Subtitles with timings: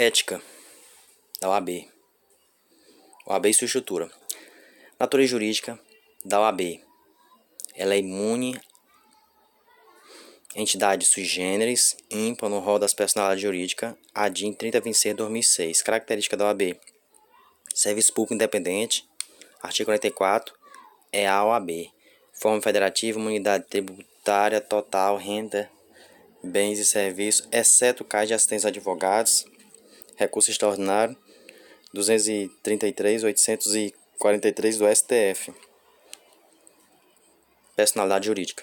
[0.00, 0.40] Ética
[1.42, 1.86] da OAB.
[3.26, 4.10] OAB e sua estrutura.
[4.98, 5.78] Natureza jurídica
[6.24, 6.80] da OAB.
[7.74, 8.58] Ela é imune
[10.56, 15.82] entidade sui generis, ímpar no rol das personalidades jurídicas, ADIM 3026 2006.
[15.82, 16.80] Característica da OAB.
[17.74, 19.06] Serviço público independente,
[19.62, 20.54] artigo 44,
[21.12, 21.92] é a OAB.
[22.32, 25.70] Forma federativa, imunidade tributária total, renda,
[26.42, 29.44] bens e serviços, exceto caso de assistência a advogados,
[30.20, 31.16] recurso extraordinário
[31.92, 35.52] 233 843 do STF.
[37.74, 38.62] Personalidade jurídica.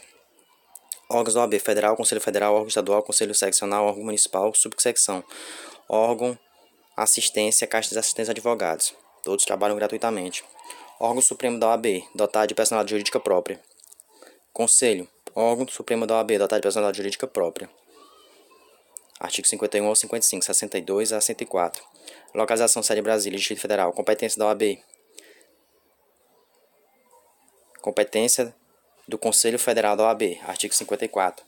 [1.09, 5.23] Órgãos da OAB Federal, Conselho Federal, órgão estadual, Conselho seccional, órgão municipal, subsecção,
[5.89, 6.37] órgão
[6.95, 8.93] assistência, Caixa de Assistência Advogados.
[9.23, 10.43] Todos trabalham gratuitamente.
[10.99, 13.59] Órgão Supremo da OAB, dotado de personalidade jurídica própria.
[14.53, 17.69] Conselho, órgão Supremo da OAB, dotado de personalidade jurídica própria.
[19.19, 21.83] Artigo 51 ao 55, 62 a 104.
[22.35, 23.91] Localização sede Brasília, Distrito Federal.
[23.91, 24.79] Competência da OAB.
[27.81, 28.53] Competência
[29.07, 30.39] do Conselho Federal da OAB.
[30.43, 31.45] Artigo 54.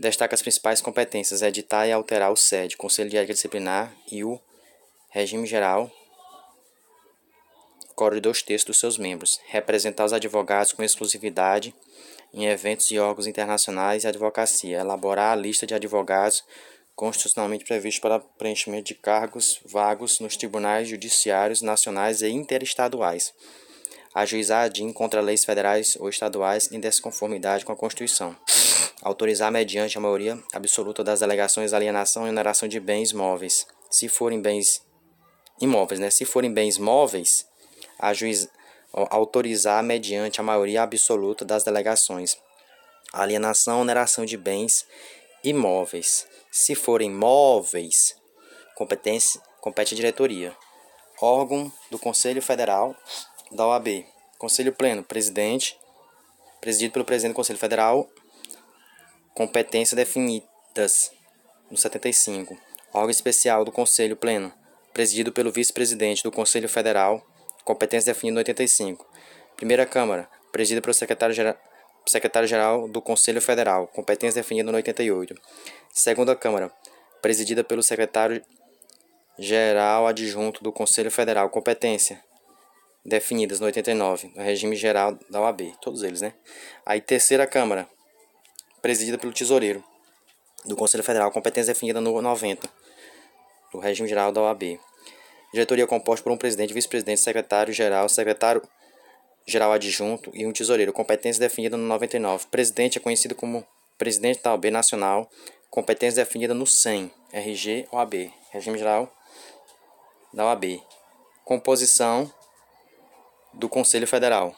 [0.00, 4.40] Destaca as principais competências: editar e alterar o SED, Conselho de Ética Disciplinar e o
[5.10, 5.92] regime geral,
[7.94, 11.74] código dos textos dos seus membros, representar os advogados com exclusividade
[12.32, 16.44] em eventos e órgãos internacionais e advocacia, elaborar a lista de advogados
[16.94, 23.32] constitucionalmente previstos para preenchimento de cargos vagos nos tribunais judiciários nacionais e interestaduais,
[24.14, 28.36] ajuizar DIN contra leis federais ou estaduais em desconformidade com a Constituição,
[29.02, 34.40] autorizar mediante a maioria absoluta das delegações alienação e oneração de bens móveis, se forem
[34.40, 34.82] bens
[35.60, 36.10] imóveis, né?
[36.10, 37.46] Se forem bens móveis,
[37.98, 38.48] ajuiz,
[38.92, 42.36] autorizar mediante a maioria absoluta das delegações.
[43.12, 44.86] Alienação, oneração de bens
[45.42, 46.26] imóveis.
[46.50, 48.16] Se forem móveis,
[48.74, 50.56] competência, compete a diretoria.
[51.20, 52.96] Órgão do Conselho Federal
[53.52, 54.06] da OAB.
[54.38, 55.78] Conselho Pleno, presidente,
[56.60, 58.08] presidido pelo presidente do Conselho Federal,
[59.34, 61.12] competência definidas
[61.70, 62.56] no 75.
[62.92, 64.52] Órgão especial do Conselho Pleno,
[64.94, 67.22] presidido pelo vice-presidente do Conselho Federal,
[67.64, 69.06] competência definida no 85.
[69.56, 71.56] Primeira Câmara, presidida pelo secretário-geral
[72.06, 75.34] secretário-geral do Conselho Federal, competência definida no 88.
[75.92, 76.72] Segunda Câmara,
[77.20, 82.22] presidida pelo secretário-geral adjunto do Conselho Federal, competência
[83.04, 86.34] definidas no 89, no regime geral da OAB, todos eles, né?
[86.84, 87.88] Aí terceira Câmara,
[88.82, 89.82] presidida pelo tesoureiro
[90.64, 92.68] do Conselho Federal, competência definida no 90,
[93.72, 94.78] do regime geral da OAB.
[95.52, 100.92] Diretoria composta por um presidente, vice-presidente, secretário-geral, secretário-geral adjunto e um tesoureiro.
[100.92, 102.46] Competência definida no 99.
[102.46, 103.66] Presidente é conhecido como
[103.98, 105.28] presidente da OAB Nacional.
[105.68, 107.10] Competência definida no 100.
[107.32, 108.32] RG OAB.
[108.52, 109.12] Regime geral
[110.32, 110.80] da OAB.
[111.44, 112.32] Composição
[113.52, 114.54] do Conselho Federal.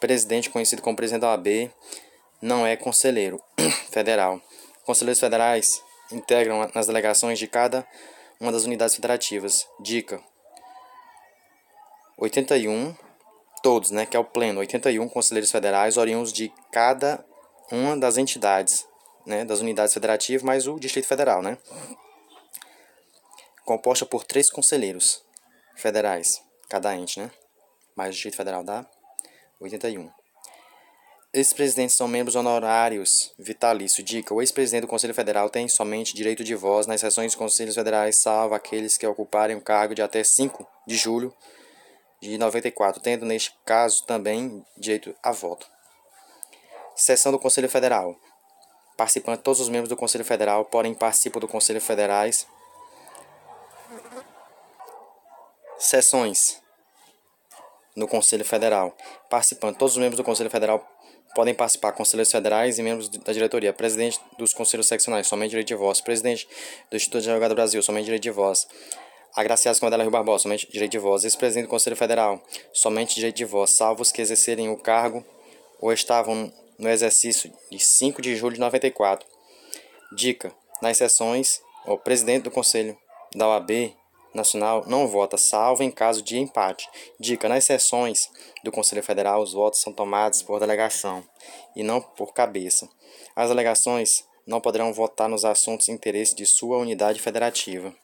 [0.00, 1.70] Presidente conhecido como presidente da OAB
[2.40, 3.40] não é conselheiro
[3.92, 4.40] federal.
[4.84, 7.86] Conselheiros federais integram nas delegações de cada
[8.42, 9.68] uma das unidades federativas.
[9.78, 10.20] Dica:
[12.18, 12.94] 81,
[13.62, 17.24] todos, né, que é o pleno, 81 conselheiros federais oriundos de cada
[17.70, 18.84] uma das entidades,
[19.24, 21.56] né, das unidades federativas, mais o Distrito Federal, né?
[23.64, 25.24] Composta por três conselheiros
[25.76, 27.30] federais, cada ente, né?
[27.94, 28.84] Mais o Distrito Federal dá
[29.60, 30.21] 81.
[31.34, 34.04] Ex-presidentes são membros honorários vitalício.
[34.04, 37.74] Dica: o ex-presidente do Conselho Federal tem somente direito de voz nas sessões dos Conselhos
[37.74, 41.34] Federais, salvo aqueles que ocuparem o cargo de até 5 de julho
[42.20, 45.66] de 94, tendo neste caso também direito a voto.
[46.94, 48.14] Sessão do Conselho Federal.
[48.98, 52.46] Participando todos os membros do Conselho Federal, porém participam do Conselho Federais.
[55.78, 56.60] Sessões
[57.96, 58.94] no Conselho Federal.
[59.30, 60.91] Participando todos os membros do Conselho Federal
[61.34, 65.74] podem participar conselheiros federais e membros da diretoria, presidente dos conselhos seccionais, somente direito de
[65.74, 66.48] voz, presidente
[66.90, 68.66] do Instituto de Advogado do Brasil, somente direito de voz,
[69.34, 72.42] agraciados com a Adela Rio Barbosa, somente direito de voz, ex-presidente do Conselho Federal,
[72.72, 75.24] somente direito de voz, salvo os que exercerem o cargo
[75.80, 79.26] ou estavam no exercício de 5 de julho de 94.
[80.14, 80.52] Dica:
[80.82, 82.96] nas sessões, o presidente do Conselho
[83.34, 83.94] da OAB
[84.34, 86.88] Nacional não vota, salvo em caso de empate.
[87.18, 88.30] Dica: nas sessões
[88.64, 91.24] do Conselho Federal, os votos são tomados por delegação
[91.76, 92.88] e não por cabeça.
[93.36, 97.94] As delegações não poderão votar nos assuntos de interesse de sua unidade federativa.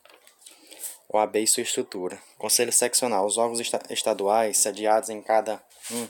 [1.08, 2.18] OAB e sua estrutura.
[2.36, 3.26] Conselho Seccional.
[3.26, 6.06] Os órgãos estaduais, sediados em cada um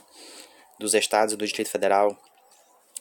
[0.77, 2.17] dos estados do Distrito Federal,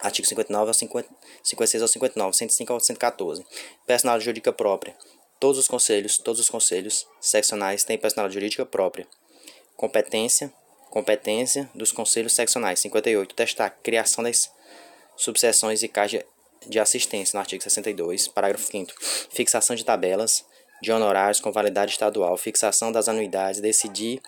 [0.00, 1.08] Artigo 59 ao 50,
[1.42, 3.44] 56 ao 59, 105 ao 114.
[3.84, 4.96] Personalidade jurídica própria.
[5.40, 9.06] Todos os conselhos, todos os conselhos seccionais têm personalidade jurídica própria.
[9.76, 10.52] Competência,
[10.90, 12.80] competência dos conselhos seccionais.
[12.80, 13.34] 58.
[13.34, 14.50] Testar criação das
[15.16, 16.24] subseções e caixas
[16.66, 18.92] de assistência no artigo 62, parágrafo 5
[19.30, 20.44] Fixação de tabelas
[20.82, 24.20] de honorários com validade estadual, fixação das anuidades, decidir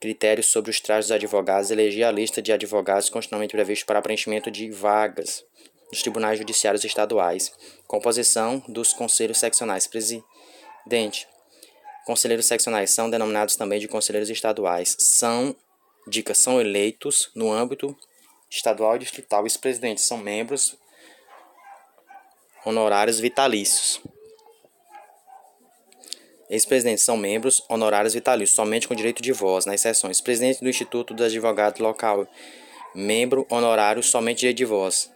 [0.00, 4.50] critérios sobre os trajes dos advogados, eleger a lista de advogados constitucionalmente previstos para preenchimento
[4.50, 5.44] de vagas
[5.94, 7.52] nos tribunais judiciários estaduais,
[7.86, 11.28] composição dos conselhos seccionais, presidente.
[12.04, 14.96] Conselheiros seccionais são denominados também de conselheiros estaduais.
[14.98, 15.54] São,
[16.08, 17.96] dicas, são eleitos no âmbito
[18.50, 19.44] estadual e distrital.
[19.44, 20.76] Os presidentes são membros
[22.66, 24.00] honorários vitalícios.
[26.50, 30.20] Ex-presidentes são membros honorários vitalícios, somente com direito de voz nas sessões.
[30.20, 32.26] Presidente do Instituto dos Advogados Local,
[32.94, 35.13] membro honorário, somente direito de voz.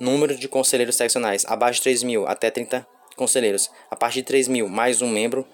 [0.00, 2.86] Número de conselheiros seccionais, abaixo de 3 mil até 30
[3.16, 3.70] conselheiros.
[3.90, 5.46] A partir de 3 mil, mais um membro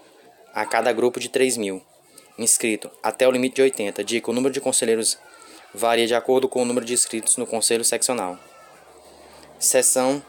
[0.55, 1.83] a cada grupo de 3 mil.
[2.39, 4.05] Inscrito, até o limite de 80.
[4.05, 5.19] Dica, o número de conselheiros
[5.75, 8.39] varia de acordo com o número de inscritos no conselho seccional.
[9.59, 10.23] Seção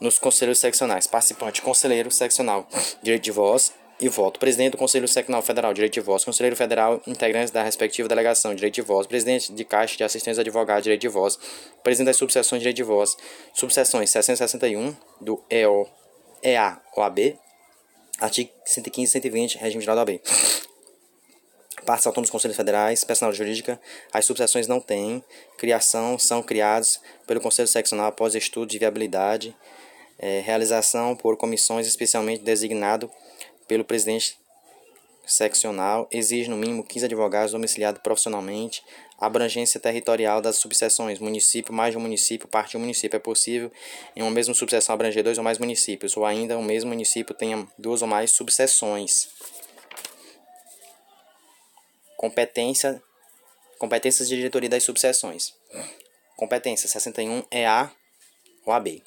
[0.00, 1.06] nos conselhos seccionais.
[1.06, 2.66] Participante, conselheiro seccional,
[3.02, 4.40] direito de voz e voto.
[4.40, 6.24] Presidente do Conselho Seccional Federal, direito de voz.
[6.24, 9.06] Conselheiro Federal, integrantes da respectiva delegação, direito de voz.
[9.06, 11.38] Presidente de Caixa de Assistência Advogado, direito de voz.
[11.82, 13.16] Presidente das subseções, direito de voz.
[13.54, 15.86] Subseções 661 do EO,
[16.42, 17.38] EA, OAB.
[18.20, 20.20] Artigo 115 e 120, regime geral da OAB.
[21.86, 23.80] Partes autônomas dos Conselhos Federais, personal jurídica,
[24.12, 25.22] as subseções não têm.
[25.58, 29.56] Criação são criados pelo Conselho Seccional após estudo de viabilidade
[30.22, 33.10] é, realização por comissões especialmente designado
[33.72, 34.36] pelo presidente
[35.24, 38.84] seccional, exige no mínimo 15 advogados domiciliados profissionalmente,
[39.18, 43.16] abrangência territorial das subseções, município mais de um município, parte de um município.
[43.16, 43.72] É possível
[44.14, 47.66] em uma mesma subseção abranger dois ou mais municípios, ou ainda o mesmo município tenha
[47.78, 49.28] duas ou mais subseções.
[52.18, 53.02] Competência,
[53.78, 55.54] competências de diretoria das subseções.
[56.36, 57.90] Competência 61 é a
[58.66, 59.02] OAB.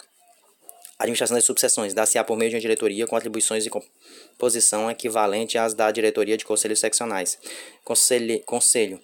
[0.97, 5.74] Administração das subseções dá-se-á por meio de uma diretoria com atribuições e composição equivalente às
[5.74, 7.38] da diretoria de conselhos seccionais.
[7.83, 9.01] Conselho, conselho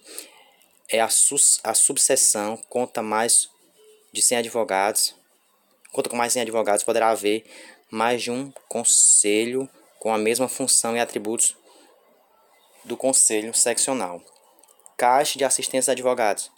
[0.88, 3.48] é a, sus, a subseção, conta mais
[4.10, 5.14] de 100 advogados.
[5.92, 7.44] Conta com mais de 100 advogados, poderá haver
[7.90, 9.68] mais de um conselho
[10.00, 11.54] com a mesma função e atributos
[12.84, 14.22] do conselho seccional.
[14.96, 16.50] Caixa de assistência de advogados.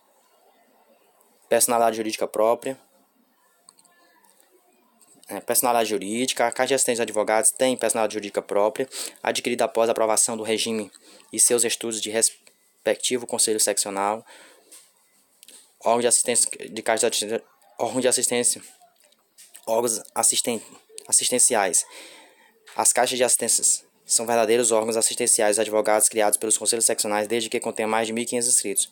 [1.48, 2.80] Personalidade jurídica própria
[5.28, 8.88] é, personalidade jurídica, a Caixa de Assistência de Advogados tem personalidade jurídica própria,
[9.22, 10.90] adquirida após a aprovação do regime
[11.32, 14.24] e seus estudos de respectivo Conselho Seccional,
[15.80, 17.42] órgão de assistência de Caixa de
[17.78, 18.62] órgão de assistência,
[19.66, 20.60] órgãos assisten,
[21.08, 21.86] assistenciais.
[22.76, 27.60] As caixas de assistência são verdadeiros órgãos assistenciais advogados criados pelos conselhos seccionais desde que
[27.60, 28.90] contêm mais de 1.500 inscritos.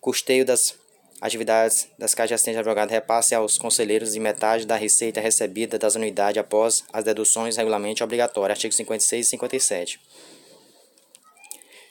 [0.00, 0.74] Custeio das
[1.20, 5.94] atividades das caixas de assistência advogado repasse aos conselheiros de metade da receita recebida das
[5.94, 8.56] unidades após as deduções regularmente obrigatórias.
[8.56, 10.00] Artigo 56 e 57.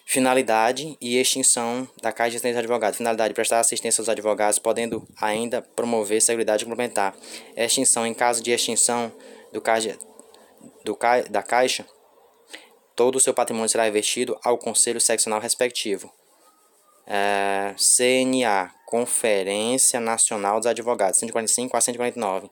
[0.08, 2.94] Finalidade e extinção da Caixa de Assistência de Advogado.
[2.94, 7.16] Finalidade: prestar assistência aos advogados, podendo ainda promover seguridade complementar.
[7.58, 9.12] Extinção: em caso de extinção
[9.52, 9.98] do caixa,
[10.84, 10.98] do,
[11.30, 11.86] da Caixa,
[12.96, 16.14] todo o seu patrimônio será investido ao Conselho Seccional respectivo.
[17.08, 22.50] É, CNA, Conferência Nacional dos Advogados, 145 a 149.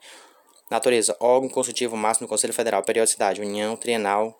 [0.69, 4.37] Natureza, órgão consultivo máximo do Conselho Federal, periodicidade, união trienal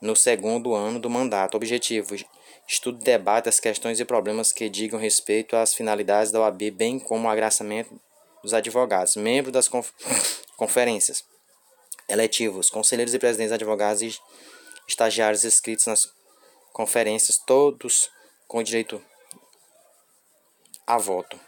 [0.00, 1.54] no segundo ano do mandato.
[1.54, 2.16] Objetivo,
[2.66, 6.98] estudo e debate as questões e problemas que digam respeito às finalidades da OAB, bem
[6.98, 8.00] como o agraçamento
[8.42, 9.14] dos advogados.
[9.14, 9.90] Membro das conf
[10.56, 11.22] conferências.
[12.08, 14.18] Eletivos, conselheiros e presidentes advogados e
[14.88, 16.08] estagiários inscritos nas
[16.72, 18.10] conferências, todos
[18.48, 19.11] com direito
[20.86, 21.38] a voto.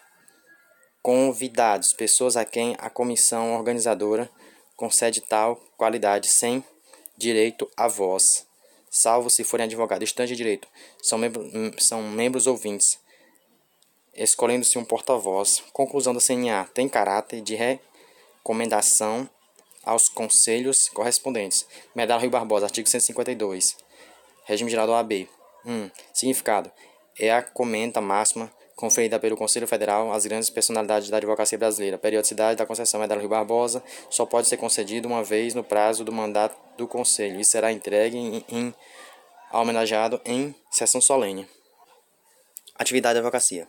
[1.03, 4.31] Convidados, pessoas a quem a comissão organizadora
[4.77, 6.65] concede tal qualidade sem
[7.17, 8.47] direito a voz,
[8.91, 10.09] salvo se forem advogados.
[10.09, 10.69] Estante de direito
[11.03, 12.99] são, membro, são membros ouvintes,
[14.15, 15.63] escolhendo-se um porta-voz.
[15.73, 19.29] Conclusão da CNA tem caráter de recomendação
[19.85, 21.67] aos conselhos correspondentes.
[21.95, 23.77] Medalha Rio Barbosa, artigo 152.
[24.45, 25.29] Regime geral da OAB.
[25.65, 25.71] 1.
[25.71, 26.71] Hum, significado.
[27.19, 31.97] É a comenta máxima conferida pelo Conselho Federal às grandes personalidades da advocacia brasileira.
[31.97, 36.05] A periodicidade da concessão Medalha Rio Barbosa só pode ser concedida uma vez no prazo
[36.05, 38.75] do mandato do Conselho e será entregue em, em
[39.53, 41.49] homenageado em sessão solene.
[42.77, 43.69] Atividade da advocacia.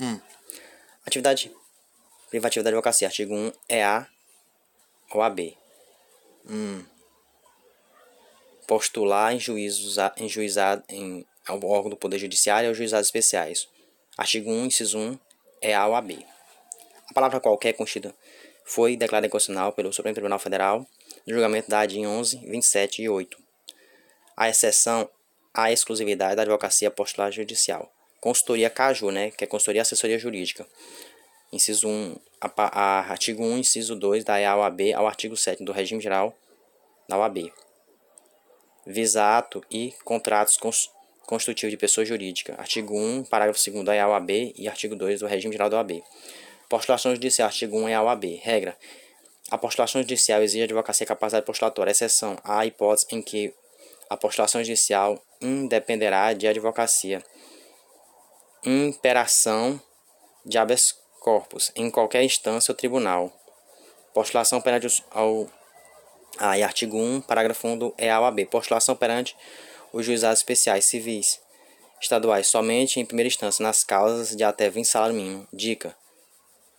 [0.00, 0.20] 1.
[1.06, 1.52] Atividade
[2.28, 4.06] privativa da advocacia, artigo 1, é A
[5.12, 5.56] ou AB.
[6.48, 6.84] Hum.
[8.66, 13.68] Postular em juízos em juizado em ao órgão do Poder Judiciário e aos juizados especiais.
[14.16, 15.18] Artigo 1, inciso 1,
[15.60, 16.24] é A ou AB.
[17.10, 18.14] A palavra qualquer constituída
[18.64, 20.86] foi declarada inconstitucional pelo Supremo Tribunal Federal
[21.26, 23.36] no julgamento da AD em 11, 27 e 8.
[24.36, 25.08] A exceção
[25.52, 27.92] à exclusividade da advocacia postular judicial.
[28.20, 30.66] Consultoria CAJU, né, que é consultoria assessoria jurídica.
[31.52, 36.00] Inciso 1, a, a, artigo 1, inciso 2 da EA-OAB ao artigo 7 do regime
[36.00, 36.36] geral
[37.08, 37.52] da OAB.
[38.86, 40.56] Visa ato e contratos
[41.26, 42.54] constitutivos de pessoa jurídica.
[42.58, 46.02] Artigo 1, parágrafo 2 da EA-OAB e artigo 2 do regime geral da OAB.
[46.68, 48.24] Postulação judicial, artigo 1 é a OAB.
[48.42, 48.76] Regra.
[49.50, 53.54] A postulação judicial exige advocacia capacidade postulatória, exceção à hipótese em que
[54.08, 57.22] a postulação judicial independerá de advocacia.
[58.64, 59.80] Imperação
[60.44, 63.32] de habeas corpus em qualquer instância ou tribunal.
[64.14, 65.48] Postulação perante ao
[66.38, 68.46] ah, e artigo 1, parágrafo 1 do EAUAB.
[68.46, 69.36] Postulação perante
[69.94, 71.40] os juizados especiais civis
[72.02, 75.46] estaduais somente em primeira instância nas causas de até 20 salário mínimo.
[75.52, 75.96] Dica: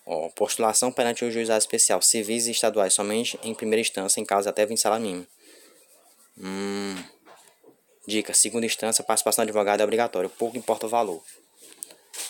[0.05, 4.50] Ó, postulação perante o juizado especial, civis e estaduais, somente em primeira instância, em caso
[4.50, 5.27] até 20 salário mínimo.
[6.38, 7.01] Hum.
[8.05, 11.24] Dica: segunda instância, participação do advogado é obrigatório, pouco importa o valor.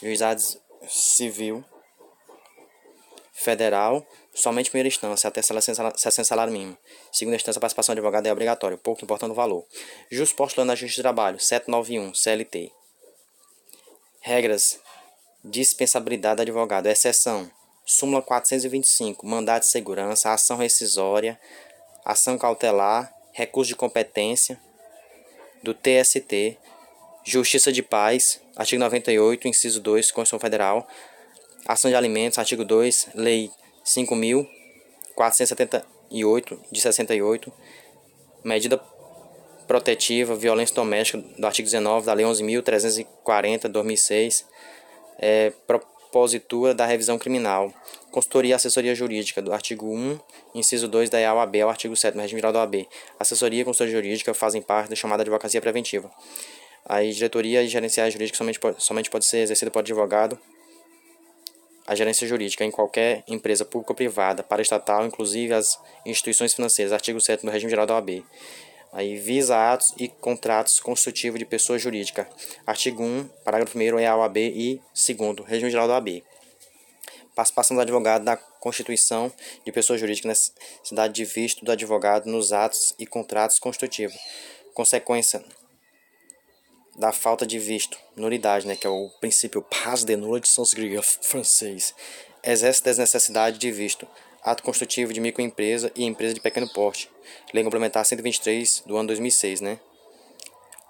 [0.03, 0.41] Juizado
[0.87, 1.65] civil
[3.35, 6.77] federal, somente primeira instância, até 60 salário mínimo.
[7.11, 9.65] Segunda instância, participação do advogado é obrigatório, pouco importando o valor.
[10.09, 12.71] Jus postulando na Justiça de Trabalho, 791, CLT.
[14.21, 14.79] Regras.
[15.43, 17.51] Dispensabilidade do advogado, exceção
[17.85, 21.39] súmula 425, mandado de segurança, ação rescisória,
[22.03, 24.59] ação cautelar, recurso de competência
[25.61, 26.57] do TST,
[27.23, 30.87] Justiça de Paz, artigo 98, inciso 2, Constituição Federal,
[31.67, 33.49] ação de alimentos, artigo 2, Lei
[33.85, 37.51] 5.478 de 68,
[38.43, 38.79] medida
[39.67, 44.45] protetiva, violência doméstica do artigo 19 da Lei 11.340 de 2006,
[45.17, 47.73] é, propositura da revisão criminal,
[48.11, 50.19] consultoria e assessoria jurídica, do artigo 1,
[50.53, 52.87] inciso 2 da EAUAB ao artigo 7 do regime geral da OAB.
[53.19, 56.11] Assessoria e consultoria jurídica fazem parte da chamada advocacia preventiva.
[56.85, 60.37] A diretoria e gerenciais jurídicas somente somente pode ser exercida por advogado.
[61.87, 66.91] A gerência jurídica em qualquer empresa pública ou privada, para estatal, inclusive as instituições financeiras,
[66.91, 68.23] artigo 7 do regime geral da OAB.
[68.91, 72.27] Aí visa atos e contratos constitutivos de pessoa jurídica.
[72.65, 76.23] Artigo 1, parágrafo 1 é a OAB e 2 regime geral da OAB.
[77.35, 79.31] Participação do advogado na constituição
[79.65, 84.17] de pessoa jurídica necessidade de visto do advogado nos atos e contratos constitutivos.
[84.73, 85.43] Consequência
[86.95, 91.01] da falta de visto, nulidade, né, que é o princípio pas de nula de Sanskrit
[91.21, 91.93] francês.
[92.43, 94.07] Exerce desnecessidade de visto
[94.41, 97.09] ato constitutivo de microempresa e empresa de pequeno porte,
[97.51, 99.79] Lei Complementar 123 do ano 2006, né?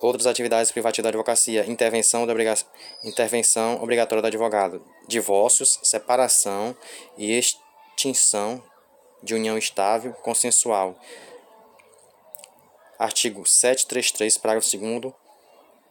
[0.02, 2.54] Outras atividades privativas da advocacia, intervenção, obriga
[3.02, 6.76] intervenção obrigatória do advogado, divórcios, separação
[7.18, 8.62] e extinção
[9.24, 11.00] de união estável consensual.
[13.00, 15.25] Artigo 733, parágrafo 2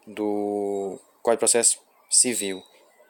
[0.06, 1.78] do Código de Processo
[2.10, 2.62] Civil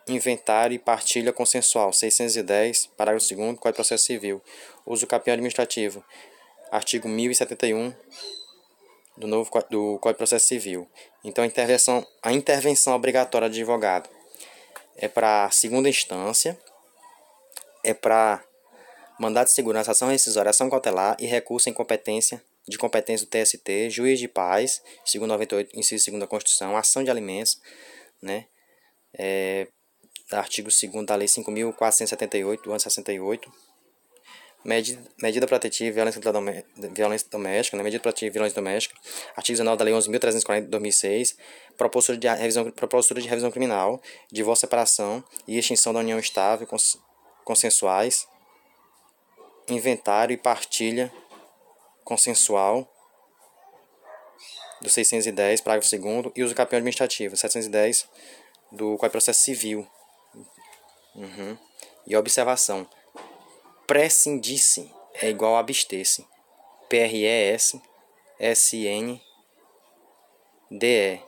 [0.06, 1.92] Inventário e partilha consensual.
[1.92, 4.42] 610, parágrafo 2 Código de Processo Civil.
[4.84, 6.04] Uso campeão administrativo.
[6.70, 7.94] Artigo 1071
[9.16, 10.88] do novo do Código de Processo Civil.
[11.22, 14.10] Então, a intervenção, a intervenção obrigatória do advogado
[14.96, 16.58] é para segunda instância,
[17.82, 18.44] é para
[19.18, 23.90] mandado de segurança, ação rescisória, ação cautelar e recurso em competência de competência do TST,
[23.90, 27.60] juiz de paz, segundo 98, inciso 2 da Constituição, ação de alimentos,
[28.22, 28.46] né?
[29.16, 29.68] É,
[30.32, 33.52] artigo 2 da Lei 5.478, do ano 68.
[34.64, 36.22] Medida, medida protetiva e violência,
[36.90, 37.82] violência doméstica, né?
[37.82, 38.98] medida protetiva e violência doméstica,
[39.36, 41.36] artigo 19 da Lei 11.340 de 2006,
[41.76, 44.00] propositura de revisão, propositura de revisão criminal,
[44.32, 46.98] divórcio, separação e extinção da união estável, cons,
[47.44, 48.26] consensuais,
[49.68, 51.12] inventário e partilha
[52.04, 52.88] consensual,
[54.80, 58.08] do 610, parágrafo 2 e uso campeão administrativo, 710
[58.70, 59.88] do Código de Processo Civil,
[61.14, 61.56] Uhum.
[62.06, 62.86] E observação.
[63.86, 66.26] Prescindisse é igual a abster-se.
[66.88, 67.80] P-R-E-S
[68.38, 69.22] S-N
[70.70, 71.20] D-E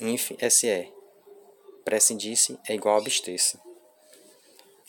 [0.00, 0.92] Inf S-E.
[1.84, 3.58] Prescindisse é igual a abster-se.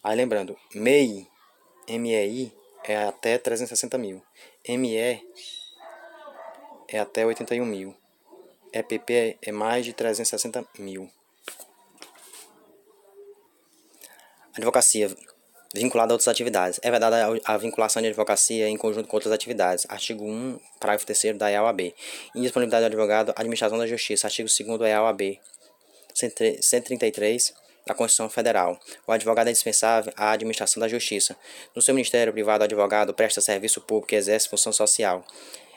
[0.01, 1.27] Aí lembrando, MEI,
[1.87, 4.21] M-E-I é até 360 mil.
[4.65, 5.21] M-E
[6.87, 7.95] é até 81 mil.
[8.73, 11.09] EPP é mais de 360 mil.
[14.55, 15.15] Advocacia
[15.73, 16.79] vinculada a outras atividades.
[16.83, 19.85] É vedada a vinculação de advocacia em conjunto com outras atividades.
[19.87, 21.93] Artigo 1, parágrafo 3 da EAOAB.
[22.35, 24.27] Indisponibilidade do advogado, administração da justiça.
[24.27, 25.39] Artigo 2 da EAOAB.
[26.13, 27.53] 133
[27.85, 28.79] da Constituição Federal.
[29.07, 31.35] O advogado é dispensável à administração da justiça.
[31.75, 35.23] No seu ministério privado, o advogado presta serviço público e exerce função social.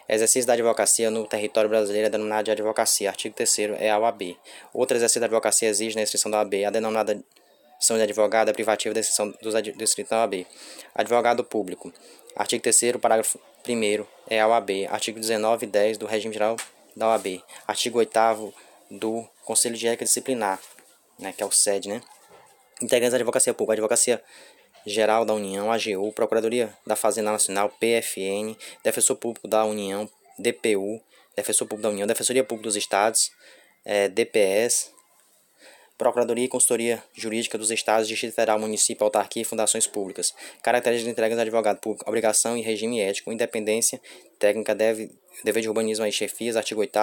[0.08, 3.08] Exercício da advocacia no território brasileiro é denominado de advocacia.
[3.08, 4.36] Artigo 3 é a OAB.
[4.72, 7.22] Outro exercício da advocacia exige na inscrição da OAB a denominada
[7.78, 10.46] são de advogado é privativa da inscrição dos inscritos da OAB.
[10.94, 11.92] Advogado público.
[12.36, 14.86] Artigo 3 parágrafo 1 é a OAB.
[14.88, 16.56] Artigo 19 e 10 do regime geral
[16.96, 17.42] da OAB.
[17.66, 18.54] Artigo 8
[18.90, 20.60] do Conselho de Ética Disciplinar,
[21.22, 22.00] né, que é o SED, né?
[22.80, 24.22] Integrantes da Advocacia Pública, Advocacia
[24.84, 31.00] Geral da União, AGU, Procuradoria da Fazenda Nacional, PFN, Defensor Público da União, DPU,
[31.36, 33.30] Defensor Público da União, Defensoria Pública dos Estados,
[33.84, 34.90] é, DPS,
[35.96, 40.34] Procuradoria e Consultoria Jurídica dos Estados, Distrito Federal, Município, Autarquia e Fundações Públicas.
[40.60, 44.00] Características de entregas do advogado público, obrigação e regime ético, independência
[44.36, 45.12] técnica, deve,
[45.44, 46.98] dever de urbanismo e chefias, artigo 8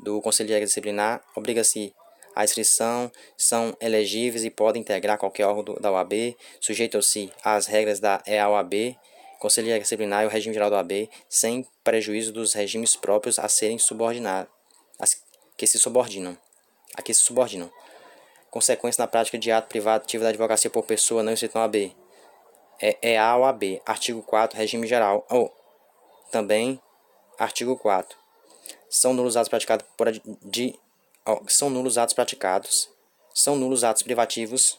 [0.00, 1.94] do Conselho de Ética Disciplinar, obriga-se
[2.34, 8.22] a inscrição, são elegíveis e podem integrar qualquer órgão da OAB, sujeitam-se às regras da
[8.26, 8.96] EAOAB,
[9.38, 13.78] Conselho Disciplinar e o regime geral da OAB, sem prejuízo dos regimes próprios a serem
[13.78, 14.50] subordinados,
[15.56, 16.36] que se subordinam,
[16.94, 17.70] a que se subordinam.
[18.50, 21.94] Consequência na prática de ato privado ativo da advocacia por pessoa não inscrita na OAB.
[22.80, 25.54] É, é a OAB, artigo 4, regime geral, ou
[26.30, 26.80] também
[27.38, 28.16] artigo 4
[28.88, 30.10] são nulos atos praticados por
[30.42, 30.74] de
[31.48, 32.88] são nulos atos praticados
[33.38, 34.76] são nulos atos privativos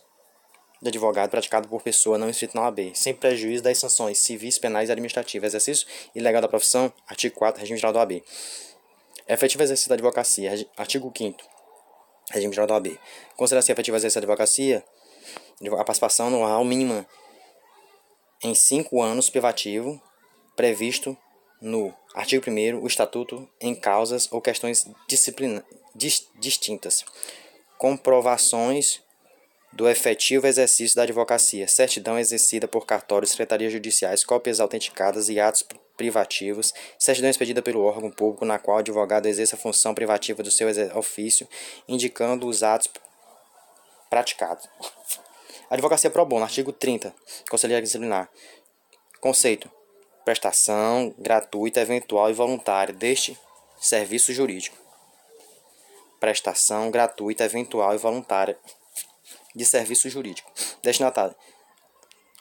[0.82, 4.90] de advogado praticado por pessoa não inscrita na OAB, sem prejuízo das sanções civis, penais
[4.90, 5.54] e administrativas.
[5.54, 8.22] Exercício ilegal da profissão, artigo 4 regime geral da OAB.
[9.28, 11.38] Efetivo exercício da advocacia, artigo 5
[12.32, 13.00] regime geral da OAB.
[13.38, 14.84] Considera-se efetivo exercício da advocacia
[15.66, 17.08] a participação anual mínima
[18.44, 20.02] em 5 anos privativo
[20.54, 21.18] previsto
[21.62, 25.79] no artigo 1 o Estatuto em causas ou questões disciplina, dis,
[26.40, 27.04] distintas.
[27.78, 29.02] Comprovações
[29.72, 35.64] do efetivo exercício da advocacia, certidão exercida por cartórios, secretarias judiciais, cópias autenticadas e atos
[35.96, 40.50] privativos, certidão expedida pelo órgão público na qual o advogado exerce a função privativa do
[40.50, 41.48] seu ofício,
[41.88, 42.90] indicando os atos
[44.10, 44.68] praticados.
[45.70, 47.14] Advocacia pro bono, artigo 30,
[47.50, 48.28] Conselheiro Disciplinar.
[49.22, 49.70] Conceito:
[50.26, 53.38] prestação gratuita, eventual e voluntária deste
[53.80, 54.79] serviço jurídico.
[56.20, 58.58] Prestação gratuita, eventual e voluntária
[59.56, 60.52] de serviço jurídico.
[60.82, 61.36] Destinatário.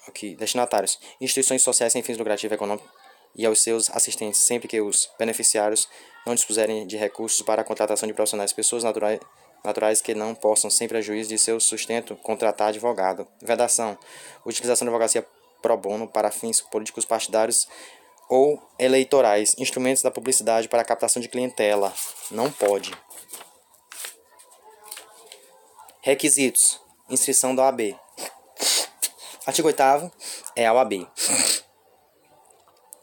[0.07, 0.99] Aqui, destinatários.
[1.21, 2.91] Instituições sociais sem fins lucrativos econômicos
[3.35, 5.89] e aos seus assistentes, sempre que os beneficiários
[6.27, 9.21] não dispuserem de recursos para a contratação de profissionais, pessoas naturais,
[9.65, 13.27] naturais que não possam, sem prejuízo de seu sustento, contratar advogado.
[13.41, 13.99] Vedação.
[14.45, 15.27] Utilização da advocacia
[15.63, 17.69] pro bono para fins políticos partidários
[18.29, 21.93] ou eleitorais, instrumentos da publicidade para captação de clientela.
[22.31, 22.93] Não pode.
[26.01, 27.97] Requisitos: inscrição da OAB.
[29.47, 29.83] Artigo 8
[30.55, 31.07] é a OAB.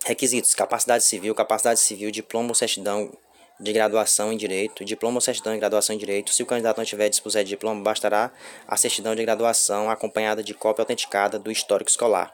[0.06, 3.12] Requisitos: capacidade civil, capacidade civil, diploma ou certidão
[3.60, 6.34] de graduação em direito, diploma ou certidão de graduação em direito.
[6.34, 8.32] Se o candidato não tiver dispuser de diploma, bastará
[8.68, 12.34] a certidão de graduação acompanhada de cópia autenticada do histórico escolar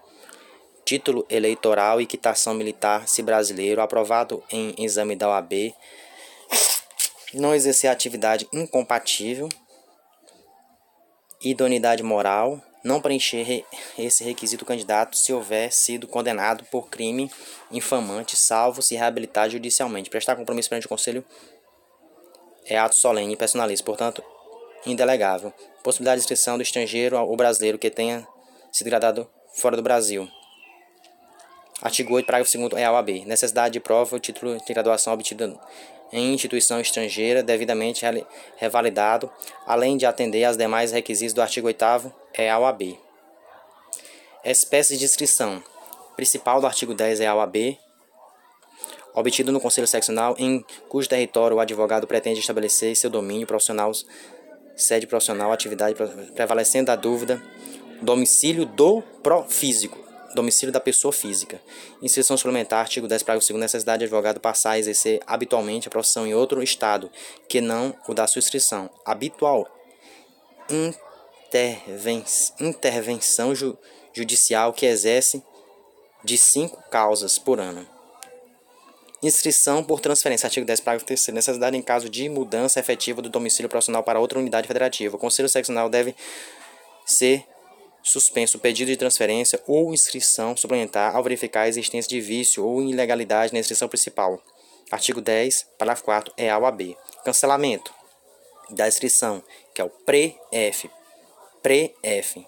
[0.92, 5.74] título eleitoral e quitação militar, se brasileiro, aprovado em exame da OAB,
[7.34, 9.48] não exercer atividade incompatível,
[11.44, 13.66] idoneidade moral, não preencher
[13.98, 17.30] esse requisito candidato se houver sido condenado por crime
[17.72, 20.10] infamante, salvo se reabilitar judicialmente.
[20.10, 21.24] Prestar compromisso perante o Conselho
[22.66, 24.24] é ato solene e personalista, portanto,
[24.86, 25.54] indelegável.
[25.84, 28.28] Possibilidade de inscrição do estrangeiro ou brasileiro que tenha
[28.72, 30.28] sido gradado fora do Brasil.
[31.82, 33.26] Artigo 8, parágrafo 2 é a OAB.
[33.26, 35.60] Necessidade de prova o título de graduação obtido
[36.14, 38.06] em instituição estrangeira devidamente
[38.58, 39.32] revalidado,
[39.66, 43.00] além de atender aos demais requisitos do artigo 8 é a OAB.
[44.46, 45.64] Espécies de inscrição.
[46.16, 47.80] Principal do artigo 10 é a OAB,
[49.16, 53.92] obtido no Conselho Seccional em cujo território o advogado pretende estabelecer seu domínio profissional,
[54.76, 55.96] sede profissional, atividade
[56.36, 57.42] prevalecendo a dúvida,
[58.04, 61.62] domicílio do profísico domicílio da pessoa física.
[62.02, 66.26] Inscrição suplementar, artigo 10, parágrafo 2 necessidade de advogado passar a exercer habitualmente a profissão
[66.26, 67.12] em outro estado,
[67.48, 68.90] que não o da sua inscrição.
[69.06, 69.68] Habitual.
[70.70, 72.24] Interven
[72.60, 73.78] intervenção ju
[74.14, 75.42] judicial que exerce
[76.24, 77.88] de cinco causas por ano.
[79.24, 83.70] Inscrição por transferência, artigo 10, parágrafo 3 necessidade em caso de mudança efetiva do domicílio
[83.70, 85.16] profissional para outra unidade federativa.
[85.16, 86.16] O Conselho Seccional deve
[87.06, 87.46] ser
[88.04, 92.82] suspenso o pedido de transferência ou inscrição suplementar ao verificar a existência de vício ou
[92.82, 94.42] ilegalidade na inscrição principal.
[94.92, 96.98] Artigo 10, parágrafo 4 é A ou B.
[97.24, 97.94] Cancelamento
[98.70, 100.90] da inscrição, que é o pré-F.
[101.62, 102.46] Pré-F.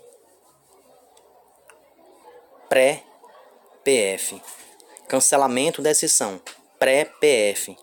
[2.68, 4.42] Pré-PF.
[5.08, 6.42] Cancelamento da inscrição,
[6.80, 7.78] pré-PF.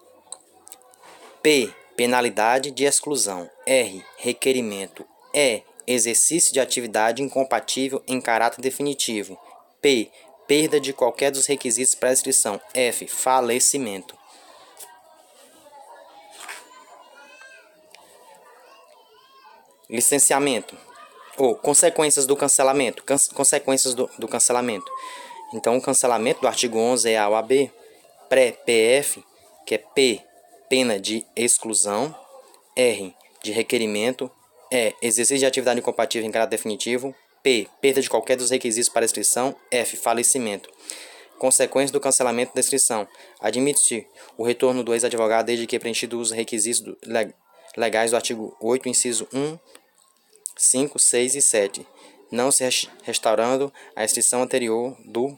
[1.42, 1.72] P.
[1.96, 3.50] Penalidade de exclusão.
[3.66, 4.04] R.
[4.16, 5.06] Requerimento.
[5.32, 9.38] E exercício de atividade incompatível em caráter definitivo.
[9.80, 10.10] P.
[10.46, 12.60] Perda de qualquer dos requisitos para inscrição.
[12.74, 13.06] F.
[13.06, 14.18] Falecimento.
[19.88, 20.76] Licenciamento.
[21.36, 23.02] Ou consequências do cancelamento.
[23.04, 24.90] Can consequências do, do cancelamento.
[25.52, 27.72] Então, o cancelamento do artigo 11 é A ou AB.
[28.28, 29.24] Pré-PF,
[29.66, 30.20] que é P.
[30.68, 32.14] Pena de exclusão.
[32.76, 33.14] R.
[33.42, 34.30] De requerimento
[34.70, 37.14] é exercício de atividade incompatível em caráter definitivo.
[37.42, 37.66] P.
[37.80, 39.56] Perda de qualquer dos requisitos para inscrição.
[39.70, 39.96] F.
[39.96, 40.70] Falecimento.
[41.38, 43.08] Consequência do cancelamento da inscrição.
[43.40, 44.06] Admite-se
[44.36, 46.94] o retorno do ex-advogado desde que preenchido os requisitos
[47.76, 49.58] legais do artigo 8, inciso 1,
[50.56, 51.86] 5, 6 e 7,
[52.30, 52.62] não se
[53.02, 55.36] restaurando a inscrição anterior do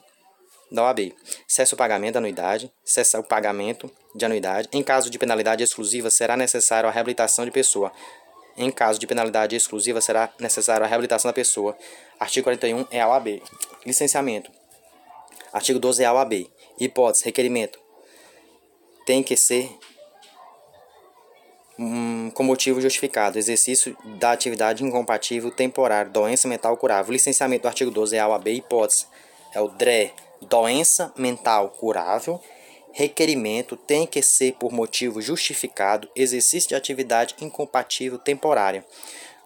[0.72, 1.14] da OAB.
[1.46, 2.72] Cessa o pagamento da anuidade.
[2.82, 4.68] Cessa o pagamento de anuidade.
[4.72, 7.92] Em caso de penalidade exclusiva, será necessário a reabilitação de pessoa
[8.56, 11.76] em caso de penalidade exclusiva, será necessária a reabilitação da pessoa.
[12.18, 13.42] Artigo 41 é a OAB.
[13.86, 14.50] Licenciamento.
[15.52, 16.50] Artigo 12 é a OAB.
[16.78, 17.78] Hipótese, requerimento.
[19.04, 19.70] Tem que ser
[21.78, 23.38] hum, com motivo justificado.
[23.38, 26.12] Exercício da atividade incompatível temporário.
[26.12, 27.12] Doença mental curável.
[27.12, 28.48] Licenciamento do artigo 12 é a OAB.
[28.48, 29.06] Hipótese.
[29.54, 30.12] É o DRE.
[30.42, 32.40] Doença mental curável
[32.92, 38.84] requerimento tem que ser por motivo justificado, exercício de atividade incompatível temporária.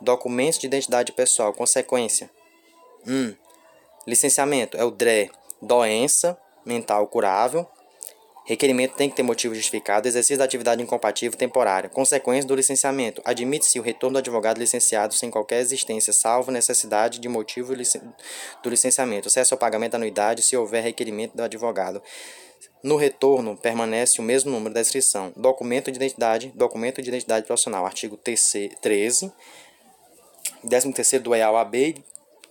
[0.00, 2.30] Documentos de identidade pessoal, consequência.
[3.06, 3.12] 1.
[3.12, 3.34] Um,
[4.06, 5.30] licenciamento é o DRE,
[5.62, 7.66] doença mental curável.
[8.44, 11.90] Requerimento tem que ter motivo justificado, exercício da atividade incompatível temporária.
[11.90, 13.20] Consequência do licenciamento.
[13.24, 19.26] Admite-se o retorno do advogado licenciado sem qualquer existência, salvo necessidade de motivo do licenciamento.
[19.26, 22.00] Acesso ao pagamento da anuidade se houver requerimento do advogado.
[22.82, 25.32] No retorno, permanece o mesmo número da inscrição.
[25.36, 29.32] Documento de identidade, documento de identidade profissional, artigo 13, 13
[31.22, 32.04] do EAL-AB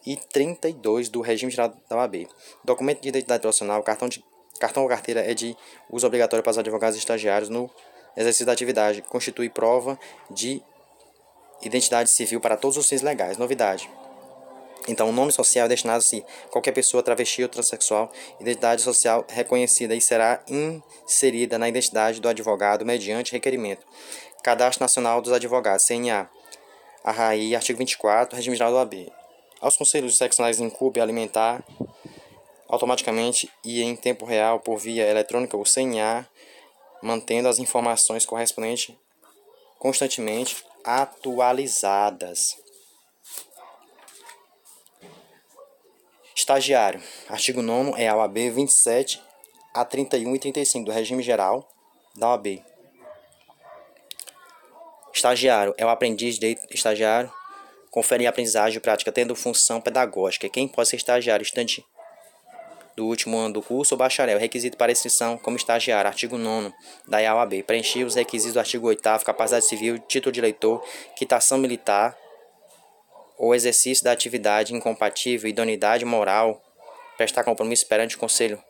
[0.06, 2.28] e 32 do regime geral da OAB.
[2.64, 4.24] Documento de identidade profissional, cartão, de,
[4.60, 5.56] cartão ou carteira é de
[5.90, 7.70] uso obrigatório para os advogados e estagiários no
[8.16, 9.02] exercício da atividade.
[9.02, 9.98] Constitui prova
[10.30, 10.62] de
[11.62, 13.38] identidade civil para todos os fins legais.
[13.38, 13.90] Novidade.
[14.88, 19.96] Então, o nome social é destinado se qualquer pessoa travesti ou transexual, identidade social reconhecida
[19.96, 23.86] e será inserida na identidade do advogado mediante requerimento.
[24.44, 26.30] Cadastro Nacional dos Advogados, CNA.
[27.04, 29.12] RAI, artigo 24, regime geral do AB.
[29.60, 31.64] Aos conselhos seccionais incube alimentar
[32.68, 36.28] automaticamente e em tempo real por via eletrônica o CNA,
[37.02, 38.96] mantendo as informações correspondentes
[39.80, 42.65] constantemente atualizadas.
[46.46, 47.02] Estagiário.
[47.28, 49.20] Artigo 9 é a OAB 27
[49.74, 51.68] a 31 e 35 do regime geral
[52.16, 52.64] da OAB.
[55.12, 57.34] Estagiário é o aprendiz de estagiário,
[57.90, 60.48] confere aprendizagem prática tendo função pedagógica.
[60.48, 61.84] Quem pode ser estagiário estante
[62.96, 64.38] do último ano do curso ou bacharel.
[64.38, 66.08] Requisito para inscrição como estagiário.
[66.08, 66.72] Artigo 9
[67.08, 67.64] da IAOAB.
[67.64, 72.16] Preencher os requisitos do artigo 8 capacidade civil, título de eleitor, quitação militar,
[73.38, 76.62] ou exercício da atividade incompatível, idoneidade moral,
[77.18, 78.62] prestar compromisso perante o Conselho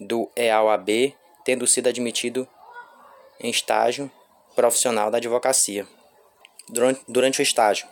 [0.00, 2.48] do EAOAB, tendo sido admitido
[3.38, 4.10] em estágio
[4.54, 5.86] profissional da advocacia.
[6.68, 7.86] Durante, durante o estágio.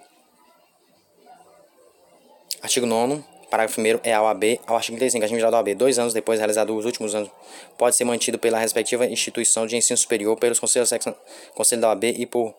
[2.63, 5.99] Artigo 9 parágrafo 1 é a OAB ao artigo 35, regime geral da OAB, dois
[5.99, 7.31] anos depois realizado os últimos anos,
[7.77, 10.91] pode ser mantido pela respectiva instituição de ensino superior, pelos conselhos
[11.55, 12.55] conselho da OAB e por,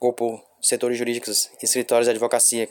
[0.00, 2.68] ou por setores jurídicos e escritórios de advocacia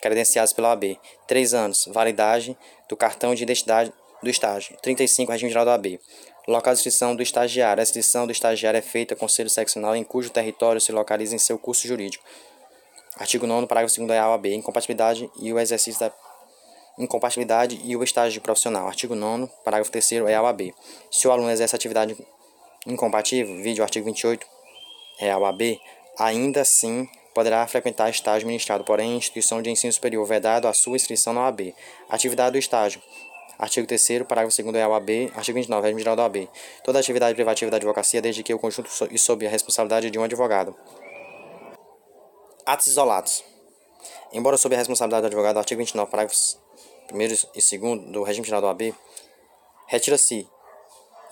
[0.00, 0.98] credenciados pela OAB.
[1.26, 1.88] 3 anos.
[1.90, 2.56] Validade
[2.88, 3.92] do cartão de identidade
[4.22, 4.76] do estágio.
[4.82, 5.32] 35.
[5.32, 5.98] Regime geral da OAB.
[6.46, 7.80] Local de inscrição do estagiário.
[7.80, 11.58] A inscrição do estagiário é feita conselho seccional em cujo território se localiza em seu
[11.58, 12.24] curso jurídico.
[13.16, 14.46] Artigo 9 parágrafo 2 da OAB.
[14.46, 16.12] Incompatibilidade e o exercício da
[16.98, 18.86] incompatibilidade e o estágio profissional.
[18.86, 20.74] Artigo 9 parágrafo 3 é a OAB.
[21.10, 22.16] Se o aluno exerce atividade
[22.86, 24.46] incompatível, vídeo artigo 28,
[25.18, 25.80] é a OAB,
[26.18, 31.32] ainda assim poderá frequentar estágio ministrado, porém, instituição de ensino superior, vedado a sua inscrição
[31.32, 31.74] na OAB.
[32.08, 33.02] Atividade do estágio.
[33.58, 35.32] Artigo 3 parágrafo 2 é a OAB.
[35.34, 36.48] Artigo 29, regime geral da OAB.
[36.84, 40.22] Toda atividade privativa da advocacia, desde que o conjunto e sob a responsabilidade de um
[40.22, 40.76] advogado.
[42.64, 43.44] Atos isolados.
[44.32, 46.58] Embora sob a responsabilidade do advogado, artigo 29, parágrafos
[47.12, 48.94] 1 e 2 do regime geral do AB,
[49.86, 50.48] retira-se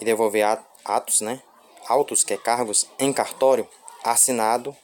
[0.00, 1.40] e devolver atos, né,
[1.88, 3.68] autos, que é cargos em cartório,
[4.04, 4.76] assinado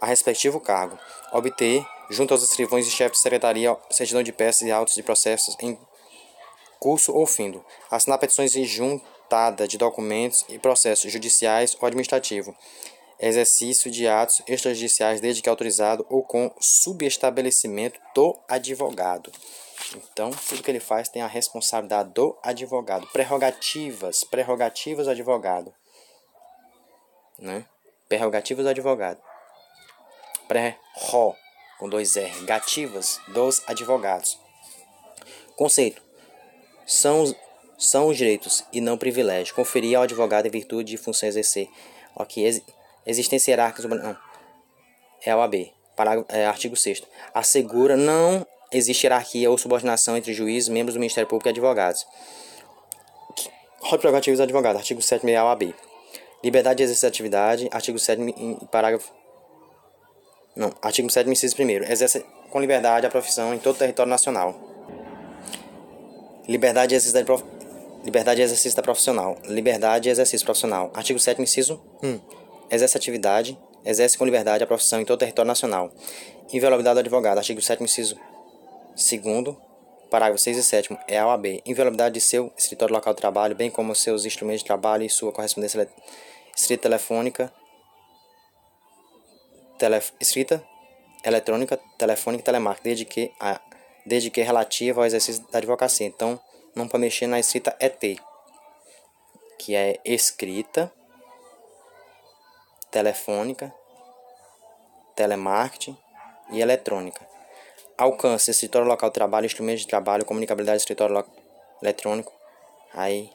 [0.00, 0.98] a respectivo cargo,
[1.32, 5.56] obter, junto aos escrivões e chefes de secretaria, certidão de peças e autos de processos
[5.60, 5.78] em
[6.78, 12.56] curso ou findo, assinar petições e juntada de documentos e processos judiciais ou administrativo,
[13.18, 19.30] exercício de atos extrajudiciais desde que autorizado ou com subestabelecimento do advogado.
[19.94, 23.06] Então, tudo que ele faz tem a responsabilidade do advogado.
[23.08, 25.74] Prerrogativas, prerrogativas do advogado.
[27.38, 27.64] Né?
[28.08, 29.20] Prerrogativas do advogado.
[30.50, 31.36] Pré-ro,
[31.78, 34.36] com dois R, gativas dos advogados.
[35.54, 36.02] Conceito.
[36.84, 37.32] São,
[37.78, 39.52] são os direitos e não privilégios.
[39.52, 41.68] Conferir ao advogado em virtude de função exercer.
[42.16, 42.62] Ok, Ex
[43.06, 43.86] existência hierárquica.
[43.86, 44.18] Não.
[45.24, 45.72] É o AB.
[45.94, 51.28] Parágrafo, é, artigo 6 Assegura não existe hierarquia ou subordinação entre juízes, membros do Ministério
[51.28, 52.04] Público e advogados.
[53.82, 55.72] Rol prerrogativos do advogado, artigo 7 a AB.
[56.42, 58.20] Liberdade de exercer atividade, artigo 7
[58.72, 59.19] parágrafo
[60.54, 64.58] não, artigo 7 inciso 1 Exerce com liberdade a profissão em todo o território nacional.
[66.48, 67.44] Liberdade de exercício da, prof...
[68.04, 69.38] liberdade de exercício da profissional.
[69.44, 70.90] Liberdade de exercício profissional.
[70.92, 72.20] Artigo 7 inciso 1.
[72.70, 75.92] Exerce atividade, exerce com liberdade a profissão em todo o território nacional.
[76.52, 77.38] Inviolabilidade do advogado.
[77.38, 78.18] Artigo 7 inciso
[78.96, 79.56] Segundo,
[80.10, 81.62] parágrafo 6 e 7 é a OAB.
[81.64, 85.32] Inviolabilidade de seu escritório local de trabalho, bem como seus instrumentos de trabalho e sua
[85.32, 85.88] correspondência
[86.56, 87.52] escrita telefônica,
[90.20, 90.64] escrita
[91.24, 93.60] eletrônica, telefônica e telemática, desde que, a,
[94.06, 96.06] desde que relativa ao exercício da advocacia.
[96.06, 96.40] Então,
[96.74, 98.00] não pode mexer na escrita ET,
[99.58, 100.92] que é escrita,
[102.90, 103.72] telefônica,
[105.14, 105.96] telemarketing
[106.50, 107.28] e eletrônica.
[107.96, 111.24] Alcance, escritório local de trabalho, instrumentos de trabalho, comunicabilidade escritório
[111.82, 112.32] eletrônico,
[112.94, 113.30] aí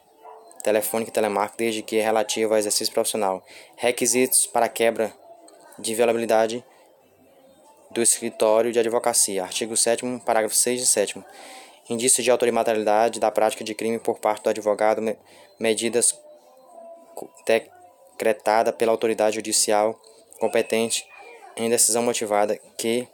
[0.64, 3.44] telefônica e telemarketing, desde que é relativo ao exercício profissional.
[3.76, 5.14] Requisitos para quebra
[5.78, 6.64] de inviolabilidade
[7.90, 9.42] do escritório de advocacia.
[9.42, 11.24] Artigo 7 parágrafo 6 e 7
[11.88, 15.00] Indício de autoria e materialidade da prática de crime por parte do advogado,
[15.58, 16.18] medidas
[17.46, 19.98] decretada pela autoridade judicial
[20.40, 21.06] competente
[21.56, 23.06] em decisão motivada que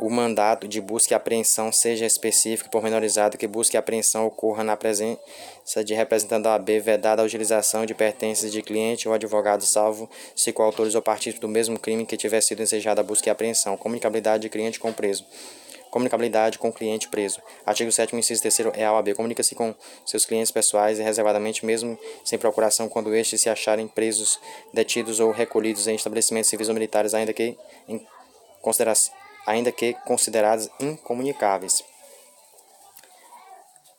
[0.00, 4.64] o mandato de busca e apreensão seja específico e pormenorizado, que busca e apreensão ocorra
[4.64, 9.62] na presença de representante da AB, vedada a utilização de pertences de cliente ou advogado,
[9.62, 13.30] salvo se coautores ou partícipes do mesmo crime que tiver sido desejada a busca e
[13.30, 13.76] apreensão.
[13.76, 15.26] Comunicabilidade de cliente com preso.
[15.90, 17.42] Comunicabilidade com cliente preso.
[17.66, 19.12] Artigo 7 inciso 3 é a OAB.
[19.12, 19.74] Comunica-se com
[20.06, 24.40] seus clientes pessoais e reservadamente, mesmo sem procuração, quando estes se acharem presos,
[24.72, 27.58] detidos ou recolhidos em estabelecimentos civis ou militares, ainda que
[27.88, 28.06] em
[28.62, 31.82] consideração ainda que consideradas incomunicáveis.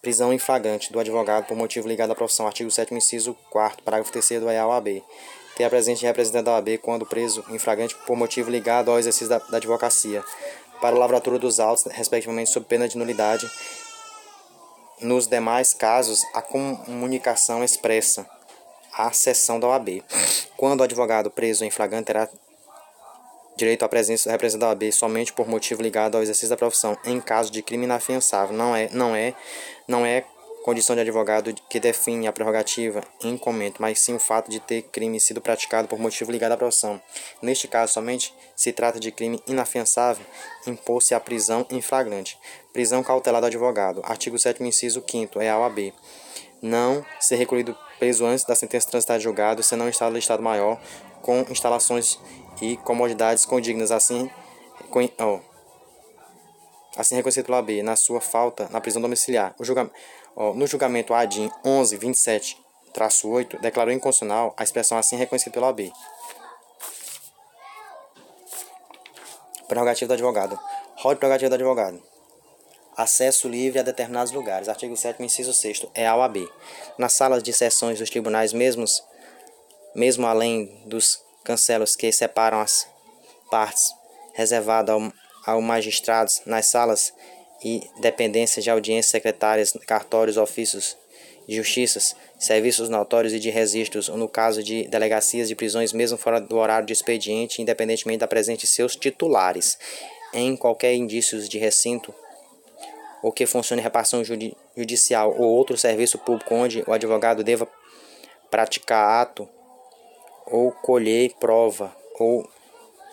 [0.02, 2.48] Prisão em flagrante do advogado por motivo ligado à profissão.
[2.48, 5.04] Artigo 7 inciso 4 parágrafo 3 do EA-OAB.
[5.56, 9.30] Ter a presente representante da OAB quando preso em flagrante por motivo ligado ao exercício
[9.30, 10.24] da, da advocacia.
[10.82, 13.48] Para lavratura dos autos, respectivamente, sob pena de nulidade.
[15.00, 18.28] Nos demais casos, a comunicação expressa
[18.94, 20.04] a sessão da OAB.
[20.58, 22.28] Quando o advogado preso em flagrante terá
[23.62, 26.98] direito à presença do representante da OAB somente por motivo ligado ao exercício da profissão
[27.06, 28.56] em caso de crime inafiançável.
[28.56, 29.36] Não é, não é,
[29.88, 30.26] não é
[30.64, 34.84] condição de advogado que define a prerrogativa em comento, mas sim o fato de ter
[34.84, 37.00] crime sido praticado por motivo ligado à profissão.
[37.42, 40.26] Neste caso, somente se trata de crime inafiançável,
[40.66, 42.40] impor-se a prisão em flagrante.
[42.74, 44.02] Prisão cautelar do advogado.
[44.04, 45.94] Artigo 7 inciso 5 é a OAB.
[46.62, 50.42] Não ser recolhido preso antes da sentença transitada de julgado, senão em estado de estado
[50.42, 50.80] maior,
[51.22, 52.20] com instalações
[52.62, 54.30] e comodidades condignas assim,
[55.20, 55.40] oh,
[56.96, 59.56] assim reconhecido pela B, na sua falta na prisão domiciliar.
[59.60, 59.90] O julga,
[60.36, 65.92] oh, no julgamento ADIM 1127-8, declarou inconstitucional a expressão assim reconhecida pela OAB.
[69.68, 70.60] Prerrogativa do advogado.
[70.98, 72.02] Rol de prerrogativa do advogado.
[72.96, 74.68] Acesso livre a determinados lugares.
[74.68, 76.48] Artigo 7 inciso 6 é a OAB.
[76.98, 79.02] Nas salas de sessões dos tribunais mesmos,
[79.96, 82.88] mesmo além dos cancelos que separam as
[83.50, 83.94] partes,
[84.34, 85.14] reservado ao,
[85.46, 87.14] ao magistrados nas salas
[87.64, 90.98] e dependências de audiências secretárias, cartórios, ofícios
[91.48, 96.40] de justiças, serviços notórios e de registros, no caso de delegacias de prisões, mesmo fora
[96.40, 99.78] do horário de expediente, independentemente da presença de seus titulares,
[100.34, 102.14] em qualquer indícios de recinto
[103.22, 107.68] ou que funcione repartição judi judicial ou outro serviço público onde o advogado deva
[108.50, 109.48] praticar ato
[110.52, 112.48] ou colher prova ou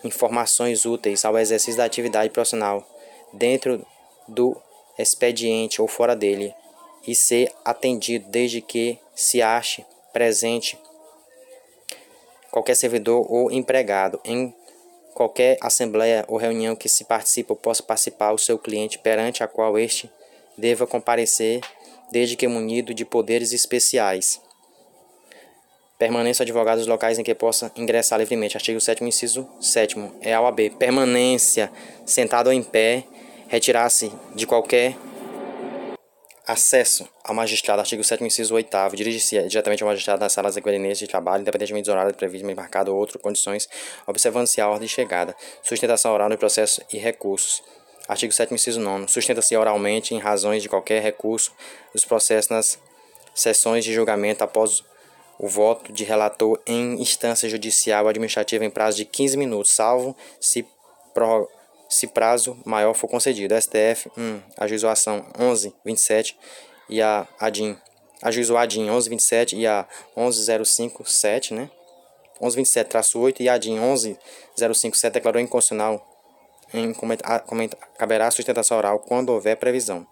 [0.03, 2.87] informações úteis ao exercício da atividade profissional
[3.33, 3.85] dentro
[4.27, 4.55] do
[4.97, 6.53] expediente ou fora dele
[7.07, 10.77] e ser atendido desde que se ache presente
[12.51, 14.53] qualquer servidor ou empregado em
[15.13, 19.47] qualquer assembleia ou reunião que se participe ou possa participar o seu cliente perante a
[19.47, 20.09] qual este
[20.57, 21.61] deva comparecer
[22.11, 24.41] desde que munido de poderes especiais.
[25.99, 28.55] Permanência advogados locais em que possa ingressar livremente.
[28.55, 30.69] Artigo 7 inciso 7 é a OAB.
[30.79, 31.69] Permanência
[32.05, 33.03] sentado ou em pé,
[33.49, 34.95] retirar-se de qualquer
[36.47, 37.81] acesso ao magistrado.
[37.81, 41.93] Artigo 7 inciso 8 dirige-se diretamente ao magistrado nas salas equivalentes de trabalho, independentemente dos
[41.93, 43.67] horários previstos, marcado ou outras condições,
[44.07, 45.35] observando-se a ordem de chegada.
[45.61, 47.61] Sustentação oral no processo e recursos.
[48.07, 51.51] Artigo 7 inciso 9 Sustenta-se oralmente, em razões de qualquer recurso,
[51.93, 52.79] os processos nas
[53.35, 54.81] sessões de julgamento após
[55.39, 60.67] o voto de relator em instância judicial administrativa em prazo de 15 minutos, salvo se,
[61.13, 61.49] pro,
[61.89, 63.55] se prazo maior for concedido.
[63.59, 66.37] STF 1, ajuizou a ação 1127
[66.89, 67.77] e a ADIM,
[68.21, 71.71] ajuizou a ADIM 1127 e a 11057, né?
[72.41, 76.05] 1127-8 e a ADIM 11057 declarou inconstitucional
[76.73, 76.93] em
[77.97, 80.05] caberá sustentação oral quando houver previsão.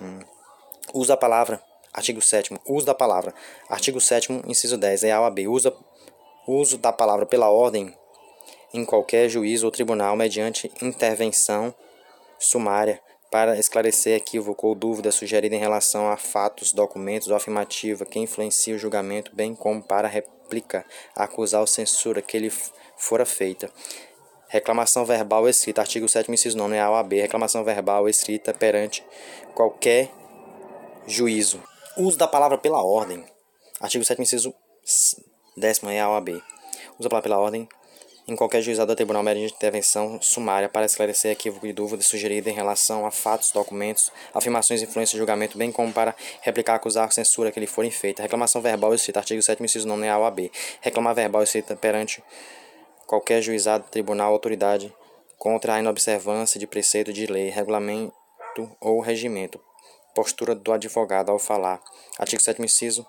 [0.00, 0.20] hum.
[0.92, 3.34] Uso da palavra Artigo 7 Uso da palavra.
[3.68, 5.04] Artigo 7 inciso 10.
[5.04, 5.48] É a OAB.
[5.48, 5.74] Usa,
[6.46, 7.94] uso da palavra pela ordem
[8.72, 11.74] em qualquer juízo ou tribunal mediante intervenção
[12.38, 13.00] sumária
[13.30, 18.74] para esclarecer equívoco ou dúvida sugerida em relação a fatos, documentos ou afirmativa que influencia
[18.74, 22.52] o julgamento, bem como para réplica, acusar ou censura que lhe
[22.96, 23.70] fora feita.
[24.48, 25.80] Reclamação verbal escrita.
[25.80, 26.74] Artigo 7 inciso 9.
[26.74, 27.12] É a OAB.
[27.12, 29.04] Reclamação verbal escrita perante
[29.54, 30.10] qualquer
[31.06, 31.62] juízo.
[31.96, 33.24] Uso da palavra pela ordem.
[33.80, 34.54] Artigo 7 inciso
[35.56, 36.28] 10 é a OAB.
[36.98, 37.68] Usa a palavra pela ordem
[38.28, 42.52] em qualquer juizado ou tribunal mediante intervenção sumária para esclarecer equívoco e dúvida sugerida em
[42.52, 47.58] relação a fatos, documentos, afirmações, influência de julgamento, bem como para replicar, acusar, censura que
[47.58, 48.22] lhe forem feita.
[48.22, 49.18] Reclamação verbal escrita.
[49.18, 50.48] Artigo 7 inciso 9 é a OAB.
[50.80, 52.22] Reclamar verbal escrita perante
[53.04, 54.94] qualquer juizado, tribunal, autoridade
[55.36, 58.14] contra a inobservância de preceito de lei, regulamento
[58.80, 59.60] ou regimento
[60.14, 61.80] Postura do advogado ao falar.
[62.18, 63.06] Artigo 7 inciso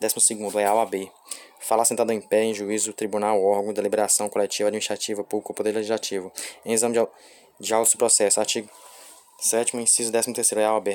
[0.00, 1.10] 12 é a OAB.
[1.60, 6.30] Falar sentado em pé em juízo, tribunal, órgão, deliberação coletiva, administrativa, público poder legislativo.
[6.64, 7.06] Em exame de,
[7.60, 8.40] de auto processo.
[8.40, 8.68] Artigo
[9.40, 10.88] 7 inciso 13 é a OAB.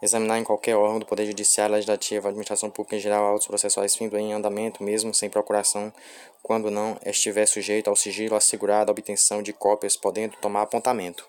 [0.00, 4.16] Examinar em qualquer órgão do Poder Judiciário, Legislativo, Administração Pública em geral, autos processuais findo
[4.16, 5.92] em andamento, mesmo sem procuração,
[6.40, 11.26] quando não estiver sujeito ao sigilo assegurado a obtenção de cópias, podendo tomar apontamento.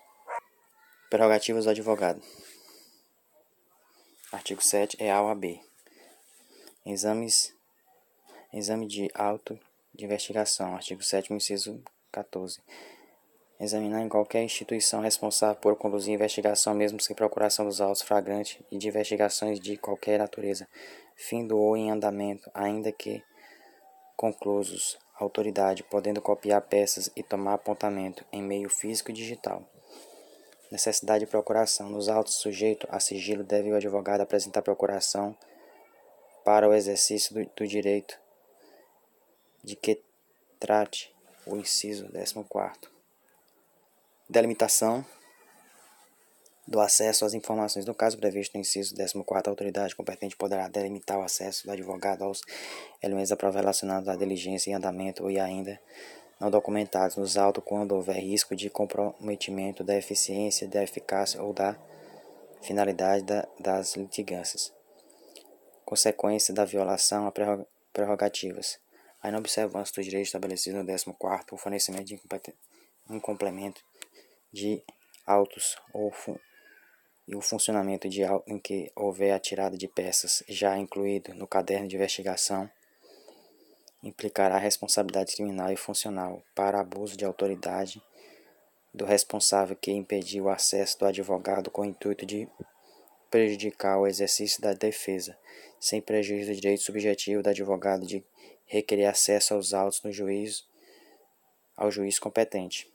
[1.10, 2.22] Prerrogativas do advogado.
[4.32, 5.60] Artigo 7 é A B.
[6.86, 7.52] Exames,
[8.52, 9.58] exame de auto
[9.92, 10.76] de investigação.
[10.76, 12.60] Artigo 7 inciso 14.
[13.58, 18.78] Examinar em qualquer instituição responsável por conduzir investigação, mesmo sem procuração dos autos flagrantes e
[18.78, 20.68] de investigações de qualquer natureza,
[21.16, 23.24] findo ou em andamento, ainda que
[24.16, 29.68] conclusos, autoridade, podendo copiar peças e tomar apontamento em meio físico e digital.
[30.70, 31.88] Necessidade de procuração.
[31.90, 35.36] Nos autos sujeitos a sigilo, deve o advogado apresentar procuração
[36.44, 38.18] para o exercício do, do direito
[39.62, 40.02] de que
[40.58, 41.14] trate
[41.46, 42.80] o inciso 14.
[44.28, 45.04] Delimitação
[46.70, 47.84] do acesso às informações.
[47.84, 52.22] No caso previsto no inciso 14, a autoridade competente poderá delimitar o acesso do advogado
[52.22, 52.40] aos
[53.02, 55.80] elementos da prova relacionados à diligência e andamento e ainda
[56.40, 61.76] não documentados nos autos quando houver risco de comprometimento da eficiência, da eficácia ou da
[62.62, 64.72] finalidade da, das litigâncias.
[65.84, 67.32] Consequência da violação a
[67.92, 68.80] prerrogativas.
[69.22, 72.20] A inobservância do direito estabelecido no 14 o fornecimento de
[73.10, 73.82] um complemento
[74.50, 74.82] de
[75.26, 76.10] autos ou
[77.28, 81.46] e o funcionamento de auto em que houver a tirada de peças já incluído no
[81.46, 82.68] caderno de investigação
[84.02, 88.02] implicará responsabilidade criminal e funcional para abuso de autoridade
[88.92, 92.48] do responsável que impediu o acesso do advogado com o intuito de
[93.30, 95.38] prejudicar o exercício da defesa,
[95.78, 98.24] sem prejuízo do direito subjetivo do advogado de
[98.66, 100.64] requerer acesso aos autos no juízo
[101.76, 102.90] ao juiz competente.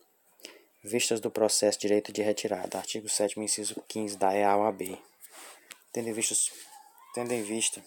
[0.84, 5.02] Vistas do processo direito de retirada, artigo 7 inciso 15 da EAOAB.
[5.92, 6.36] Tendo em vista,
[7.14, 7.82] tendo em vista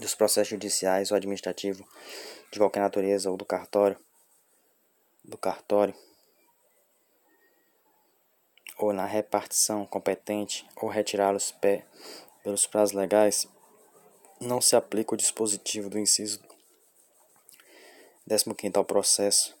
[0.00, 1.86] dos processos judiciais ou administrativos
[2.50, 3.96] de qualquer natureza ou do cartório,
[5.22, 5.94] do cartório
[8.78, 11.54] ou na repartição competente ou retirá-los
[12.42, 13.46] pelos prazos legais,
[14.40, 16.40] não se aplica o dispositivo do inciso
[18.26, 19.54] 15 ao processo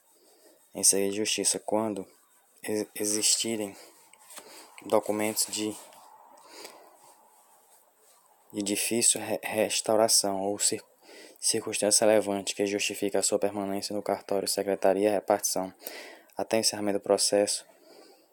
[0.74, 2.06] em segredo de justiça quando
[2.94, 3.76] existirem
[4.86, 5.76] documentos de,
[8.52, 10.58] de difícil restauração ou
[11.38, 15.72] circunstância relevante que justifique a sua permanência no cartório, secretaria repartição
[16.36, 17.64] até encerramento do processo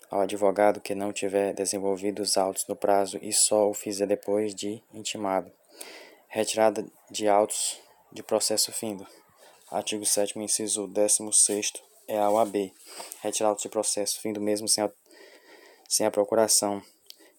[0.10, 4.56] ao advogado que não tiver desenvolvido os autos no prazo e só o fizer depois
[4.56, 5.52] de intimado.
[6.30, 7.80] Retirada de autos
[8.12, 9.06] de processo findo.
[9.70, 11.74] Artigo 7 inciso 16
[12.08, 12.74] é a OAB.
[13.22, 14.90] Retirar autos de processo findo mesmo sem a,
[15.88, 16.82] sem a procuração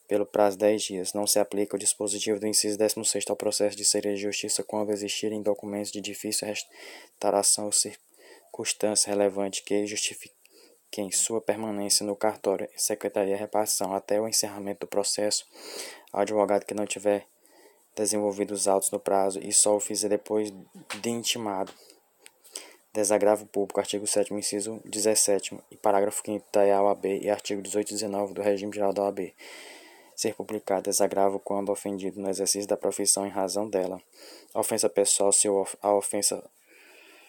[0.09, 1.13] pelo prazo de 10 dias.
[1.13, 4.91] Não se aplica o dispositivo do inciso 16 ao processo de ser de justiça quando
[4.91, 13.35] existirem documentos de difícil restauração ou circunstância relevante que justifiquem sua permanência no cartório secretaria
[13.35, 15.47] de repartição até o encerramento do processo.
[16.11, 17.27] Ao advogado que não tiver
[17.95, 20.51] desenvolvido os autos no prazo e só o fizer depois
[21.01, 21.73] de intimado.
[22.95, 27.93] Desagravo público, artigo 7 inciso 17 e parágrafo 5 da OAB e artigo 18 e
[27.93, 29.35] 19 do regime geral da OAB.
[30.19, 34.03] Ser publicado desagravo quando ofendido no exercício da profissão em razão dela.
[34.53, 36.43] A ofensa pessoal, se a ofensa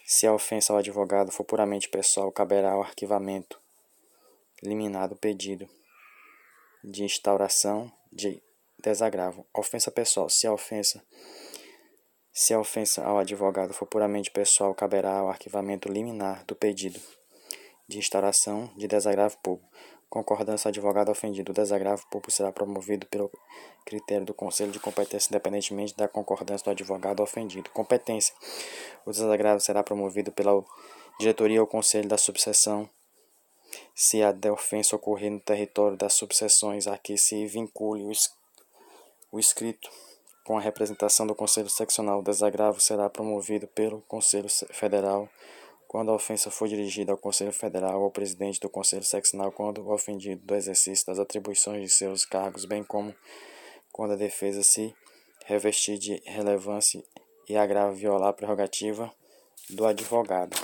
[0.04, 3.60] se a ofensa ao advogado for puramente pessoal, caberá ao arquivamento
[4.60, 5.68] eliminado o pedido
[6.82, 8.42] de instauração de
[8.76, 9.46] desagravo.
[9.54, 10.28] Ofensa pessoal.
[10.28, 11.00] Se a ofensa
[12.32, 17.00] se a ofensa ao advogado for puramente pessoal, caberá ao arquivamento liminar do pedido
[17.88, 19.70] de instauração de desagravo público.
[20.10, 21.52] Concordância advogado ofendido.
[21.52, 23.30] O desagravo público será promovido pelo
[23.86, 27.70] critério do Conselho de Competência, independentemente da concordância do advogado ofendido.
[27.70, 28.34] Competência.
[29.06, 30.64] O desagravo será promovido pela
[31.20, 32.90] diretoria ou conselho da subseção
[33.94, 38.04] se a ofensa ocorrer no território das subseções a que se vincule
[39.30, 39.88] o escrito
[40.44, 42.18] com a representação do Conselho Seccional.
[42.18, 45.28] O desagravo será promovido pelo Conselho Federal
[45.90, 49.82] quando a ofensa for dirigida ao Conselho Federal ou ao presidente do Conselho Seccional quando
[49.82, 53.12] o ofendido do exercício das atribuições de seus cargos, bem como
[53.90, 54.94] quando a defesa se
[55.46, 57.02] revestir de relevância
[57.48, 59.12] e agravo violar a prerrogativa
[59.68, 60.56] do advogado.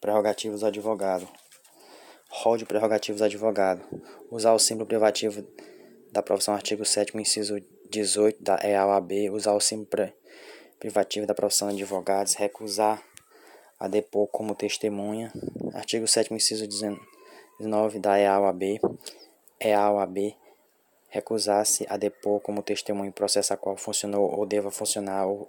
[0.00, 1.28] Prerrogativas do advogado.
[2.30, 3.82] Rol de prerrogativos do advogado,
[4.30, 5.44] usar o símbolo privativo
[6.12, 7.56] da profissão artigo 7 inciso
[7.90, 10.25] 18 da EAOAB, usar o símbolo privativo
[11.26, 13.02] da profissão de advogados, recusar
[13.78, 15.32] a depor como testemunha,
[15.74, 18.80] artigo 7 inciso 19 da EAOAB,
[19.60, 20.36] EAOAB,
[21.08, 25.48] recusar-se a depor como testemunha em processo a qual funcionou ou deva funcionar ou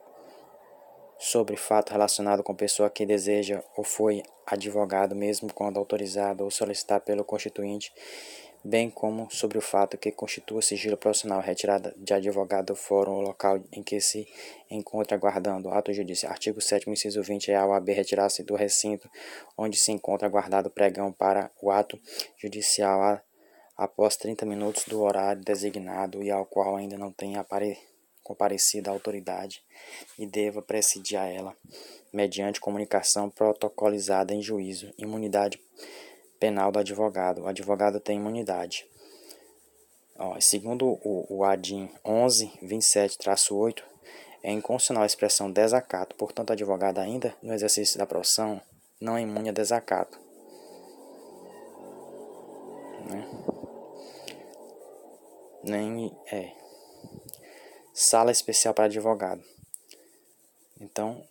[1.20, 7.04] sobre fato relacionado com pessoa que deseja ou foi advogado, mesmo quando autorizado ou solicitado
[7.04, 7.92] pelo constituinte,
[8.68, 13.22] bem como sobre o fato que constitua sigilo profissional retirada de advogado do fórum ou
[13.22, 14.28] local em que se
[14.70, 16.34] encontra aguardando ato judicial.
[16.34, 19.10] Artigo 7 inciso 20 é a OAB retirar-se do recinto
[19.58, 21.98] onde se encontra aguardado pregão para o ato
[22.38, 23.22] judicial a,
[23.78, 27.46] após 30 minutos do horário designado e ao qual ainda não tenha
[28.22, 29.64] comparecida à autoridade
[30.20, 31.56] e deva presidir a ela,
[32.12, 35.58] mediante comunicação protocolizada em juízo, imunidade
[36.40, 37.42] penal do advogado.
[37.42, 38.86] O advogado tem imunidade.
[40.18, 43.84] Ó, segundo o, o ADIM 1127-8,
[44.44, 48.62] é inconstitucional a expressão desacato, portanto, o advogado ainda no exercício da profissão
[49.00, 50.20] não é imune a desacato.
[53.06, 53.28] Né?
[55.64, 56.54] Nem é
[57.94, 59.44] sala especial para advogado.
[60.80, 61.24] Então,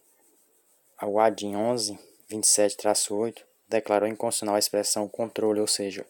[0.99, 1.99] a UADIM 11
[2.31, 6.07] 27-8 declarou inconstitucional a expressão controle, ou seja,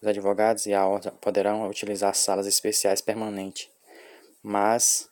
[0.00, 3.68] os advogados e a ordem poderão utilizar salas especiais permanentes,
[4.42, 5.08] mas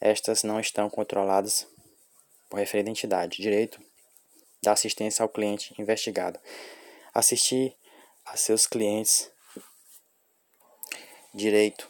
[0.00, 1.66] estas não estão controladas
[2.48, 3.40] por referida entidade.
[3.40, 3.80] Direito
[4.62, 6.38] da assistência ao cliente investigado.
[7.12, 7.76] Assistir
[8.24, 9.30] a seus clientes.
[11.34, 11.88] Direito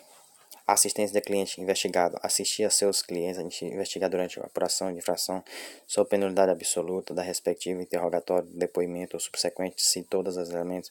[0.66, 5.44] assistência de cliente investigado, assistir a seus clientes investigar durante a apuração de infração
[5.86, 10.90] sob penalidade absoluta da respectiva interrogatório, depoimento ou subsequente, se todos os elementos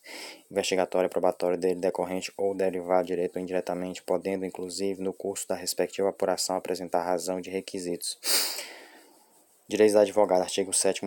[0.51, 5.55] investigatório e probatório dele decorrente ou derivado direto ou indiretamente, podendo inclusive no curso da
[5.55, 8.19] respectiva apuração apresentar razão de requisitos.
[9.67, 11.01] Direitos do advogado, artigo 7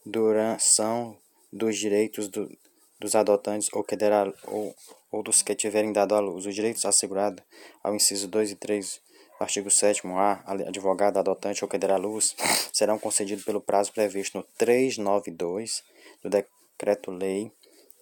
[0.05, 1.17] Duração
[1.49, 2.51] dos direitos do,
[2.99, 4.11] dos adotantes ou, que der
[4.45, 4.75] ou,
[5.11, 6.45] ou dos que tiverem dado à luz.
[6.45, 7.43] Os direitos assegurados
[7.83, 9.01] ao inciso 2 e 3
[9.39, 12.35] artigo 7º-A, advogado, adotante ou que der à luz,
[12.73, 15.81] serão concedidos pelo prazo previsto no 392
[16.21, 17.49] do Decreto-Lei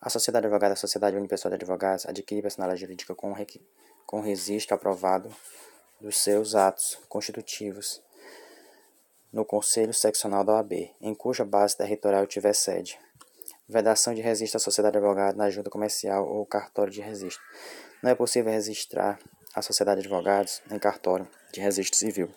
[0.00, 3.34] A sociedade advogada, a sociedade unipessoal de advogados, adquire personalidade jurídica com,
[4.06, 5.34] com registro aprovado
[6.00, 8.02] dos seus atos constitutivos
[9.32, 12.98] no Conselho Seccional da OAB, em cuja base territorial tiver sede.
[13.68, 17.42] Vedação de registro à sociedade advogada na junta comercial ou cartório de registro.
[18.02, 19.18] Não é possível registrar
[19.54, 22.30] a sociedade de advogados em cartório de registro civil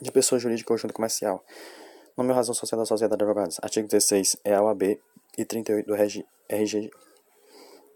[0.00, 1.44] de pessoa jurídica ou junta comercial.
[2.16, 3.58] Nome e razão social da sociedade de advogados.
[3.62, 5.00] Artigo 16 é a OAB
[5.36, 6.90] e 38 do regi, RG,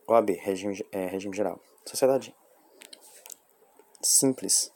[0.07, 1.61] OAB, regime, é, regime geral.
[1.85, 2.35] Sociedade
[4.03, 4.73] simples,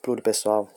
[0.00, 0.68] pluripessoal.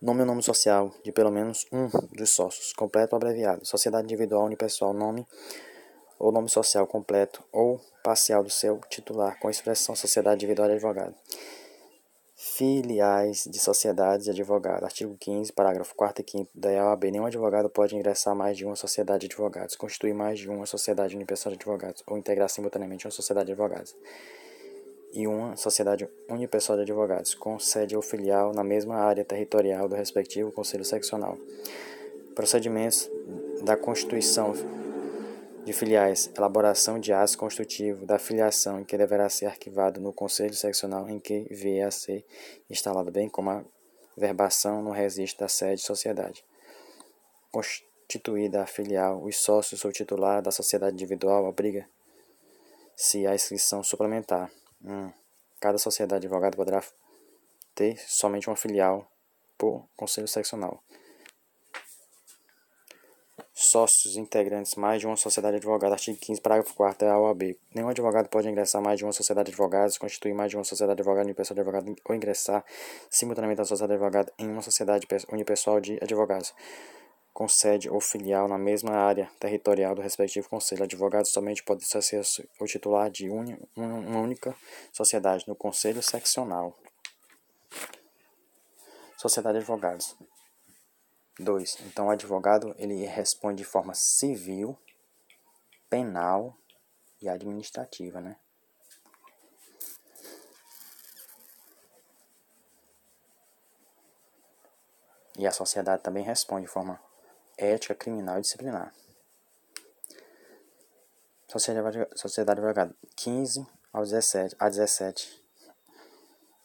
[0.00, 3.66] Nome ou nome social de pelo menos um dos sócios, completo ou abreviado.
[3.66, 5.26] Sociedade individual unipessoal, nome
[6.20, 11.16] ou nome social completo ou parcial do seu titular, com expressão sociedade individual de advogado.
[12.36, 14.84] Filiais de sociedades de advogados.
[14.84, 17.10] Artigo 15, parágrafo 4 e 5 da OAB.
[17.10, 21.16] Nenhum advogado pode ingressar mais de uma sociedade de advogados, constituir mais de uma sociedade
[21.16, 23.96] unipessoal de advogados ou integrar simultaneamente uma sociedade de advogados
[25.12, 29.94] e uma sociedade unipessoal de advogados, com sede ou filial na mesma área territorial do
[29.94, 31.38] respectivo conselho seccional.
[32.34, 33.10] Procedimentos
[33.62, 34.52] da constituição
[35.68, 41.10] de filiais, elaboração de ato constitutivo da filiação que deverá ser arquivado no Conselho Seccional
[41.10, 42.24] em que vier a ser
[42.70, 43.64] instalado, bem como a
[44.16, 46.42] verbação no registro da sede de sociedade.
[47.52, 54.50] Constituída a filial, os sócios ou titular da sociedade individual obriga-se à inscrição suplementar.
[54.82, 55.12] Hum.
[55.60, 56.82] Cada sociedade de advogado poderá
[57.74, 59.10] ter somente uma filial
[59.56, 60.82] por Conselho Seccional
[63.60, 65.94] sócios integrantes mais de uma sociedade de advogados.
[65.94, 67.58] Artigo 15, parágrafo 4 da OAB.
[67.74, 70.96] Nenhum advogado pode ingressar mais de uma sociedade de advogados, constituir mais de uma sociedade
[70.96, 72.64] de advogados unipessoal de advogados ou ingressar
[73.10, 76.54] simultaneamente na sociedade de advogados em uma sociedade unipessoal de advogados
[77.38, 80.82] com sede ou filial na mesma área territorial do respectivo conselho.
[80.82, 82.20] Advogados somente pode ser
[82.58, 84.56] o titular de uma única
[84.92, 86.76] sociedade no conselho seccional.
[89.16, 90.16] Sociedade de advogados.
[91.38, 91.78] 2.
[91.86, 94.76] Então, o advogado ele responde de forma civil,
[95.88, 96.58] penal
[97.22, 98.36] e administrativa, né?
[105.36, 107.00] E a sociedade também responde de forma
[107.58, 108.94] ética, criminal e disciplinar.
[111.48, 112.06] Sociedade,
[112.50, 115.44] advogada 15 ao 17, a 17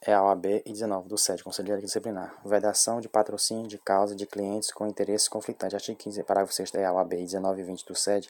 [0.05, 2.35] é a OAB e 19 do 7, Conselheiro Disciplinar.
[2.43, 5.75] Vedação de patrocínio de causa de clientes com interesses conflitantes.
[5.75, 8.29] Artigo 15, parágrafo 6 é a OAB e 19 e 20 do 7.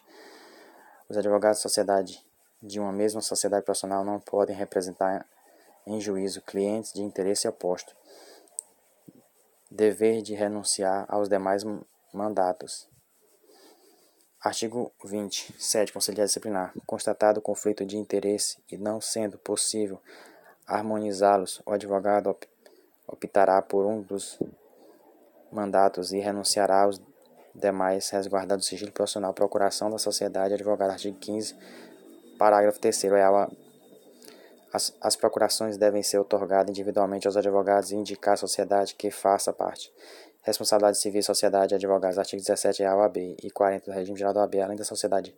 [1.10, 2.24] Os advogados de sociedade
[2.62, 5.26] de uma mesma sociedade profissional não podem representar
[5.88, 7.96] em juízo clientes de interesse oposto.
[9.72, 11.64] Dever de renunciar aos demais
[12.14, 12.88] mandatos.
[14.40, 15.56] Artigo 20.
[15.58, 15.92] 7.
[15.92, 16.74] Conselheiro Disciplinar.
[16.86, 20.00] Constatado conflito de interesse e não sendo possível
[20.68, 22.36] harmonizá-los, o advogado
[23.08, 24.40] optará por um dos
[25.52, 27.02] mandatos e renunciará aos
[27.54, 30.92] demais, resguardando o sigilo profissional, procuração da sociedade, advogado.
[30.92, 31.56] Artigo 15,
[32.38, 33.50] parágrafo 3 é a
[34.74, 39.54] as, as procurações devem ser otorgadas individualmente aos advogados e indicar a sociedade que faça
[39.54, 39.94] parte.
[40.44, 44.42] Responsabilidade civil sociedade, advogados, artigo 17 é a OAB e 40 do regime geral da
[44.42, 45.34] OAB, além da sociedade,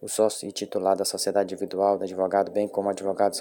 [0.00, 3.34] o sócio e titular da sociedade individual do advogado, bem como advogado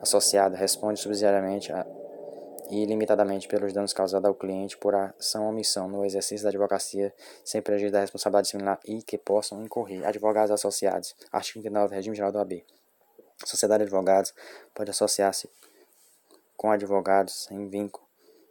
[0.00, 1.86] associado, responde subsidiariamente a,
[2.70, 7.12] e ilimitadamente pelos danos causados ao cliente por ação ou omissão no exercício da advocacia,
[7.44, 11.14] sem prejuízo da responsabilidade similar e que possam incorrer advogados associados.
[11.30, 12.64] Artigo 39 do regime geral da OAB.
[13.44, 14.32] Sociedade de advogados
[14.74, 15.50] pode associar-se
[16.56, 18.07] com advogados em vínculo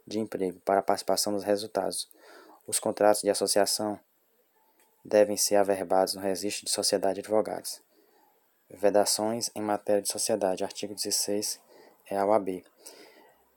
[0.08, 2.08] de emprego para a participação dos resultados.
[2.66, 3.98] Os contratos de associação
[5.04, 7.80] devem ser averbados no registro de sociedade de advogados.
[8.70, 10.64] Vedações em matéria de sociedade.
[10.64, 11.60] Artigo 16
[12.10, 12.64] é a OAB.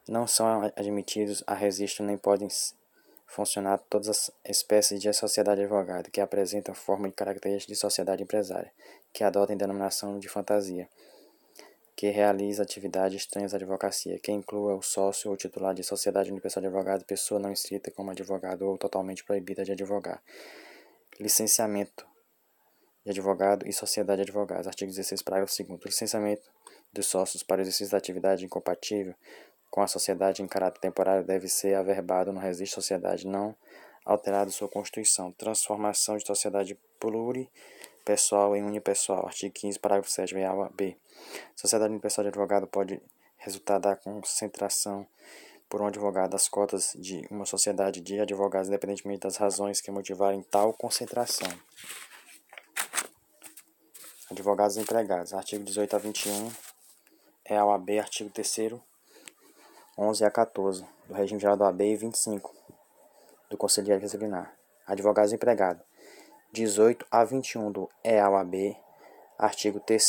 [0.07, 2.47] Não são admitidos a registro nem podem
[3.25, 8.71] funcionar todas as espécies de sociedade advogada que apresentam forma e características de sociedade empresária,
[9.13, 10.89] que adotem denominação de fantasia
[12.01, 16.59] que realiza atividade estranhas à advocacia, que inclua o sócio ou titular de sociedade universal
[16.59, 20.19] de advogado, pessoa não inscrita como advogado ou totalmente proibida de advogar.
[21.19, 22.03] Licenciamento
[23.05, 24.65] de advogado e sociedade de advogados.
[24.65, 26.49] Artigo 16, parágrafo 2 licenciamento
[26.91, 29.13] dos sócios para exercício da atividade incompatível
[29.69, 33.55] com a sociedade em caráter temporário deve ser averbado no registro de sociedade, não
[34.03, 35.31] alterado sua constituição.
[35.33, 37.47] Transformação de sociedade pluri
[38.05, 39.25] pessoal em unipessoal.
[39.25, 40.35] Artigo 15, parágrafo 7,
[40.73, 40.97] B.
[41.55, 43.01] Sociedade unipessoal de advogado pode
[43.37, 45.07] resultar da concentração
[45.69, 50.43] por um advogado das cotas de uma sociedade de advogados, independentemente das razões que motivarem
[50.43, 51.47] tal concentração.
[54.29, 55.33] Advogados empregados.
[55.33, 56.51] Artigo 18 a 21
[57.45, 58.73] é a OAB, artigo 3
[59.97, 62.53] 11 a 14 do regime geral da OAB e 25
[63.49, 64.53] do Conselho Disciplinar.
[64.85, 65.90] Advogados empregados.
[66.53, 68.77] 18 a 21 do EAUAB,
[69.37, 70.03] artigo 3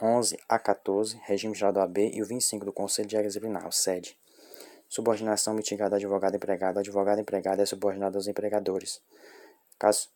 [0.00, 4.18] 11 a 14, regime geral do AB e o 25 do Conselho de Disciplinar, sede.
[4.88, 6.78] Subordinação mitigada advogado-empregado.
[6.78, 9.02] Advogado-empregado é subordinado aos empregadores.
[9.78, 10.08] Caso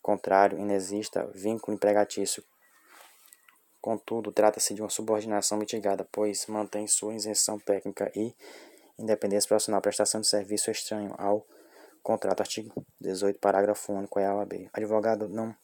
[0.00, 2.44] contrário, inexista vínculo empregatício.
[3.80, 8.32] Contudo, trata-se de uma subordinação mitigada, pois mantém sua isenção técnica e
[8.96, 11.44] independência profissional, prestação de serviço estranho ao
[12.02, 14.68] Contrato, artigo 18, parágrafo único, é a OAB.
[14.72, 15.54] Advogado não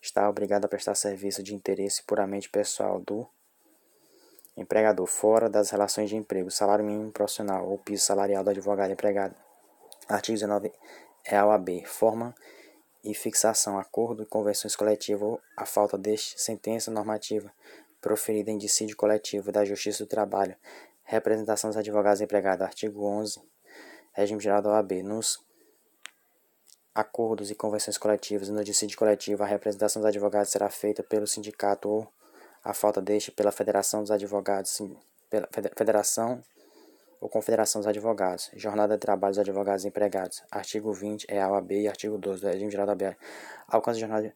[0.00, 3.26] está obrigado a prestar serviço de interesse puramente pessoal do
[4.56, 9.34] empregador, fora das relações de emprego, salário mínimo profissional ou piso salarial do advogado empregado.
[10.08, 10.72] Artigo 19
[11.24, 11.84] é a OAB.
[11.86, 12.34] Forma
[13.02, 17.50] e fixação, acordo e convenções coletivas ou a falta deste sentença normativa
[18.00, 20.56] proferida em dissídio coletivo da Justiça do Trabalho.
[21.04, 22.64] Representação dos advogados empregados.
[22.64, 23.40] Artigo 11.
[24.12, 25.02] Regime geral da OAB.
[25.02, 25.42] Nos
[26.94, 31.26] acordos e convenções coletivas e no dissídio coletivo, a representação dos advogados será feita pelo
[31.26, 32.08] sindicato ou,
[32.62, 34.80] a falta deste, pela Federação dos Advogados,
[35.30, 36.42] pela Federação
[37.20, 38.50] ou Confederação dos Advogados.
[38.54, 40.42] Jornada de trabalho dos advogados empregados.
[40.50, 43.16] Artigo 20 é a OAB e artigo 12 do regime geral da BR.
[43.68, 44.34] Alcance da jornada,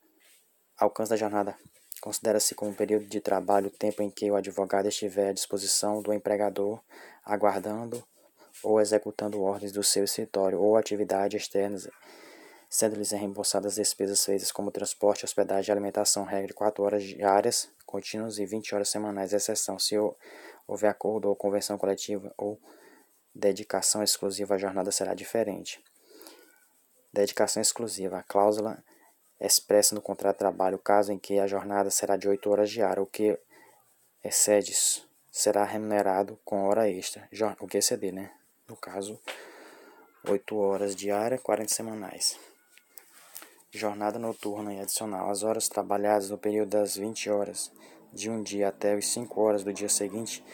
[0.79, 1.57] alcance da jornada
[2.01, 6.13] considera-se como período de trabalho o tempo em que o advogado estiver à disposição do
[6.13, 6.79] empregador,
[7.25, 8.05] aguardando
[8.63, 11.89] ou executando ordens do seu escritório ou atividades externas
[12.75, 17.71] sendo-lhes reembolsadas as despesas feitas como transporte, hospedagem e alimentação, regra de 4 horas diárias
[17.87, 19.95] contínuas e 20 horas semanais, exceção se
[20.67, 22.61] houver acordo ou convenção coletiva ou
[23.33, 25.81] dedicação exclusiva, a jornada será diferente.
[27.13, 28.19] Dedicação exclusiva.
[28.19, 28.83] A cláusula
[29.39, 33.05] expressa no contrato de trabalho caso em que a jornada será de 8 horas diárias,
[33.05, 33.39] o que
[34.25, 34.73] excede
[35.31, 37.29] será remunerado com hora extra,
[37.61, 38.33] o que exceder, né?
[38.67, 39.17] No caso,
[40.29, 42.37] 8 horas diárias, 40 semanais
[43.79, 45.29] jornada noturna e adicional.
[45.29, 47.73] As horas trabalhadas no período das 20 horas
[48.13, 50.45] de um dia até as 5 horas do dia seguinte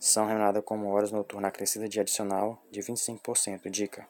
[0.00, 3.68] são remuneradas como horas noturnas acrescidas de adicional de 25%.
[3.70, 4.08] Dica: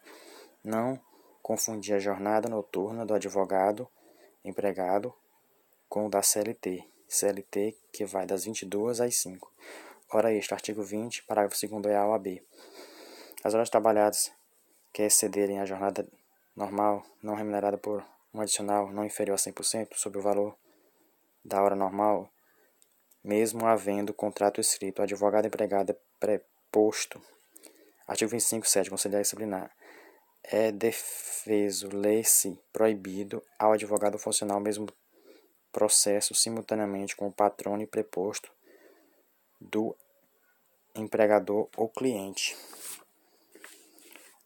[0.63, 1.01] não
[1.43, 3.89] confundir a jornada noturna do advogado
[4.45, 5.13] empregado
[5.89, 6.85] com o da CLT.
[7.09, 9.53] CLT, que vai das 22 às 5.
[10.13, 12.45] Hora extra, artigo 20, parágrafo 2 é A ou a B.
[13.43, 14.33] As horas trabalhadas
[14.93, 16.09] que excederem a jornada
[16.55, 18.05] normal, não remunerada por
[18.37, 20.57] um adicional não inferior a 100% sobre o valor
[21.45, 22.31] da hora normal,
[23.25, 27.21] mesmo havendo contrato escrito, o advogado empregado preposto.
[28.07, 29.75] Artigo 25, 7, Conselho Disciplinar.
[30.45, 34.87] É defeso, lei-se proibido ao advogado funcional mesmo
[35.73, 38.51] processo simultaneamente com o patrono e preposto
[39.61, 39.97] do
[40.95, 42.57] empregador ou cliente.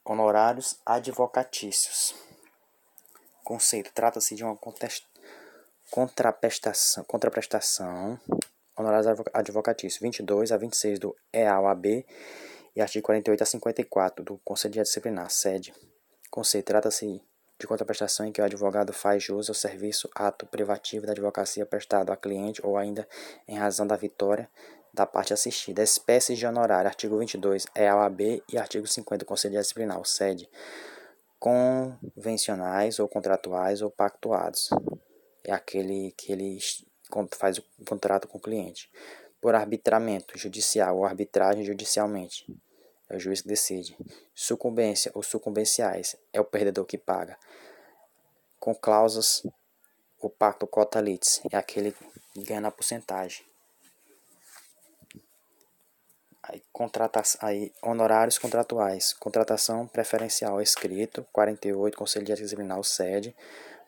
[0.04, 2.29] Honorários advocatícios.
[3.50, 4.56] Conceito: trata-se de uma
[5.90, 8.16] contraprestação, contraprestação
[8.78, 12.06] honorários advocatícios 22 a 26 do EAOAB
[12.76, 15.74] e artigo 48 a 54 do Conselho Disciplinar, sede.
[16.30, 17.20] Conceito: trata-se
[17.58, 22.12] de contraprestação em que o advogado faz jus ao serviço ato privativo da advocacia prestado
[22.12, 23.04] a cliente ou ainda
[23.48, 24.48] em razão da vitória
[24.94, 25.82] da parte assistida.
[25.82, 30.48] Espécies de honorário, artigo 22 é a OAB e artigo 50 do Conselho Disciplinar, sede
[31.40, 34.68] convencionais ou contratuais ou pactuados.
[35.42, 36.58] É aquele que ele
[37.32, 38.90] faz o contrato com o cliente.
[39.40, 42.46] Por arbitramento judicial ou arbitragem judicialmente.
[43.08, 43.96] É o juiz que decide.
[44.34, 47.38] Sucumbência ou sucumbenciais é o perdedor que paga.
[48.60, 49.42] Com cláusulas,
[50.20, 51.92] o pacto cota litis é aquele
[52.34, 53.44] que ganha na porcentagem.
[56.42, 59.12] Aí, contrata aí, honorários contratuais.
[59.12, 63.36] Contratação preferencial escrito, 48, Conselho de Disciplinar, sede.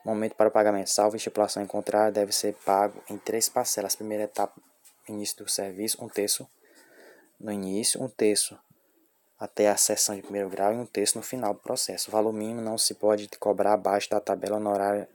[0.05, 3.97] Momento para o pagamento, salvo estipulação em contrário, deve ser pago em três parcelas.
[3.97, 4.61] Primeira etapa,
[5.09, 6.47] início do serviço, um terço
[7.41, 8.59] no início, um terço
[9.39, 12.11] até a sessão de primeiro grau e um terço no final do processo.
[12.11, 15.09] O valor mínimo não se pode cobrar abaixo da tabela honorária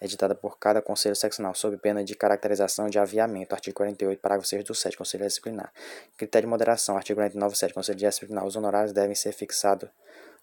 [0.00, 4.64] editada por cada conselho seccional, sob pena de caracterização de aviamento, artigo 48, parágrafo 6
[4.64, 5.72] do 7, conselho disciplinar.
[6.16, 8.44] Critério de moderação, artigo 49, 7, conselho disciplinar.
[8.44, 9.88] Os honorários devem ser fixados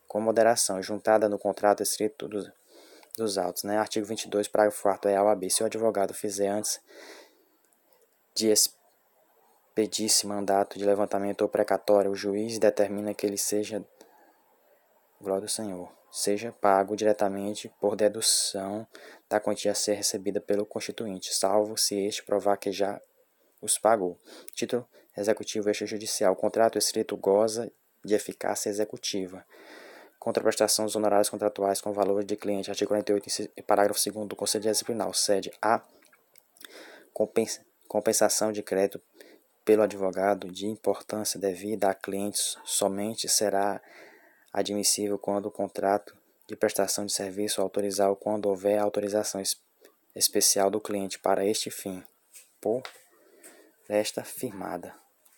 [0.08, 2.52] com moderação, juntada no contrato escrito dos,
[3.18, 3.64] dos autos.
[3.64, 3.78] Né?
[3.78, 5.50] Artigo 22, parágrafo 4 é a OAB.
[5.50, 6.82] Se o advogado fizer antes
[8.36, 8.52] de
[9.76, 13.84] pedisse mandato de levantamento ou precatório, o juiz determina que ele seja,
[15.20, 18.88] glória ao Senhor, seja pago diretamente por dedução
[19.28, 23.02] da quantia a ser recebida pelo constituinte, salvo se este provar que já
[23.60, 24.20] os pagou.
[24.54, 24.88] Título
[25.18, 26.34] executivo extrajudicial.
[26.34, 27.72] O contrato escrito goza
[28.06, 29.44] de eficácia executiva.
[30.20, 32.70] Contraprestação dos honorários contratuais com valor de cliente.
[32.70, 35.12] Artigo 48, parágrafo 2 do Conselho Disciplinar.
[35.16, 35.82] Sede a
[37.88, 39.02] compensação de crédito
[39.66, 43.82] pelo advogado de importância devida a clientes somente será
[44.54, 46.16] admissível quando o contrato
[46.48, 49.42] de prestação de serviço autorizar ou quando houver autorização
[50.16, 52.04] especial do cliente para este fim,
[52.62, 52.84] por
[53.90, 54.94] esta firmada.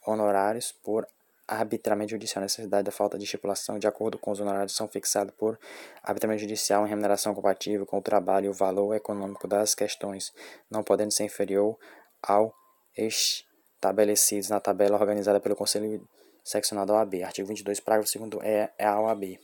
[0.06, 1.08] Honorários por
[1.48, 2.42] arbitramento judicial.
[2.42, 5.60] necessidade da falta de estipulação de acordo com os honorários são fixados por
[6.04, 10.34] arbitramento judicial em remuneração compatível com o trabalho e o valor econômico das questões,
[10.70, 11.78] não podendo ser inferior
[12.22, 12.54] ao
[12.98, 16.08] estabelecidos na tabela organizada pelo Conselho
[16.46, 17.24] Seccional da OAB.
[17.24, 19.40] Artigo 22, parágrafo 2 é, é a OAB.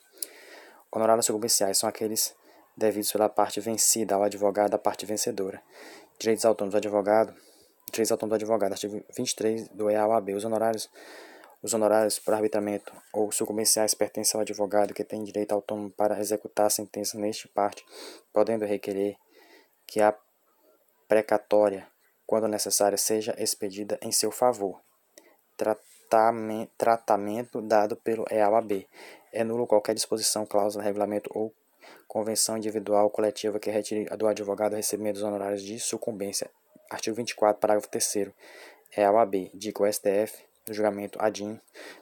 [0.91, 2.33] Honorários sucumbiciais são aqueles
[2.77, 5.61] devidos pela parte vencida ao advogado da parte vencedora.
[6.19, 7.33] Direitos autônomos do advogado.
[7.91, 8.73] Direitos autônomos do advogado.
[8.73, 10.35] Artigo 23 do EAOAB.
[10.35, 10.89] Os honorários
[11.63, 16.65] os honorários por arbitramento ou sucumbenciais pertencem ao advogado que tem direito autônomo para executar
[16.65, 17.85] a sentença neste parte,
[18.33, 19.15] podendo requerer
[19.85, 20.17] que a
[21.07, 21.87] precatória
[22.31, 24.79] quando necessária, seja expedida em seu favor.
[25.57, 25.90] Tratamento,
[26.77, 28.87] tratamento dado pelo EAB.
[29.31, 31.53] É nulo qualquer disposição, cláusula, regulamento ou
[32.07, 36.49] convenção individual ou coletiva que retire do advogado recebimento dos honorários de sucumbência.
[36.89, 38.31] Artigo 24, parágrafo 3
[38.97, 39.49] EAB.
[39.53, 41.59] Digo o STF, no julgamento ADIM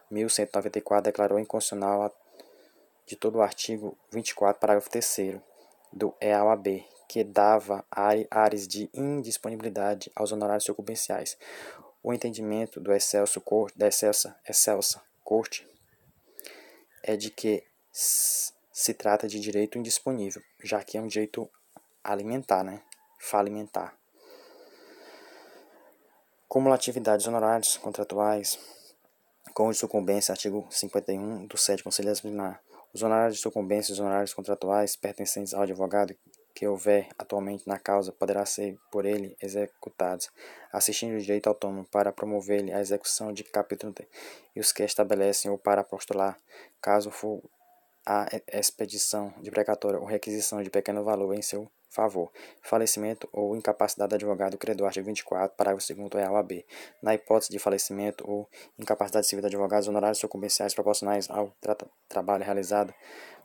[0.09, 2.11] 1194, declarou inconstitucional
[3.05, 5.37] de todo o artigo 24, parágrafo 3
[5.93, 11.37] do EAB, que dava áreas de indisponibilidade aos honorários sucumbenciais.
[12.01, 13.43] O entendimento do excelso
[13.75, 15.67] da excelsa, excelsa corte
[17.03, 21.49] é de que se trata de direito indisponível, já que é um direito
[22.03, 22.81] alimentar, né?
[23.19, 23.97] Falimentar.
[26.47, 28.57] Cumulatividade dos honorários contratuais
[29.53, 32.63] com sucumbência, artigo 51 do 7 Conselho Disciplinar.
[32.93, 36.15] Os honorários de sucumbência e os honorários contratuais pertencentes ao advogado
[36.59, 40.29] que houver atualmente na causa poderá ser por ele executados,
[40.73, 43.95] assistindo o direito autônomo para promover-lhe a execução de capítulo
[44.53, 46.37] e os que estabelecem ou para postular,
[46.81, 47.41] caso for
[48.05, 52.29] a expedição de precatória ou requisição de pequeno valor em seu favor.
[52.61, 56.65] Falecimento ou incapacidade do advogado credor, artigo 24, parágrafo 2 é a B.
[57.01, 61.77] Na hipótese de falecimento ou incapacidade civil do advogado, os honorários sucumbenciais proporcionais ao tra
[62.09, 62.93] trabalho realizado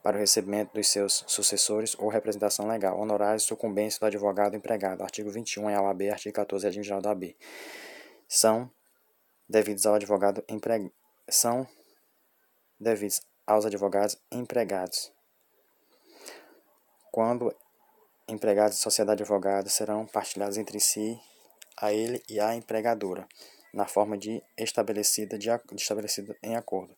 [0.05, 3.00] para o recebimento dos seus sucessores ou representação legal.
[3.00, 7.00] Honorários sucumbência do advogado empregado, artigo 21 é a B, artigo 14 é a geral
[7.00, 7.34] da B.
[8.28, 8.70] São
[9.48, 10.92] devidos ao advogado empregado.
[11.26, 11.66] São
[12.78, 15.11] devidos aos advogados empregados.
[17.11, 17.57] Quando
[18.28, 21.18] empregados de sociedade de advogados serão partilhados entre si,
[21.78, 23.26] a ele e a empregadora,
[23.72, 26.94] na forma de estabelecida, de, de estabelecida em acordo.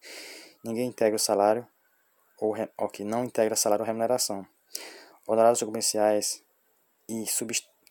[0.64, 1.64] Ninguém integra o salário
[2.38, 4.46] ou, ou que não integra salário ou remuneração.
[5.26, 6.42] Honorários comerciais
[7.08, 7.24] e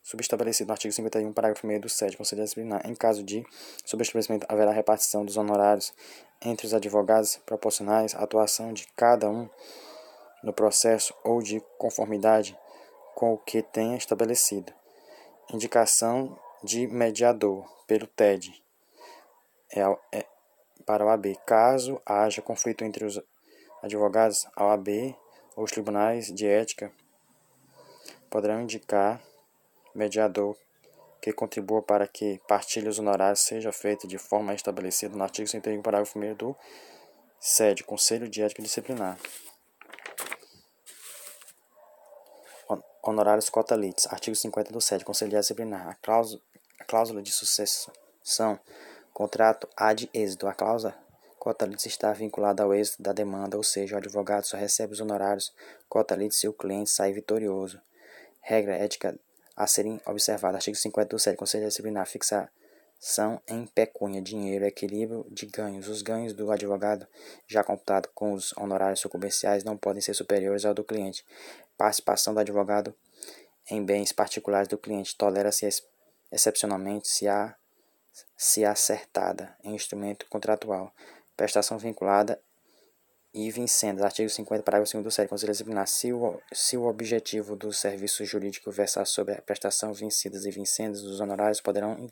[0.03, 2.87] subestabelecido no artigo 51, parágrafo 1 do 7, Conselho Disciplinar.
[2.87, 3.45] Em caso de
[3.85, 5.93] subestabelecimento, haverá repartição dos honorários
[6.41, 9.49] entre os advogados proporcionais à atuação de cada um
[10.43, 12.57] no processo ou de conformidade
[13.15, 14.71] com o que tenha estabelecido.
[15.51, 18.63] Indicação de mediador pelo TED
[19.71, 19.81] é,
[20.11, 20.25] é,
[20.85, 21.37] para o AB.
[21.45, 23.19] Caso haja conflito entre os
[23.85, 25.15] advogados, a OAB
[25.55, 26.91] ou os tribunais de ética
[28.29, 29.21] poderão indicar
[29.93, 30.57] mediador
[31.21, 35.81] que contribua para que partilha os honorários seja feita de forma estabelecida no artigo 101,
[35.81, 36.55] parágrafo 1 do
[37.39, 39.17] SED, Conselho de Ética Disciplinar.
[43.03, 45.87] Honorários cotalites, artigo 50 do SED, Conselho de Ética Disciplinar.
[45.89, 46.41] A cláusula,
[46.79, 48.59] a cláusula de sucessão,
[49.13, 50.47] contrato ad êxito.
[50.47, 51.04] A cláusula
[51.45, 55.53] cotalites está vinculada ao êxito da demanda, ou seja, o advogado só recebe os honorários
[55.87, 57.79] cotalites se o cliente sair vitorioso.
[58.41, 59.15] Regra ética
[59.55, 60.55] a serem observadas.
[60.55, 61.37] Artigo 57.
[61.37, 62.07] Conselho Disciplinar.
[62.07, 65.87] Fixação em pecúnia, dinheiro, equilíbrio de ganhos.
[65.87, 67.05] Os ganhos do advogado,
[67.47, 71.23] já computado com os honorários comerciais, não podem ser superiores ao do cliente.
[71.77, 72.91] Participação do advogado
[73.69, 75.69] em bens particulares do cliente tolera-se
[76.31, 77.53] excepcionalmente se, há,
[78.35, 80.91] se acertada em instrumento contratual.
[81.35, 82.39] Prestação vinculada
[83.37, 87.53] e vincendas, artigo 50, parágrafo 2 do 7, Conselho Disciplinar, se o, se o objetivo
[87.53, 92.07] do serviço jurídico versar sobre a prestação vencidas e vincendas, os honorários poderão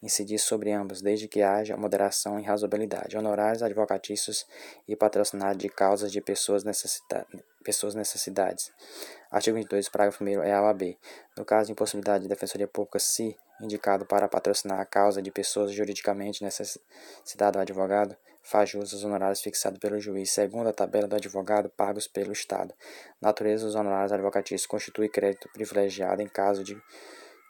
[0.00, 3.16] incidir sobre ambos, desde que haja moderação e razoabilidade.
[3.16, 4.46] Honorários advocatícios
[4.86, 7.26] e patrocinados de causas de pessoas, necessita
[7.64, 8.70] pessoas necessidades.
[9.32, 10.96] Artigo 22, parágrafo 1 é a OAB.
[11.36, 15.72] No caso de impossibilidade de defensoria pública, se indicado para patrocinar a causa de pessoas
[15.72, 21.16] juridicamente necessitadas do advogado, faz jus aos honorários fixados pelo juiz, segundo a tabela do
[21.16, 22.74] advogado pagos pelo Estado.
[23.20, 26.80] Natureza dos honorários advocatícios constitui crédito privilegiado em caso de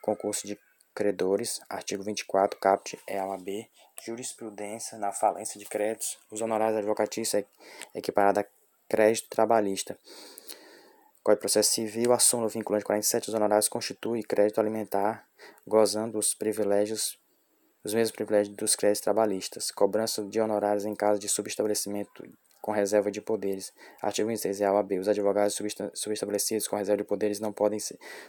[0.03, 0.59] concurso de
[0.95, 3.69] credores, artigo 24, caput EAB,
[4.05, 6.19] jurisprudência na falência de créditos.
[6.31, 7.43] Os honorários advocatícios
[7.95, 8.47] é equiparado a
[8.89, 9.99] crédito trabalhista.
[11.23, 12.19] Código de Processo Civil, a
[12.49, 15.25] vinculante 47 dos honorários constitui crédito alimentar,
[15.67, 17.17] gozando os privilégios
[17.85, 22.25] os mesmos privilégios dos créditos trabalhistas, cobrança de honorários em caso de subestabelecimento
[22.61, 23.73] com reserva de poderes.
[24.01, 25.01] Artigo 26 é a B.
[25.01, 25.59] Os advogados
[25.95, 27.79] subestabelecidos com reserva de poderes não podem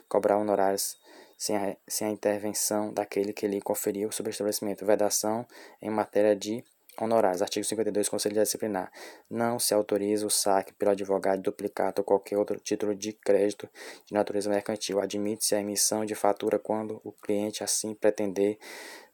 [0.09, 0.97] cobrar honorários
[1.37, 4.85] sem a, sem a intervenção daquele que lhe conferiu o subestabelecimento.
[4.85, 5.45] Vedação
[5.81, 6.63] em matéria de
[6.99, 7.41] honorários.
[7.41, 8.91] Artigo 52, Conselho Disciplinar.
[9.29, 13.69] Não se autoriza o saque pelo advogado de duplicado ou qualquer outro título de crédito
[14.05, 14.99] de natureza mercantil.
[14.99, 18.57] Admite-se a emissão de fatura quando o cliente assim pretender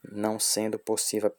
[0.04, 1.34] não sendo possível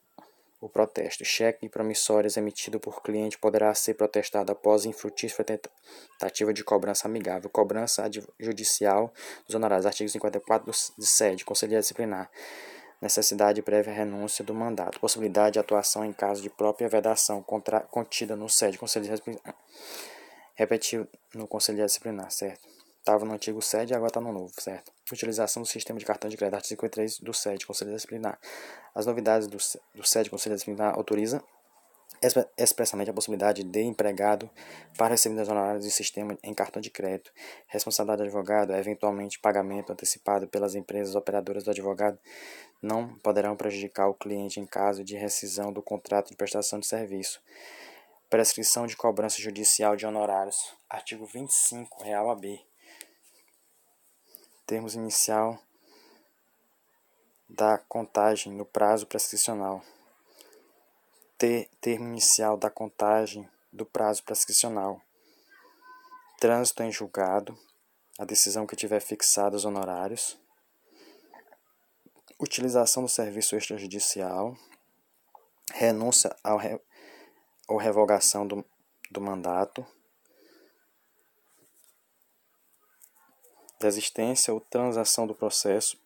[0.61, 1.25] o protesto.
[1.25, 5.59] Cheque promissórios emitido por cliente poderá ser protestado após infrutífera
[6.19, 7.49] tentativa de cobrança amigável.
[7.49, 8.05] Cobrança
[8.39, 9.13] judicial
[9.47, 9.87] dos honorários.
[9.87, 11.45] Artigo 54 do SED.
[11.45, 12.31] Conselho Disciplinar.
[13.01, 15.01] Necessidade prévia renúncia do mandato.
[15.01, 18.77] Possibilidade de atuação em caso de própria vedação contra, contida no SED.
[18.77, 19.55] Conselho Disciplinar.
[20.55, 22.69] Repetiu no Conselho Disciplinar, certo?
[22.99, 24.93] Estava no antigo SED e agora está no novo, certo?
[25.11, 28.39] Utilização do sistema de cartão de crédito, artigo 53 do SED, Conselho Disciplinar.
[28.95, 29.57] As novidades do,
[29.95, 31.43] do SED, Conselho Disciplinar, autoriza
[32.57, 34.51] expressamente a possibilidade de empregado
[34.97, 37.33] para receber honorários de sistema em cartão de crédito.
[37.67, 42.19] Responsabilidade do advogado, eventualmente pagamento antecipado pelas empresas operadoras do advogado,
[42.83, 47.41] não poderão prejudicar o cliente em caso de rescisão do contrato de prestação de serviço.
[48.29, 50.75] Prescrição de cobrança judicial de honorários.
[50.89, 52.61] Artigo 25, real AB
[54.71, 55.59] termos inicial
[57.49, 59.83] da contagem no prazo prescricional.
[61.41, 65.01] Ter, termo inicial da contagem do prazo prescricional.
[66.39, 67.59] Trânsito em julgado,
[68.19, 70.39] a decisão que tiver fixado os honorários.
[72.39, 74.55] Utilização do serviço extrajudicial.
[75.73, 76.79] Renúncia ao re,
[77.67, 78.63] ou revogação do,
[79.11, 79.87] do mandato
[83.81, 85.99] desistência ou transação do processo,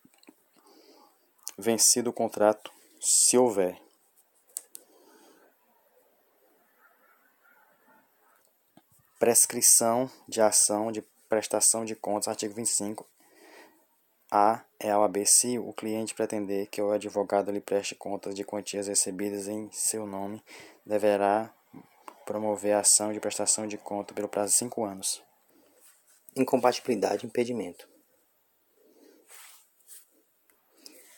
[1.58, 3.83] vencido o contrato, se houver.
[9.24, 11.00] Prescrição de ação de
[11.30, 13.08] prestação de contas, artigo 25.
[14.30, 18.44] A é ao AB se o cliente pretender que o advogado lhe preste contas de
[18.44, 20.44] quantias recebidas em seu nome,
[20.84, 21.50] deverá
[22.26, 25.22] promover a ação de prestação de conta pelo prazo de cinco anos.
[26.36, 27.88] Incompatibilidade e impedimento.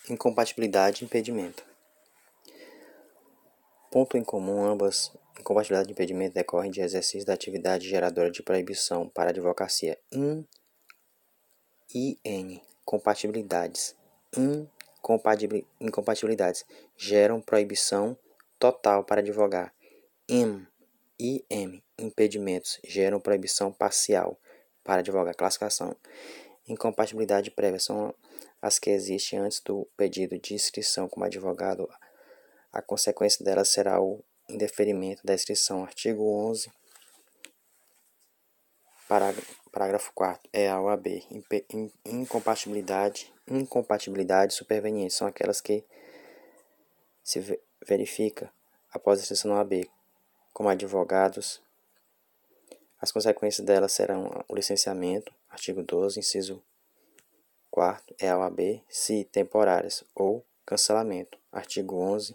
[0.09, 1.67] Incompatibilidade e impedimento.
[3.91, 5.11] Ponto em comum, ambas
[5.47, 9.97] incompatibilidade e impedimento decorrem de exercício da atividade geradora de proibição para advocacia.
[10.11, 10.45] In,
[11.95, 13.95] IN, compatibilidades.
[15.81, 16.65] Incompatibilidades
[16.97, 18.19] geram proibição
[18.59, 19.73] total para advogar.
[20.29, 20.67] IM,
[21.17, 24.37] IM, impedimentos geram proibição parcial
[24.83, 25.37] para advogar.
[25.37, 25.97] Classificação.
[26.67, 28.13] Incompatibilidade prévia são
[28.61, 31.89] as que existem antes do pedido de inscrição como advogado.
[32.73, 35.85] A consequência delas será o indeferimento da inscrição.
[35.85, 36.71] Artigo 11,
[39.73, 41.07] parágrafo 4 é a OAB.
[42.05, 45.85] Incompatibilidade, incompatibilidade superveniente são aquelas que
[47.23, 48.53] se verifica
[48.93, 49.89] após a inscrição na OAB
[50.53, 51.61] como advogados
[53.01, 56.63] as consequências dela serão o licenciamento, artigo 12, inciso
[57.71, 62.35] 4 é a OAB, se temporárias, ou cancelamento, artigo 11,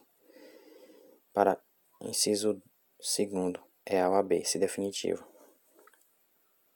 [1.34, 1.60] para
[2.02, 2.62] inciso
[3.00, 3.54] 2
[3.86, 5.26] é a OAB, se definitivo.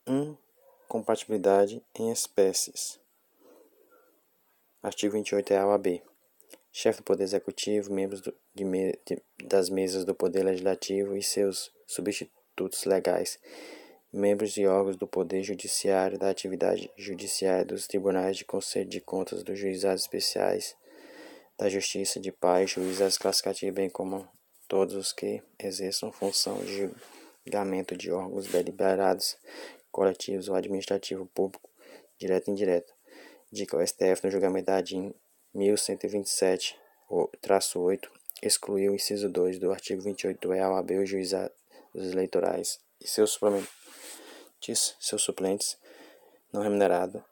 [0.07, 2.99] Incompatibilidade em espécies.
[4.81, 6.01] Artigo 28 é a OAB.
[6.71, 8.63] Chefe do Poder Executivo, membros do, de,
[9.05, 13.39] de, das mesas do Poder Legislativo e seus substitutos legais
[14.15, 19.43] membros de órgãos do Poder Judiciário, da atividade judiciária dos tribunais de conselho de contas,
[19.43, 20.73] dos juizados especiais,
[21.57, 24.25] da Justiça de Paz, juizados classificativos, bem como
[24.67, 26.89] todos os que exerçam função de
[27.45, 29.37] julgamento de órgãos deliberados,
[29.91, 31.69] coletivos ou administrativo público,
[32.17, 32.93] direto e indireto.
[33.51, 35.13] Dica o STF no julgamento da ADIM
[35.55, 36.75] 1127-8,
[38.41, 41.55] excluiu o inciso 2 do artigo 28 do EAB, os juizados
[41.93, 43.69] eleitorais e seus suplementos
[44.99, 45.77] seus suplentes
[46.51, 47.23] não remunerado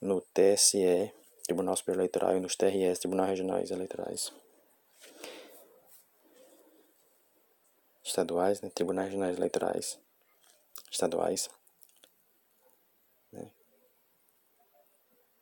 [0.00, 1.12] no TSE,
[1.44, 4.32] Tribunal Superior Eleitoral, e nos TRS, Tribunal Regionais Eleitorais.
[8.14, 8.70] Estaduais, né?
[8.72, 9.98] Tribunais Regionais Eleitorais.
[10.88, 11.50] Estaduais.
[13.32, 13.50] Né?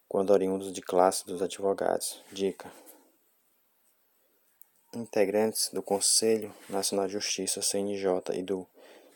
[0.08, 2.22] Quando oriundos de classe dos advogados.
[2.32, 2.72] Dica.
[4.94, 8.66] Integrantes do Conselho Nacional de Justiça, CNJ, e do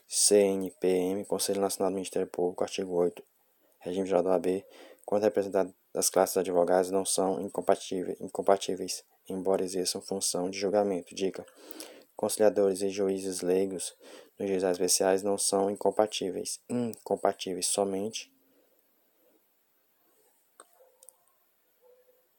[0.07, 3.25] CNPM, Conselho Nacional do Ministério Público, artigo 8,
[3.79, 4.67] regime geral do AB,
[5.07, 11.15] quando representados das classes advogadas não são incompatíveis, incompatíveis, embora exerçam função de julgamento.
[11.15, 11.47] Dica:
[12.17, 13.95] conciliadores e juízes leigos
[14.39, 18.33] nos juizados especiais não são incompatíveis, incompatíveis somente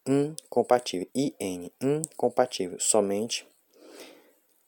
[0.07, 3.45] incompatível, IN, incompatível, somente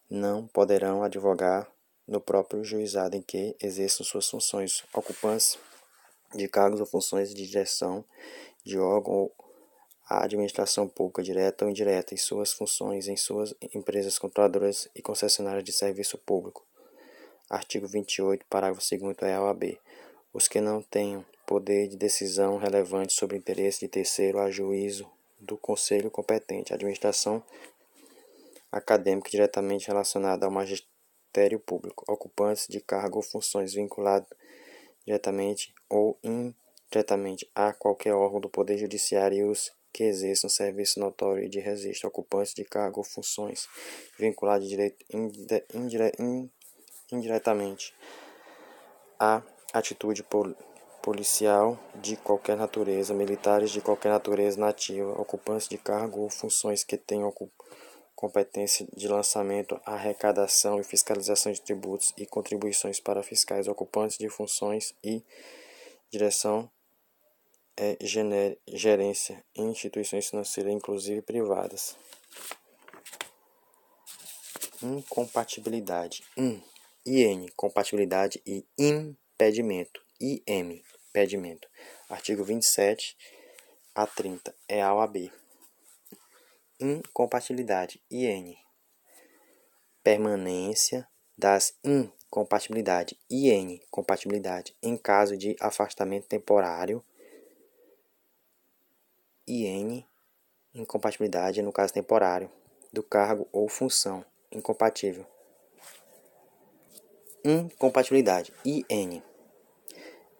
[0.09, 1.71] não poderão advogar
[2.05, 5.57] no próprio juizado em que exerçam suas funções, ocupantes
[6.35, 8.03] de cargos ou funções de direção
[8.63, 9.35] de órgão ou
[10.09, 15.63] a administração pública direta ou indireta e suas funções em suas empresas controladoras e concessionárias
[15.63, 16.65] de serviço público.
[17.47, 19.77] Artigo 28, parágrafo 2 é a OAB.
[20.33, 25.07] Os que não tenham poder de decisão relevante sobre interesse de terceiro a juízo
[25.39, 27.43] do conselho competente, administração
[28.71, 30.99] acadêmica diretamente relacionada ao magistrado
[31.29, 34.27] Ministério Público, ocupantes de cargo ou funções vinculados
[35.05, 41.43] diretamente ou indiretamente a qualquer órgão do Poder Judiciário e os que exerçam serviço notório
[41.43, 43.67] e de registro, ocupantes de cargo ou funções
[44.17, 45.05] vinculados direito,
[45.73, 46.13] indire,
[47.11, 47.93] indiretamente
[49.19, 49.41] a
[49.73, 50.55] atitude pol,
[51.01, 56.97] policial de qualquer natureza, militares de qualquer natureza nativa, ocupantes de cargo ou funções que
[56.97, 57.33] tenham
[58.15, 64.93] competência de lançamento, arrecadação e fiscalização de tributos e contribuições para fiscais ocupantes de funções
[65.03, 65.23] e
[66.11, 66.69] direção
[67.79, 67.97] é,
[68.67, 71.95] gerência em instituições financeiras, inclusive privadas.
[74.83, 76.23] Incompatibilidade.
[76.37, 76.61] In,
[77.05, 80.01] IN, compatibilidade e impedimento.
[80.19, 81.67] IM, impedimento.
[82.09, 83.15] Artigo 27
[83.95, 85.31] a 30 é a OAB
[86.79, 88.55] incompatibilidade IN.
[90.01, 91.07] Permanência
[91.37, 97.03] das incompatibilidade IN compatibilidade em caso de afastamento temporário
[99.49, 100.05] IN,
[100.75, 102.51] incompatibilidade no caso temporário,
[102.93, 105.25] do cargo ou função, incompatível.
[107.43, 109.23] Incompatibilidade, IN,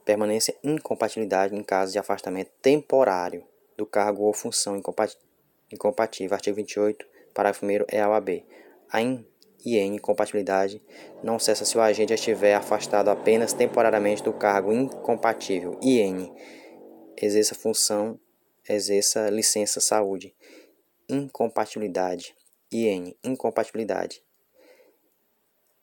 [0.06, 3.44] permanência incompatibilidade em caso de afastamento temporário
[3.76, 6.36] do cargo ou função incompatível.
[6.36, 8.44] Artigo 28, parágrafo 1 é a OAB.
[8.92, 9.26] A IN
[9.66, 10.82] incompatibilidade
[11.24, 15.80] não cessa se o agente estiver afastado apenas temporariamente do cargo incompatível.
[15.82, 16.32] IN
[17.18, 18.20] exerça função,
[18.70, 20.34] exerça licença saúde.
[21.10, 22.36] Incompatibilidade.
[22.72, 24.24] IN incompatibilidade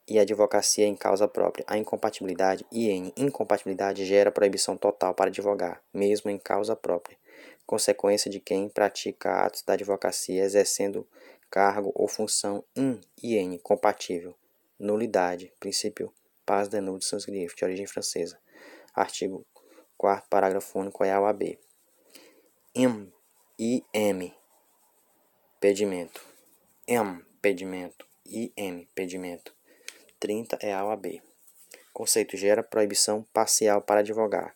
[0.07, 1.65] e advocacia em causa própria.
[1.67, 7.17] A incompatibilidade, IN, incompatibilidade gera proibição total para advogar, mesmo em causa própria,
[7.65, 11.05] consequência de quem pratica atos da advocacia exercendo
[11.51, 14.33] cargo ou função in, IN, compatível.
[14.79, 16.13] Nulidade, princípio
[16.45, 18.39] paz de nudo sânscrito, de origem francesa.
[18.93, 19.45] Artigo
[19.97, 21.59] 4 parágrafo único é a OAB.
[22.79, 23.11] Im,
[23.57, 24.31] IM,
[25.59, 26.21] pedimento.
[26.87, 28.05] M, pedimento.
[28.23, 29.51] IM, pedimento
[30.19, 31.19] 30 é a OAB.
[31.91, 34.55] Conceito gera proibição parcial para advogar.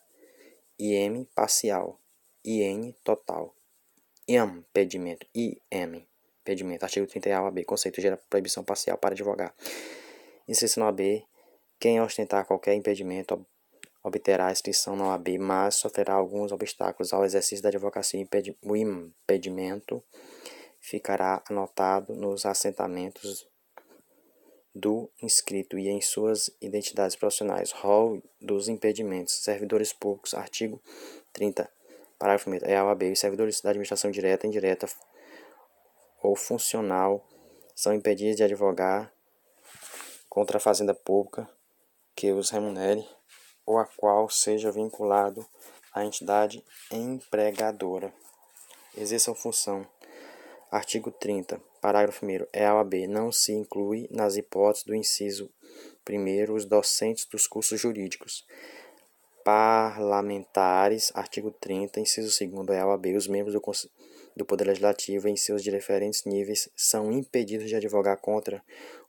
[0.78, 1.98] IM parcial.
[2.44, 3.56] IN total.
[4.28, 5.26] IAM pedimento.
[5.34, 6.06] IM
[6.44, 6.84] pedimento.
[6.84, 7.64] Artigo 30 é a OAB.
[7.64, 9.52] Conceito gera proibição parcial para advogar.
[10.46, 11.26] Inscrição na OAB.
[11.80, 13.44] Quem ostentar qualquer impedimento
[14.02, 18.26] obterá inscrição na OAB, mas sofrerá alguns obstáculos ao exercício da advocacia.
[18.62, 20.02] O impedimento
[20.80, 23.46] ficará anotado nos assentamentos
[24.74, 27.70] do inscrito e em suas identidades profissionais.
[27.72, 29.34] Rol dos impedimentos.
[29.42, 30.34] Servidores públicos.
[30.34, 30.82] Artigo
[31.32, 31.70] 30.
[32.18, 32.54] Parágrafo 1.
[32.62, 33.12] É a OAB.
[33.12, 34.88] Os servidores da administração direta, indireta
[36.22, 37.26] ou funcional
[37.74, 39.12] são impedidos de advogar
[40.28, 41.48] contra a fazenda pública
[42.14, 43.06] que os remunere
[43.66, 45.46] ou a qual seja vinculado
[45.94, 48.12] à entidade empregadora.
[48.96, 49.86] Exerçam função.
[50.70, 51.60] Artigo 30.
[51.80, 52.46] Parágrafo 1.
[52.52, 53.06] É a OAB.
[53.06, 55.50] Não se inclui nas hipóteses do inciso
[56.08, 58.46] 1 os docentes dos cursos jurídicos.
[59.44, 61.12] Parlamentares.
[61.14, 62.00] Artigo 30.
[62.00, 62.68] Inciso 2.
[62.70, 63.14] É a OAB.
[63.16, 63.90] Os membros do,
[64.36, 68.62] do Poder Legislativo, em seus diferentes níveis, são impedidos de advogar contra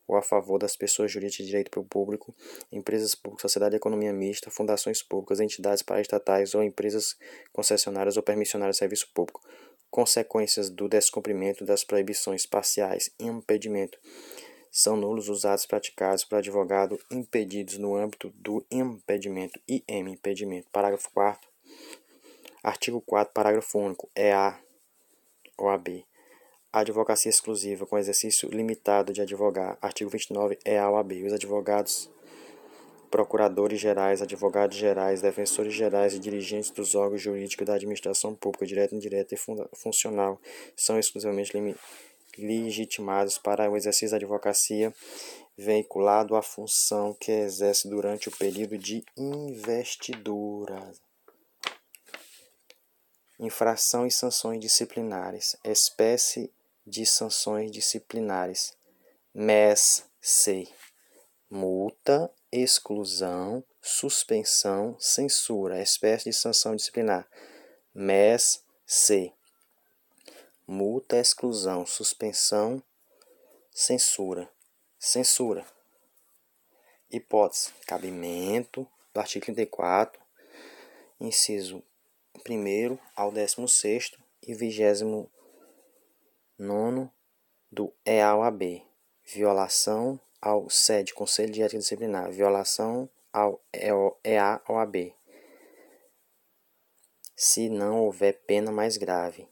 [0.08, 2.36] ou a favor das pessoas jurídicas de direito público,
[2.72, 7.16] empresas públicas, sociedade de economia mista, fundações públicas, entidades paraestatais ou empresas
[7.52, 9.42] concessionárias ou permissionárias de serviço público
[9.90, 14.00] consequências do descumprimento das proibições parciais e impedimento
[14.72, 20.68] são nulos os atos praticados por advogado impedidos no âmbito do impedimento e impedimento.
[20.72, 21.48] Parágrafo 4
[22.64, 24.10] Artigo 4 parágrafo único.
[24.16, 24.60] É a
[25.60, 26.04] OAB.
[26.74, 29.78] Advocacia exclusiva com exercício limitado de advogar.
[29.80, 31.24] Artigo 29 é a OAB.
[31.24, 32.10] Os advogados
[33.12, 38.96] procuradores gerais, advogados gerais, defensores gerais e dirigentes dos órgãos jurídicos da administração pública, direta,
[38.96, 39.38] indireta e
[39.76, 40.42] funcional,
[40.76, 41.54] são exclusivamente
[42.36, 44.92] legitimados para o exercício da advocacia,
[45.56, 50.92] veiculado à função que exerce durante o período de investidura.
[53.40, 55.56] Infração e sanções disciplinares.
[55.64, 56.52] Espécie
[56.86, 58.74] de sanções disciplinares.
[59.34, 60.68] MES-C.
[61.50, 67.28] Multa exclusão, suspensão, censura, espécie de sanção disciplinar.
[67.94, 69.34] MES C.
[70.68, 72.82] Multa, exclusão, suspensão,
[73.72, 74.48] censura.
[75.00, 75.66] Censura.
[77.10, 80.22] Hipótese: cabimento do artigo 34,
[81.20, 81.84] inciso
[82.48, 84.12] 1 ao 16
[84.42, 84.54] e
[86.64, 87.10] 29
[87.70, 88.84] do EAOAB.
[89.26, 95.14] Violação ao SED, Conselho de Ética Disciplinar, violação ao EA-OAB,
[97.36, 99.48] se não houver pena mais grave,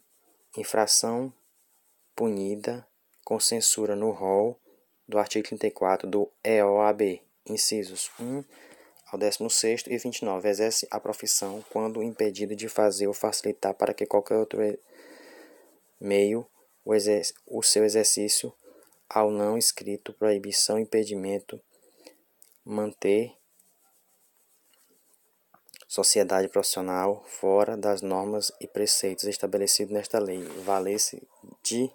[0.56, 1.32] infração
[2.14, 2.86] punida
[3.24, 4.60] com censura no rol
[5.08, 8.44] do artigo 34 do EOAB, incisos 1
[9.10, 14.06] ao 16 e 29, exerce a profissão quando impedido de fazer ou facilitar para que
[14.06, 14.60] qualquer outro
[15.98, 16.46] meio
[16.84, 16.94] o,
[17.46, 18.52] o seu exercício
[19.08, 21.60] ao não escrito proibição impedimento
[22.64, 23.36] manter
[25.86, 31.22] sociedade profissional fora das normas e preceitos estabelecidos nesta lei, valer-se
[31.62, 31.92] de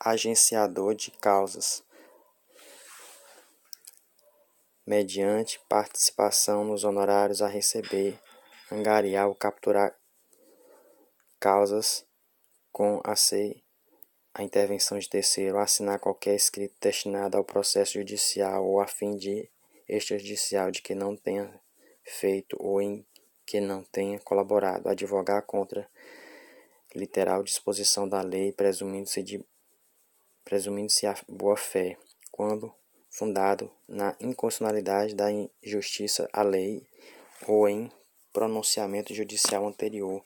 [0.00, 1.84] agenciador de causas,
[4.86, 8.18] mediante participação nos honorários a receber,
[8.72, 9.94] angariar ou capturar
[11.38, 12.06] causas
[12.72, 13.62] com a ser
[14.38, 19.50] a intervenção de terceiro, assinar qualquer escrito destinado ao processo judicial ou a fim de
[19.88, 21.60] extrajudicial de que não tenha
[22.04, 23.04] feito ou em
[23.44, 25.90] que não tenha colaborado, advogar contra
[26.94, 29.44] literal disposição da lei, presumindo-se de
[30.44, 31.98] presumindo-se a boa-fé,
[32.30, 32.72] quando
[33.10, 36.86] fundado na inconstitucionalidade da injustiça à lei
[37.48, 37.90] ou em
[38.32, 40.24] pronunciamento judicial anterior,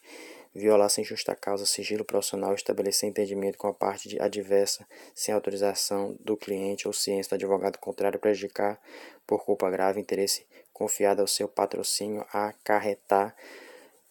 [0.55, 6.37] violar sem justa causa sigilo profissional, estabelecer entendimento com a parte adversa sem autorização do
[6.37, 8.81] cliente ou ciência do advogado contrário, prejudicar
[9.27, 13.35] por culpa grave interesse confiado ao seu patrocínio, acarretar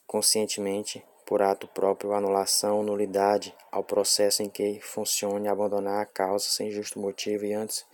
[0.08, 6.72] conscientemente por ato próprio anulação, nulidade ao processo em que funcione abandonar a causa sem
[6.72, 7.86] justo motivo e antes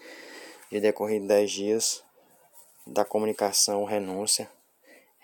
[0.71, 2.03] de decorrido dez dias
[2.85, 4.49] da comunicação renúncia,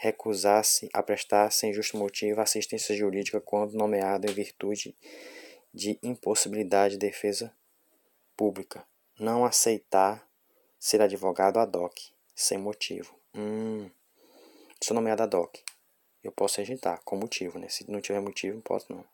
[0.03, 4.93] recusar-se a prestar sem justo motivo assistência jurídica quando nomeado em virtude
[5.73, 7.55] de impossibilidade de defesa
[8.35, 8.85] pública,
[9.17, 10.27] não aceitar
[10.77, 11.95] ser advogado ad hoc,
[12.35, 13.15] sem motivo.
[13.33, 13.89] Hum,
[14.81, 15.59] sou nomeado ad hoc.
[16.21, 17.69] Eu posso rejeitar, com motivo, né?
[17.69, 19.05] Se não tiver motivo, não posso não.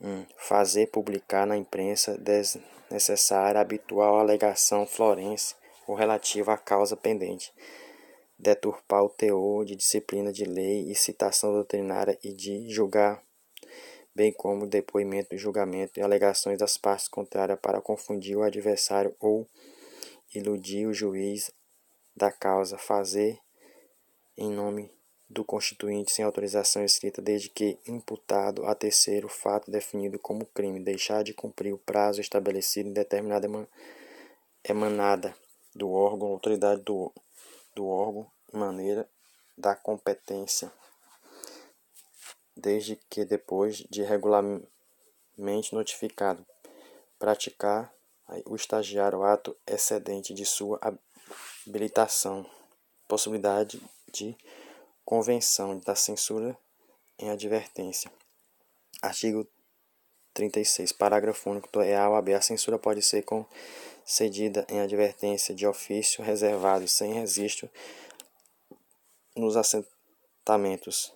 [0.00, 5.54] Hum, fazer publicar na imprensa desnecessária habitual alegação florense
[5.86, 7.52] ou relativa à causa pendente,
[8.38, 13.22] deturpar o teor de disciplina de lei e citação doutrinária e de julgar,
[14.14, 19.46] bem como depoimento julgamento e alegações das partes contrárias para confundir o adversário ou
[20.34, 21.50] iludir o juiz
[22.16, 23.38] da causa, fazer
[24.36, 24.90] em nome
[25.28, 31.22] do constituinte sem autorização escrita desde que imputado a terceiro fato definido como crime deixar
[31.22, 33.48] de cumprir o prazo estabelecido em determinada
[34.64, 35.34] emanada
[35.74, 37.12] do órgão, autoridade do,
[37.78, 39.08] do órgão, maneira
[39.56, 40.72] da competência,
[42.56, 44.66] desde que depois de regularmente
[45.72, 46.44] notificado,
[47.20, 47.94] praticar
[48.46, 50.80] o estagiário ato excedente de sua
[51.64, 52.44] habilitação,
[53.06, 53.80] possibilidade
[54.12, 54.36] de
[55.04, 56.58] Convenção da Censura
[57.16, 58.10] em Advertência.
[59.00, 59.46] Artigo
[60.34, 60.92] 36.
[60.92, 62.34] Parágrafo único do EA AB.
[62.34, 63.22] A censura pode ser
[64.08, 67.68] concedida em advertência de ofício reservado sem registro
[69.36, 71.14] nos assentamentos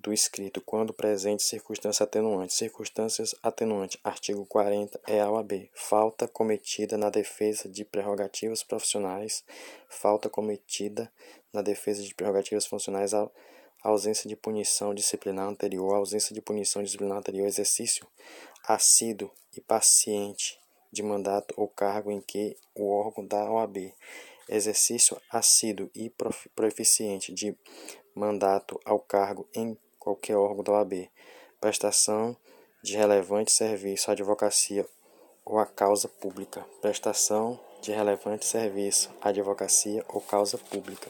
[0.00, 2.54] do escrito quando presente circunstância atenuante.
[2.54, 4.00] Circunstâncias atenuantes.
[4.02, 5.70] Artigo 40 é a OAB.
[5.74, 9.44] Falta cometida na defesa de prerrogativas profissionais.
[9.88, 11.10] Falta cometida
[11.52, 13.14] na defesa de prerrogativas funcionais.
[13.14, 13.30] A
[13.84, 15.94] ausência de punição disciplinar anterior.
[15.94, 17.46] Ausência de punição disciplinar anterior.
[17.46, 18.04] Exercício
[18.66, 20.61] assíduo e paciente
[20.92, 23.94] de mandato ou cargo em que o órgão da OAB.
[24.48, 26.12] Exercício assíduo e
[26.54, 27.56] proficiente de
[28.14, 31.08] mandato ao cargo em qualquer órgão da OAB,
[31.60, 32.36] prestação
[32.82, 34.86] de relevante serviço à advocacia
[35.44, 41.08] ou à causa pública, prestação de relevante serviço à advocacia ou causa pública.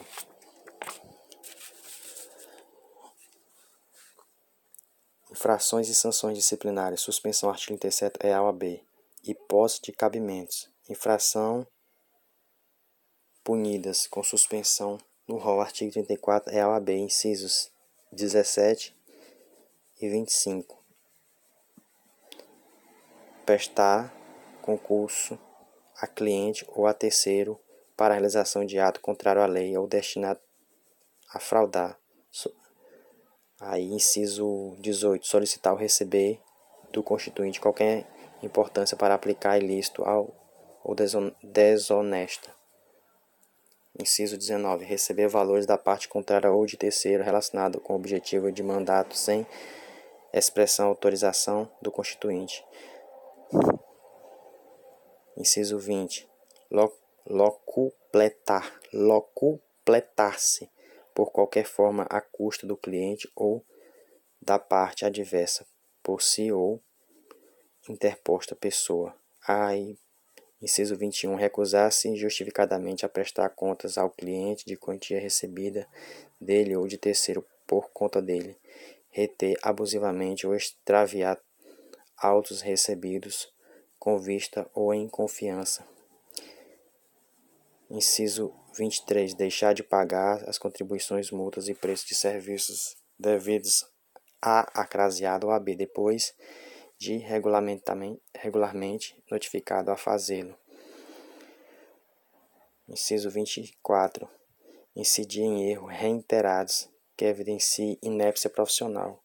[5.31, 8.81] Infrações e sanções disciplinares, suspensão artigo 37 é a OAB,
[9.23, 11.65] hipótese de cabimentos, infração
[13.43, 14.97] punidas com suspensão
[15.27, 17.71] no rol artigo 34 é a OAB, incisos
[18.11, 18.95] 17
[20.01, 20.83] e 25.
[23.45, 24.13] Prestar
[24.61, 25.39] concurso
[25.97, 27.59] a cliente ou a terceiro
[27.95, 30.39] para a realização de ato contrário à lei ou destinado
[31.29, 31.97] a fraudar.
[33.59, 35.25] Aí, inciso 18.
[35.25, 36.41] Solicitar ou receber
[36.91, 38.05] do constituinte qualquer
[38.45, 40.29] importância para aplicar ilícito ao,
[40.83, 40.95] ou
[41.41, 42.53] desonesta.
[43.99, 44.85] Inciso 19.
[44.85, 49.45] Receber valores da parte contrária ou de terceiro relacionado com o objetivo de mandato sem
[50.33, 52.65] expressão autorização do constituinte.
[55.37, 56.27] Inciso 20.
[57.27, 58.79] Locupletar.
[58.91, 60.69] Locupletar-se
[61.13, 63.63] por qualquer forma a custa do cliente ou
[64.41, 65.65] da parte adversa,
[66.01, 66.81] por si ou
[67.89, 69.15] interposta pessoa.
[69.47, 69.97] Aí
[70.63, 71.35] Inciso 21.
[71.35, 75.85] Recusar-se injustificadamente a prestar contas ao cliente de quantia recebida
[76.39, 78.55] dele ou de terceiro por conta dele.
[79.09, 81.37] Reter abusivamente ou extraviar
[82.17, 83.51] autos recebidos
[83.99, 85.85] com vista ou em confiança.
[87.89, 89.33] Inciso 23.
[89.33, 93.85] Deixar de pagar as contribuições, multas e preços de serviços devidos
[94.41, 96.33] a acraseado ou AB depois
[97.03, 100.57] de regularmente notificado a fazê-lo.
[102.87, 104.29] Inciso 24.
[104.95, 109.21] Incidir em erro reiterados que evidencie inépcia profissional.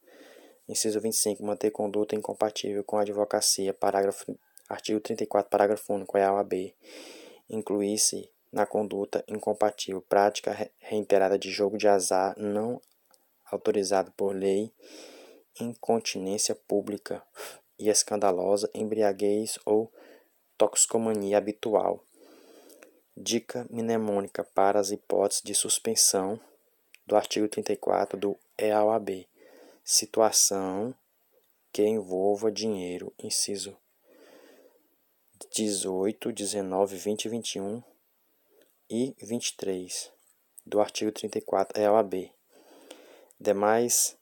[0.68, 1.44] Inciso 25.
[1.44, 3.72] Manter conduta incompatível com a advocacia.
[3.72, 4.36] Parágrafo,
[4.68, 6.74] artigo 34, parágrafo único, é a OAB.
[7.48, 12.80] Incluir-se na conduta incompatível prática reiterada de jogo de azar não
[13.50, 14.72] autorizado por lei
[15.60, 17.22] incontinência pública
[17.78, 19.92] e escandalosa, embriaguez ou
[20.56, 22.02] toxicomania habitual.
[23.16, 26.40] Dica mnemônica para as hipóteses de suspensão
[27.06, 29.26] do artigo 34 do EAOAB.
[29.84, 30.94] Situação
[31.72, 33.76] que envolva dinheiro, inciso
[35.54, 37.82] 18, 19, 20 e 21
[38.90, 40.10] e 23
[40.66, 42.30] do artigo 34 EAOAB.
[43.40, 44.17] Demais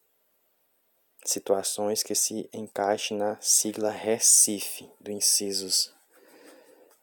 [1.26, 5.92] situações que se encaixem na sigla RECIF do incisos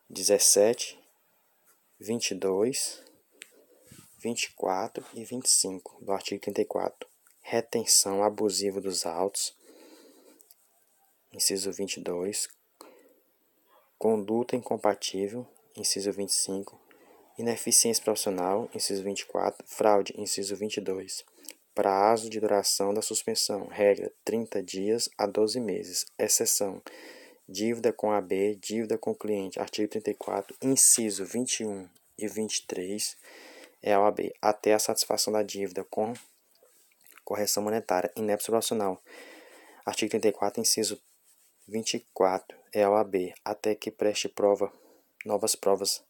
[0.10, 1.00] 17,
[2.00, 3.04] 22,
[4.20, 7.10] 24 e 25 do artigo 34.
[7.42, 9.54] Retenção abusiva dos autos.
[11.34, 12.48] Inciso 22.
[13.98, 15.46] Conduta incompatível.
[15.76, 16.80] Inciso 25.
[17.38, 18.70] Ineficiência profissional.
[18.74, 19.66] Inciso 24.
[19.68, 20.14] Fraude.
[20.18, 21.26] Inciso 22.
[21.76, 23.68] Prazo de duração da suspensão.
[23.68, 26.06] Regra: 30 dias a 12 meses.
[26.20, 26.82] Exceção:
[27.50, 29.60] dívida com AB, dívida com cliente.
[29.60, 33.18] Artigo 34, inciso 21 e 23
[33.82, 36.14] é a OAB, até a satisfação da dívida com
[37.26, 39.02] correção monetária inepto profissional.
[39.86, 41.02] Artigo 34, inciso
[41.68, 44.72] 24 é a OAB, até que preste prova,
[45.26, 46.04] novas provas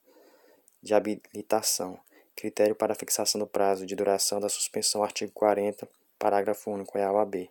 [0.81, 1.99] de habilitação.
[2.35, 5.87] Critério para fixação do prazo de duração da suspensão, artigo 40,
[6.17, 7.49] parágrafo único, é a OAB.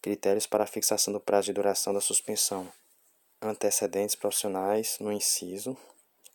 [0.00, 2.70] Critérios para fixação do prazo de duração da suspensão.
[3.40, 5.76] Antecedentes profissionais no inciso,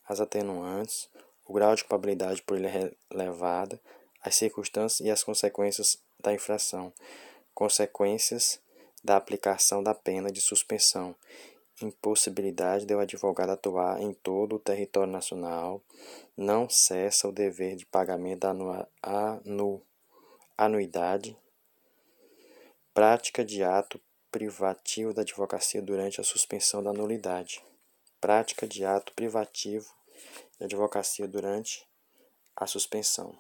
[0.07, 1.09] as atenuantes,
[1.45, 3.79] o grau de culpabilidade por ele relevada,
[4.21, 6.93] as circunstâncias e as consequências da infração,
[7.53, 8.59] consequências
[9.03, 11.15] da aplicação da pena de suspensão,
[11.81, 15.81] impossibilidade do advogado atuar em todo o território nacional,
[16.35, 19.81] não cessa o dever de pagamento da anu,
[20.57, 21.37] anuidade,
[22.93, 23.99] prática de ato
[24.31, 27.63] privativo da advocacia durante a suspensão da nulidade,
[28.19, 29.93] prática de ato privativo
[30.59, 31.87] da advocacia durante
[32.55, 33.37] a suspensão,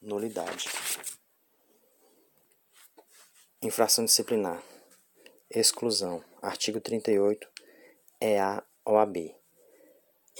[0.00, 0.68] nulidade.
[3.62, 4.71] Infração disciplinar.
[5.54, 6.24] Exclusão.
[6.40, 7.46] Artigo 38
[8.18, 9.34] EA OAB.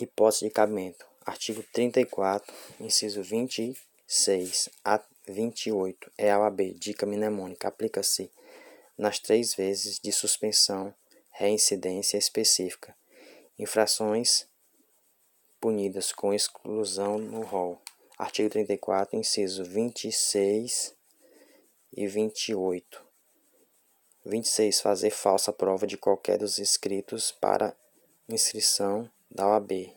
[0.00, 1.06] Hipótese de cabimento.
[1.26, 4.98] Artigo 34, inciso 26 a
[5.28, 6.72] 28 EA OAB.
[6.78, 7.68] Dica mnemônica.
[7.68, 8.30] Aplica-se
[8.96, 10.94] nas três vezes de suspensão,
[11.30, 12.96] reincidência específica.
[13.58, 14.48] Infrações
[15.60, 17.82] punidas com exclusão no rol.
[18.16, 20.94] Artigo 34, inciso 26
[21.94, 23.11] e 28.
[24.24, 24.80] 26.
[24.80, 27.76] Fazer falsa prova de qualquer dos inscritos para
[28.28, 29.92] inscrição da OAB.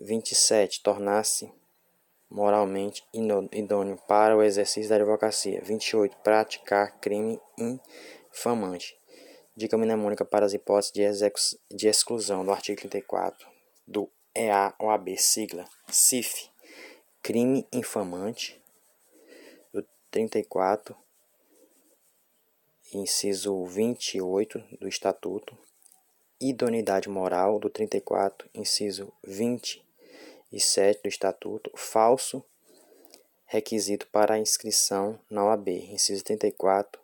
[0.00, 0.82] 27.
[0.82, 1.52] Tornar-se
[2.28, 3.04] moralmente
[3.52, 5.60] idôneo para o exercício da advocacia.
[5.62, 6.16] 28.
[6.18, 8.98] Praticar crime infamante.
[9.56, 13.46] Dica mnemônica para as hipóteses de, de exclusão do artigo 34
[13.86, 16.50] do EA-OAB, sigla CIF.
[17.22, 18.60] Crime infamante.
[19.72, 21.03] Do 34
[22.98, 25.56] inciso 28 do Estatuto,
[26.40, 32.44] idoneidade moral do 34, inciso 27 do Estatuto, falso.
[33.46, 37.00] Requisito para a inscrição na OAB, inciso 34,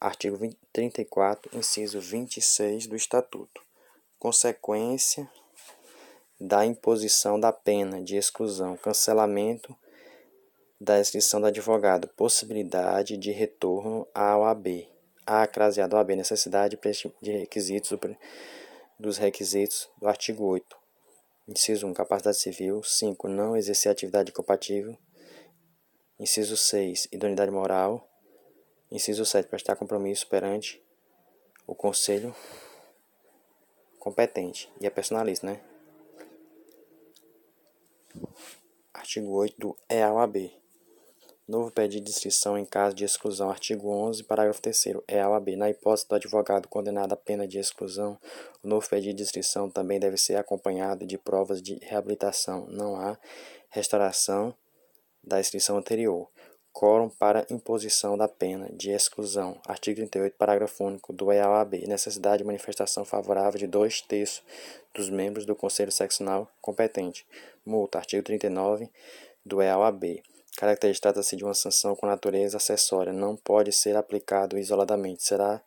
[0.00, 3.60] artigo 20, 34, inciso 26 do Estatuto.
[4.18, 5.28] Consequência
[6.40, 9.76] da imposição da pena de exclusão, cancelamento
[10.80, 14.88] da inscrição do advogado, possibilidade de retorno à OAB
[15.28, 16.78] a craseado a necessidade
[17.20, 17.98] de requisitos
[18.98, 20.74] dos requisitos do artigo 8.
[21.46, 21.92] Inciso 1.
[21.92, 22.82] Capacidade civil.
[22.82, 23.28] 5.
[23.28, 24.96] Não exercer atividade compatível.
[26.18, 27.08] Inciso 6.
[27.12, 28.08] Idoneidade moral.
[28.90, 29.50] Inciso 7.
[29.50, 30.82] Prestar compromisso perante
[31.66, 32.34] o conselho
[33.98, 35.60] competente e é personalista, né?
[38.94, 40.58] Artigo 8 do EAOAB.
[41.48, 43.48] Novo pedido de inscrição em caso de exclusão.
[43.48, 45.56] Artigo 11, parágrafo 3 é a OAB.
[45.56, 48.18] Na hipótese do advogado condenado à pena de exclusão,
[48.62, 52.66] o novo pedido de inscrição também deve ser acompanhado de provas de reabilitação.
[52.66, 53.16] Não há
[53.70, 54.54] restauração
[55.24, 56.28] da inscrição anterior.
[56.70, 59.58] Quórum para imposição da pena de exclusão.
[59.66, 61.86] Artigo 38, parágrafo único do EAOAB.
[61.86, 64.42] Necessidade de manifestação favorável de dois terços
[64.92, 67.26] dos membros do Conselho Seccional competente.
[67.64, 67.96] Multa.
[67.96, 68.90] Artigo 39
[69.46, 70.22] do EAOAB.
[70.56, 75.62] Característica trata-se de uma sanção com natureza acessória, não pode ser aplicado isoladamente, será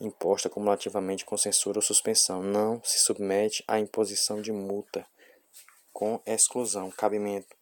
[0.00, 5.06] imposta cumulativamente com censura ou suspensão, não se submete à imposição de multa
[5.92, 7.54] com exclusão, cabimento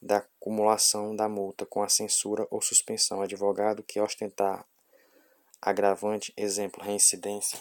[0.00, 3.20] da acumulação da multa com a censura ou suspensão.
[3.20, 4.64] Advogado que ostentar
[5.60, 7.58] agravante, exemplo, reincidência.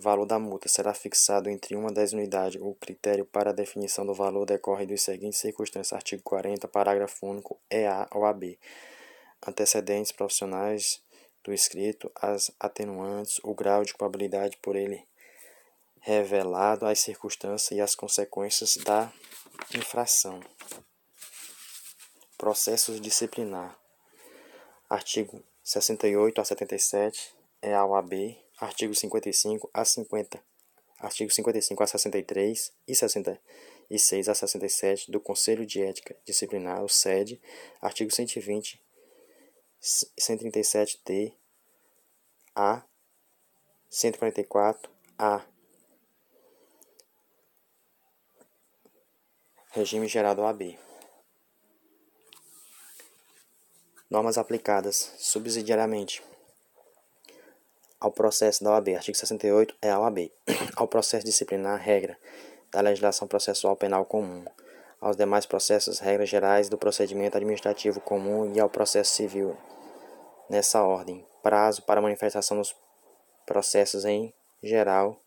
[0.00, 2.58] Valor da multa será fixado entre uma das unidades.
[2.60, 5.92] O critério para a definição do valor decorre dos seguintes circunstâncias.
[5.92, 8.58] Artigo 40, parágrafo único, EA ou AB.
[9.46, 11.02] Antecedentes profissionais
[11.44, 15.06] do escrito, as atenuantes, o grau de culpabilidade por ele
[16.00, 19.12] revelado, as circunstâncias e as consequências da
[19.74, 20.40] infração.
[22.38, 23.78] Processos disciplinar.
[24.88, 30.42] Artigo 68 a 77 é a OAB, artigo 55 a 50,
[30.98, 37.40] artigo 55 a 63 e 66 a 67 do Conselho de Ética Disciplinar, o SED,
[37.80, 38.80] artigo 120
[39.80, 41.34] 137-T,
[42.54, 42.82] A,
[43.88, 45.42] 144, A.
[49.72, 50.78] Regime geral do AB.
[54.10, 56.22] Normas aplicadas subsidiariamente
[58.00, 58.94] ao processo da OAB.
[58.96, 60.32] Artigo 68 é a OAB.
[60.74, 62.16] Ao processo disciplinar, regra
[62.72, 64.44] da legislação processual penal comum.
[65.00, 69.56] Aos demais processos, regras gerais do procedimento administrativo comum e ao processo civil.
[70.48, 72.74] Nessa ordem, prazo para manifestação dos
[73.46, 74.32] processos em
[74.62, 75.18] geral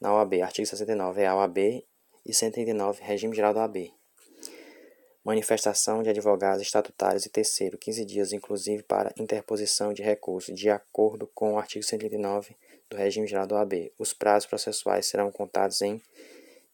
[0.00, 0.42] na OAB.
[0.42, 1.58] Artigo 69 é a OAB
[2.24, 3.92] e 139 Regime Geral da OAB.
[5.24, 11.28] Manifestação de advogados estatutários e terceiro, 15 dias inclusive para interposição de recurso, de acordo
[11.32, 12.56] com o artigo 139
[12.90, 13.92] do regime geral do AB.
[13.96, 16.02] Os prazos processuais serão contados em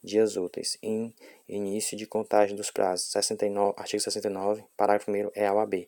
[0.02, 0.78] dias úteis.
[0.82, 1.14] Em
[1.46, 5.86] início de contagem dos prazos, 69, artigo 69, parágrafo 1 é a OAB.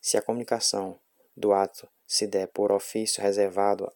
[0.00, 0.98] Se a comunicação
[1.36, 3.92] do ato se der por ofício reservado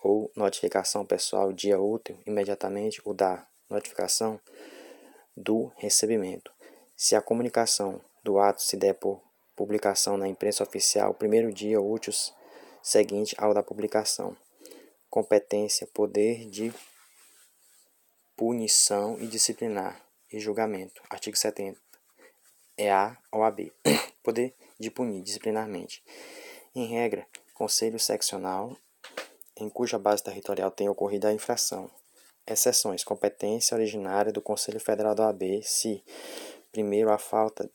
[0.00, 4.38] ou notificação pessoal dia útil, imediatamente o da notificação
[5.36, 6.53] do recebimento.
[6.96, 9.20] Se a comunicação do ato se der por
[9.56, 12.12] publicação na imprensa oficial, primeiro dia útil
[12.82, 14.36] seguinte ao da publicação.
[15.08, 16.72] Competência, poder de
[18.36, 21.00] punição e disciplinar e julgamento.
[21.08, 21.80] Artigo 70.
[22.76, 23.72] É A ou AB.
[24.22, 26.02] Poder de punir disciplinarmente.
[26.74, 28.76] Em regra, conselho seccional
[29.56, 31.90] em cuja base territorial tenha ocorrido a infração.
[32.46, 36.02] Exceções: competência originária do Conselho Federal da OAB, se
[36.74, 37.70] Primeiro, a falta.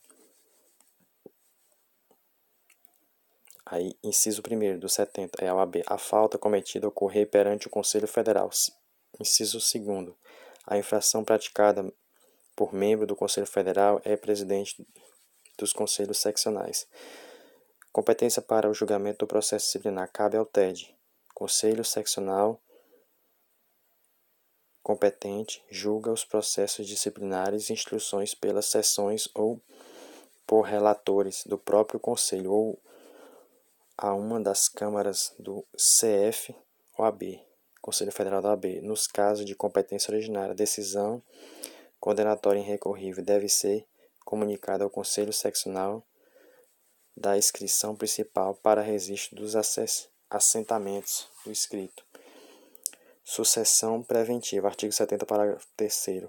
[3.64, 5.76] Aí, inciso primeiro do 70 é a OAB.
[5.86, 8.50] A falta cometida ocorrer perante o Conselho Federal.
[9.18, 10.14] Inciso segundo.
[10.66, 11.90] A infração praticada
[12.54, 14.86] por membro do Conselho Federal é presidente
[15.58, 16.86] dos conselhos seccionais.
[17.90, 20.94] Competência para o julgamento do processo disciplinar cabe ao TED,
[21.34, 22.60] Conselho Seccional
[24.90, 29.60] competente julga os processos disciplinares e instruções pelas sessões ou
[30.44, 32.82] por relatores do próprio Conselho ou
[33.96, 36.52] a uma das câmaras do CF
[36.98, 37.40] ou AB,
[37.80, 38.80] Conselho Federal da AB.
[38.80, 41.22] Nos casos de competência originária, decisão
[42.00, 43.86] condenatória irrecorrível deve ser
[44.24, 46.04] comunicada ao Conselho Seccional
[47.16, 49.54] da inscrição principal para registro dos
[50.28, 52.09] assentamentos do escrito.
[53.32, 54.66] Sucessão preventiva.
[54.66, 56.26] Artigo 70, parágrafo 3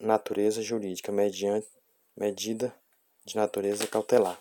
[0.00, 1.68] Natureza jurídica, mediante
[2.16, 2.74] medida
[3.22, 4.40] de natureza cautelar.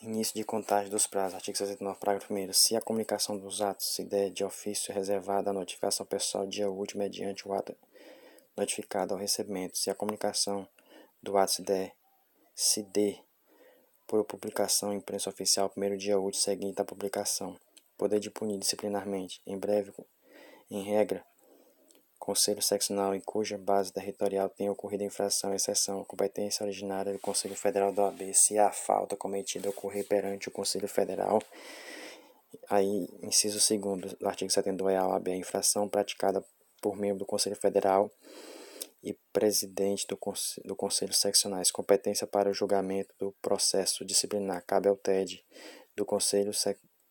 [0.00, 1.34] Início de contagem dos prazos.
[1.34, 5.52] Artigo 69, parágrafo 1 Se a comunicação dos atos se der de ofício reservada à
[5.52, 7.76] notificação pessoal dia útil mediante o ato
[8.56, 9.76] notificado ao recebimento.
[9.76, 10.66] Se a comunicação
[11.22, 11.94] do ato se der,
[12.54, 13.22] se der
[14.06, 17.58] por publicação em imprensa oficial, primeiro dia útil seguinte à publicação
[17.96, 19.92] poder de punir disciplinarmente, em breve,
[20.70, 21.24] em regra,
[22.18, 27.92] Conselho Seccional em cuja base territorial tenha ocorrido infração, exceção, competência originária do Conselho Federal
[27.92, 31.40] da OAB, se a falta cometida ocorrer perante o Conselho Federal,
[32.68, 36.44] aí, inciso 2 do artigo 72 é a OAB, a infração praticada
[36.80, 38.10] por membro do Conselho Federal
[39.02, 44.88] e presidente do, Conselho, do Conselho Seccionais, competência para o julgamento do processo disciplinar, cabe
[44.88, 45.44] ao TED
[45.94, 46.52] do Conselho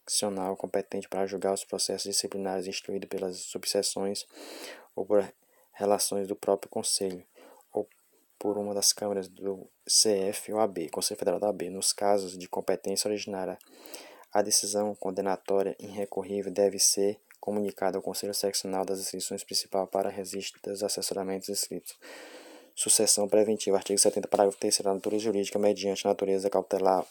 [0.08, 4.26] Seccional competente para julgar os processos disciplinares instruídos pelas subseções
[4.96, 5.28] ou por
[5.74, 7.26] relações do próprio Conselho
[7.74, 7.90] ou
[8.38, 11.72] por uma das câmaras do CF ou AB, Conselho Federal da AB.
[11.72, 13.58] Nos casos de competência originária,
[14.32, 20.62] a decisão condenatória irrecorrível deve ser comunicada ao Conselho Seccional das Inscrições Principal para registro
[20.62, 21.98] dos assessoramentos escritos.
[22.76, 23.78] Sucessão preventiva.
[23.78, 27.06] Artigo 70, parágrafo 3 da natureza jurídica, mediante natureza cautelar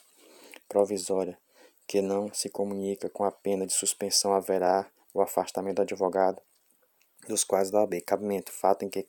[0.69, 1.37] provisória
[1.87, 6.41] que não se comunica com a pena de suspensão haverá o afastamento do advogado
[7.29, 8.01] dos quais da OAB.
[8.03, 9.07] Cabimento, fato em que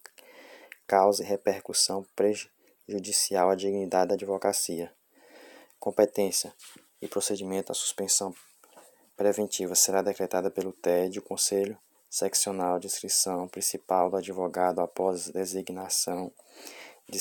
[0.88, 4.93] cause repercussão prejudicial à dignidade da advocacia.
[5.80, 6.53] Competência
[7.02, 8.34] e procedimento A suspensão
[9.15, 11.77] preventiva será decretada pelo TED, o Conselho
[12.10, 16.31] Seccional de Inscrição Principal do Advogado após designação
[17.07, 17.19] de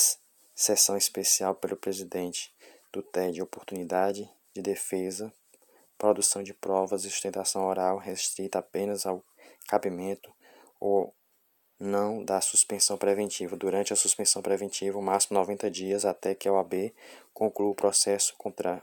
[0.55, 2.55] sessão especial pelo presidente
[2.93, 5.33] do TED, oportunidade de defesa,
[5.99, 9.25] produção de provas e sustentação oral restrita apenas ao
[9.67, 10.33] cabimento
[10.79, 11.15] ou
[11.79, 13.57] não da suspensão preventiva.
[13.57, 16.93] Durante a suspensão preventiva, o máximo 90 dias até que a OAB
[17.33, 18.83] conclua o processo contra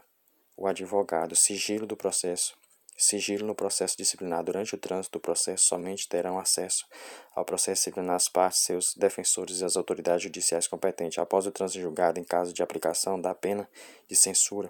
[0.55, 1.35] o advogado.
[1.35, 2.59] Sigilo do processo.
[2.97, 4.43] Sigilo no processo disciplinar.
[4.43, 6.85] Durante o trânsito do processo, somente terão acesso
[7.33, 11.17] ao processo disciplinar as partes, seus defensores e as autoridades judiciais competentes.
[11.17, 13.67] Após o trânsito julgado, em caso de aplicação da pena
[14.07, 14.69] de censura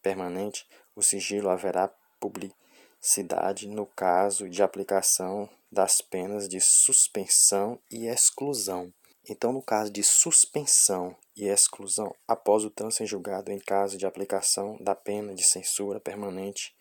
[0.00, 1.90] permanente, o sigilo haverá
[2.20, 8.92] publicidade no caso de aplicação das penas de suspensão e exclusão.
[9.28, 14.04] Então, no caso de suspensão e exclusão, após o trânsito em julgado em caso de
[14.04, 16.74] aplicação da pena de censura permanente,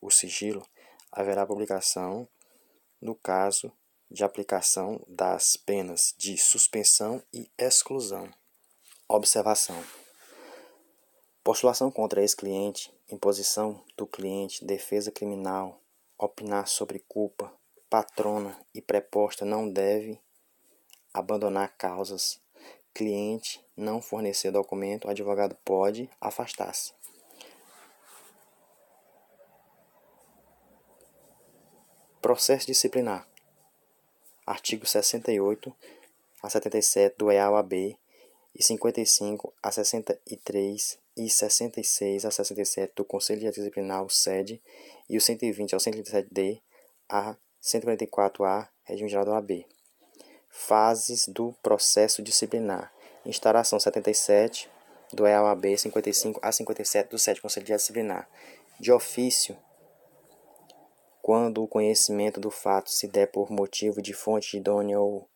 [0.00, 0.64] o sigilo,
[1.10, 2.28] haverá publicação
[3.00, 3.72] no caso
[4.10, 8.30] de aplicação das penas de suspensão e exclusão.
[9.08, 9.82] Observação:
[11.42, 15.80] Postulação contra ex-cliente, imposição do cliente, defesa criminal,
[16.18, 17.52] opinar sobre culpa,
[17.88, 20.20] patrona e preposta não deve
[21.12, 22.40] abandonar causas.
[22.92, 26.94] Cliente não fornecer documento, o advogado pode afastar-se.
[32.20, 33.28] Processo disciplinar.
[34.44, 35.74] Artigo 68
[36.42, 37.98] a 77 do EAUAB
[38.54, 44.62] e 55 a 63 e 66 a 67 do Conselho de Disciplinar, o SED,
[45.08, 46.60] e o 120 ao 137D
[47.08, 49.66] a 144A, Regime Geral do AB.
[50.50, 52.92] Fases do processo disciplinar.
[53.24, 54.70] Instalação 77
[55.12, 58.28] do EAUAB 55 a 57 do 7 Conselho de Disciplinar.
[58.78, 59.56] De ofício,
[61.22, 65.28] quando o conhecimento do fato se der por motivo de fonte idônea ou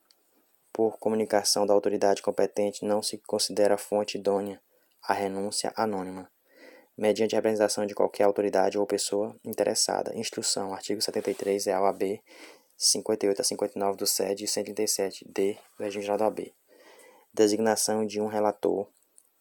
[0.72, 4.60] por comunicação da autoridade competente, não se considera fonte idônea
[5.02, 6.30] a renúncia anônima,
[6.96, 10.14] mediante a apresentação de qualquer autoridade ou pessoa interessada.
[10.16, 12.20] Instrução, artigo 73 é a OAB
[12.76, 16.52] 58 a 59 do SED e 137-D do Regime Geral da OAB.
[17.32, 18.88] Designação de um relator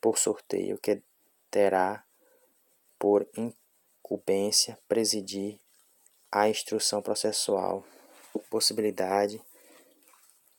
[0.01, 1.01] por sorteio que
[1.49, 2.03] terá
[2.97, 5.59] por incumbência presidir
[6.31, 7.83] a instrução processual,
[8.49, 9.41] possibilidade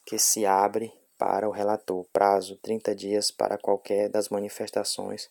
[0.05, 5.29] que se abre para o relator, prazo 30 dias para qualquer das manifestações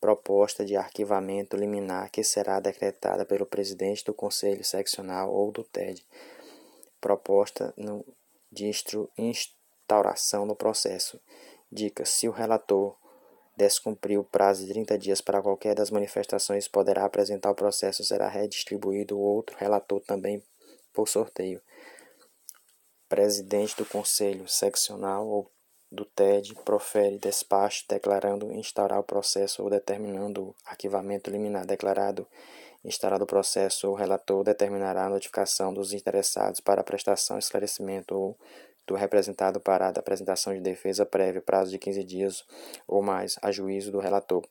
[0.00, 6.06] proposta de arquivamento liminar que será decretada pelo presidente do Conselho Seccional ou do TED,
[7.00, 8.04] proposta no,
[8.52, 8.70] de
[9.18, 11.20] instauração do processo.
[11.72, 12.96] Dica: se o relator
[13.56, 18.28] descumprir o prazo de 30 dias para qualquer das manifestações, poderá apresentar o processo, será
[18.28, 20.40] redistribuído outro relator também
[20.92, 21.60] por sorteio.
[23.08, 25.50] Presidente do Conselho Seccional ou
[25.90, 32.26] do TED profere despacho declarando instaurar o processo ou determinando o arquivamento liminar declarado
[32.84, 38.38] instaurado o processo, o relator determinará a notificação dos interessados para a prestação, esclarecimento ou
[38.86, 42.44] do representado para a apresentação de defesa prévia, prazo de 15 dias
[42.86, 44.44] ou mais, a juízo do relator.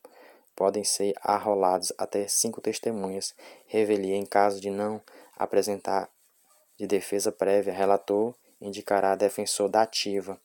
[0.56, 3.34] Podem ser arrolados até cinco testemunhas.
[3.66, 5.00] Revelia em caso de não
[5.36, 6.08] apresentar
[6.76, 8.34] de defesa prévia, relator
[8.64, 10.40] indicará defensor da ativa.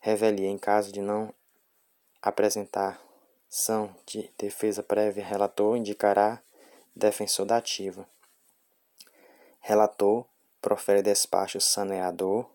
[0.00, 1.34] Revelia em caso de não
[2.22, 3.00] apresentar
[3.50, 6.40] ação de defesa prévia, relator indicará
[6.94, 8.08] defensor da ativa.
[9.60, 10.24] Relator
[10.62, 12.48] profere despacho saneador,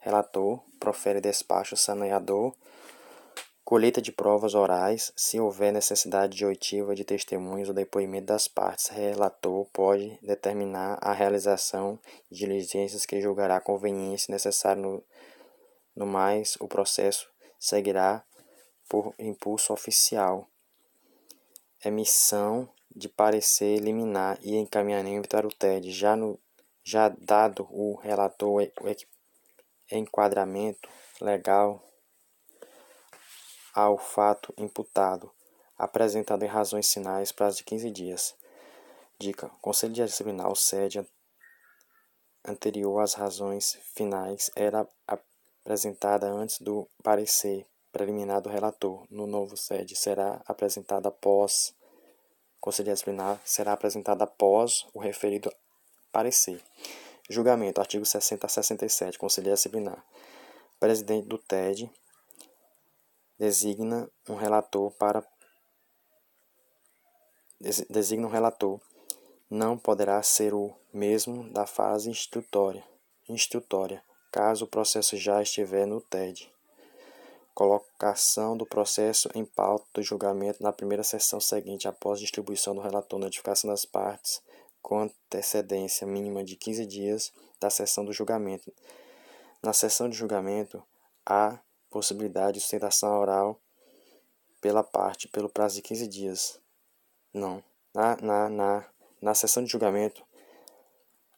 [0.00, 2.54] relator, profere despacho saneador,
[3.72, 8.88] colheita de provas orais, se houver necessidade de oitiva de testemunhos ou depoimento das partes,
[8.88, 11.98] relator pode determinar a realização
[12.30, 15.02] de diligências que julgará conveniência necessária no,
[15.96, 18.22] no mais, o processo seguirá
[18.90, 20.46] por impulso oficial.
[21.82, 26.38] Emissão de parecer liminar e encaminhamento para o TED, já no
[26.84, 30.90] já dado o relator o enquadramento
[31.22, 31.82] legal
[33.74, 35.30] ao fato imputado,
[35.78, 38.34] apresentado em razões sinais, prazo de 15 dias.
[39.18, 41.06] Dica: Conselho de Disciplinar, sede
[42.44, 49.06] anterior às razões finais era apresentada antes do parecer preliminar do relator.
[49.10, 51.74] No novo sede será apresentada após
[52.62, 55.52] Conselho Disciplinar será apresentada após o referido
[56.12, 56.62] parecer.
[57.28, 60.04] Julgamento, artigo 60 a 67, Conselho Disciplinar.
[60.78, 61.90] Presidente do TED
[63.42, 65.20] designa um relator para
[67.90, 68.80] designa um relator
[69.50, 72.84] não poderá ser o mesmo da fase instrutória,
[73.28, 74.00] instrutória,
[74.30, 76.52] caso o processo já estiver no TED.
[77.52, 83.18] Colocação do processo em pauta do julgamento na primeira sessão seguinte após distribuição do relator,
[83.18, 84.40] notificação das partes
[84.80, 88.72] com antecedência mínima de 15 dias da sessão do julgamento.
[89.60, 90.80] Na sessão de julgamento,
[91.26, 91.58] há
[91.92, 93.60] possibilidade de sustentação oral
[94.60, 96.60] pela parte pelo prazo de 15 dias.
[97.32, 97.62] Não.
[97.94, 98.84] Na, na, na,
[99.20, 100.24] na sessão de julgamento,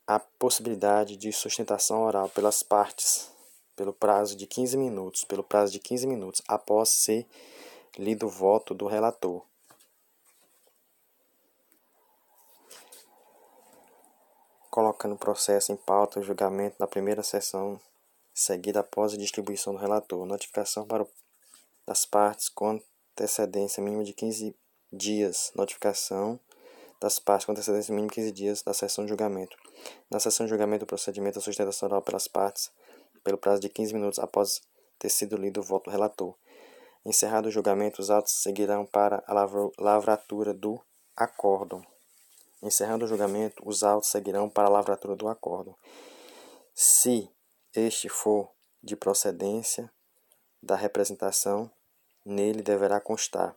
[0.06, 3.32] há possibilidade de sustentação oral pelas partes
[3.74, 7.26] pelo prazo de 15 minutos, pelo prazo de 15 minutos após ser
[7.98, 9.43] lido o voto do relator.
[14.74, 17.81] colocando o processo em pauta o julgamento na primeira sessão,
[18.35, 20.27] seguida após a distribuição do relator.
[20.27, 21.09] Notificação para o,
[21.86, 22.81] das partes com
[23.12, 24.55] antecedência mínima de 15
[24.93, 25.52] dias.
[25.55, 26.40] Notificação
[27.01, 29.56] das partes com antecedência mínima de 15 dias da sessão de julgamento.
[30.11, 32.70] Na sessão de julgamento, o procedimento da sustentação oral pelas partes,
[33.23, 34.61] pelo prazo de 15 minutos após
[34.98, 36.35] ter sido lido o voto do relator.
[37.05, 39.35] Encerrado o julgamento, os autos seguirão para a
[39.78, 40.81] lavratura do
[41.15, 41.85] acórdão.
[42.62, 45.77] Encerrando o julgamento, os autos seguirão para a lavratura do acordo.
[46.74, 47.31] Se
[47.74, 48.51] este for
[48.82, 49.90] de procedência
[50.62, 51.70] da representação,
[52.24, 53.56] nele deverá constar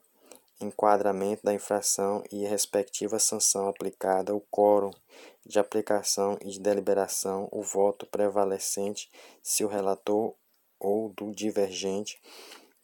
[0.60, 4.91] enquadramento da infração e respectiva sanção aplicada, o quórum
[5.45, 9.10] de aplicação e de deliberação, o voto prevalecente
[9.44, 10.34] se o relator
[10.80, 12.19] ou do divergente,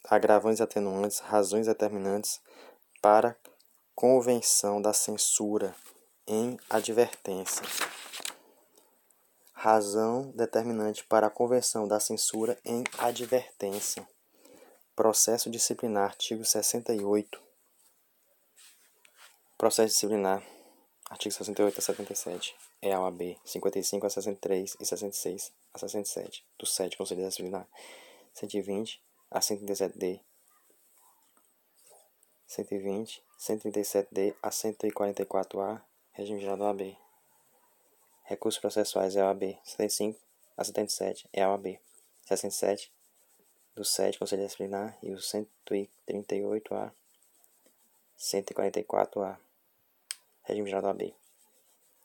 [0.06, 2.40] agravantes atenuantes, razões determinantes
[3.02, 3.36] para
[3.96, 5.76] convenção da censura
[6.28, 7.64] em advertência.
[9.64, 14.06] Razão determinante para a conversão da censura em advertência.
[14.94, 17.42] Processo disciplinar, artigo 68.
[19.58, 20.44] Processo disciplinar,
[21.10, 22.54] artigo 68 a 77.
[22.82, 27.66] É a OAB 55 a 63 e 66 a 67 do 7 Conselho Disciplinar
[28.34, 30.20] 120 a 137D
[32.48, 35.82] 120, 137D a 144A
[36.12, 37.03] Regime geral da OAB.
[38.24, 39.58] Recursos processuais é a OAB.
[39.64, 40.20] 75
[40.56, 41.80] a 77 é a OAB.
[42.24, 42.92] 67
[43.76, 46.92] do 7 Conselho Disciplinar e o 138 a
[48.16, 49.38] 144 a
[50.44, 51.14] Regime geral da OAB.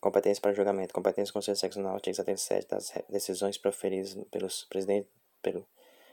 [0.00, 0.94] Competência para julgamento.
[0.94, 5.08] Competência do Conselho Seccional, artigo 77 das decisões proferidas pelos presidente,
[5.42, 5.66] pelo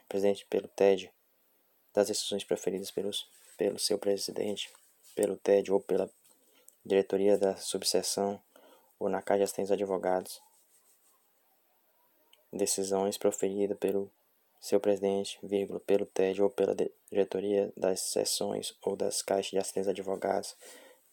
[0.08, 1.12] presidente pelo TED,
[1.94, 3.28] das decisões proferidas pelos,
[3.58, 4.72] pelo seu presidente,
[5.16, 6.10] pelo TED ou pela
[6.86, 8.42] diretoria da subseção
[9.00, 10.42] ou na Casa de Assistentes Advogados,
[12.52, 14.10] decisões proferidas pelo
[14.60, 16.76] seu presidente, vírgula, pelo TED ou pela
[17.12, 20.56] diretoria das seções ou das caixas de assistentes advogados,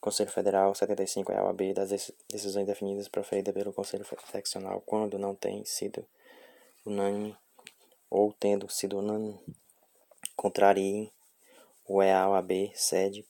[0.01, 5.35] Conselho Federal 75 é a OAB das decisões definidas proferidas pelo Conselho Seccional quando não
[5.35, 6.05] tem sido
[6.85, 7.37] unânime
[8.11, 9.39] ou tendo sido unânime,
[10.35, 11.13] contrariem
[11.87, 13.25] o EAOAB sede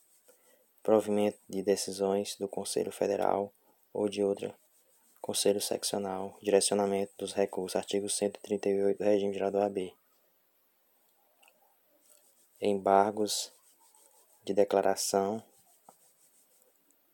[0.81, 3.53] provimento de decisões do Conselho Federal
[3.93, 4.53] ou de outra
[5.21, 9.95] Conselho Seccional, direcionamento dos recursos, artigo 138 do Regime Geral do AB.
[12.59, 13.53] Embargos
[14.43, 15.41] de declaração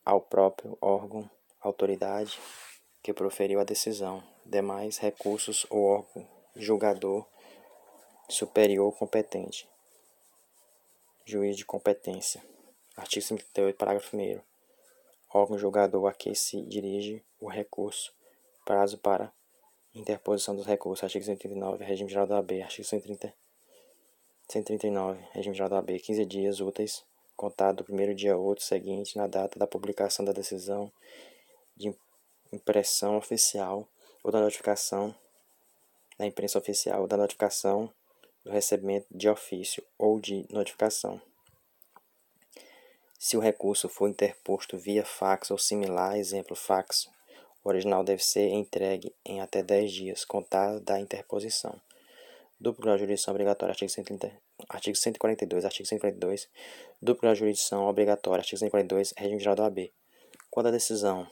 [0.03, 1.29] ao próprio órgão,
[1.59, 2.39] autoridade
[3.03, 7.27] que proferiu a decisão, demais recursos ou órgão julgador
[8.27, 9.69] superior competente,
[11.25, 12.43] juiz de competência.
[12.97, 14.48] Artigo 138, parágrafo 1
[15.31, 18.13] órgão julgador a que se dirige o recurso,
[18.65, 19.31] prazo para
[19.93, 23.33] interposição dos recursos, artigo 139, regime geral da AB, artigo 130,
[24.47, 27.03] 139, regime geral da AB, 15 dias úteis,
[27.35, 30.91] contado do primeiro dia outro seguinte na data da publicação da decisão
[31.75, 31.95] de
[32.51, 33.87] impressão oficial
[34.23, 35.15] ou da notificação
[36.17, 37.89] da imprensa oficial ou da notificação
[38.43, 41.21] do recebimento de ofício ou de notificação.
[43.21, 47.09] Se o recurso for interposto via fax ou similar, exemplo fax,
[47.61, 51.81] o original deve ser entregue em até 10 dias, contado da interposição.
[52.57, 54.31] Duplo grau de jurisdição obrigatória, artigo, 130,
[54.69, 56.47] artigo 142, artigo 142.
[57.01, 59.91] Duplo grau de jurisdição obrigatória, artigo 142, regime geral da OAB.
[60.49, 61.29] Quando a decisão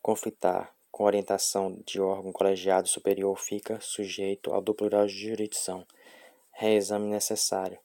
[0.00, 5.84] conflitar com orientação de órgão colegiado superior, fica sujeito ao duplo grau de jurisdição.
[6.52, 7.80] Reexame necessário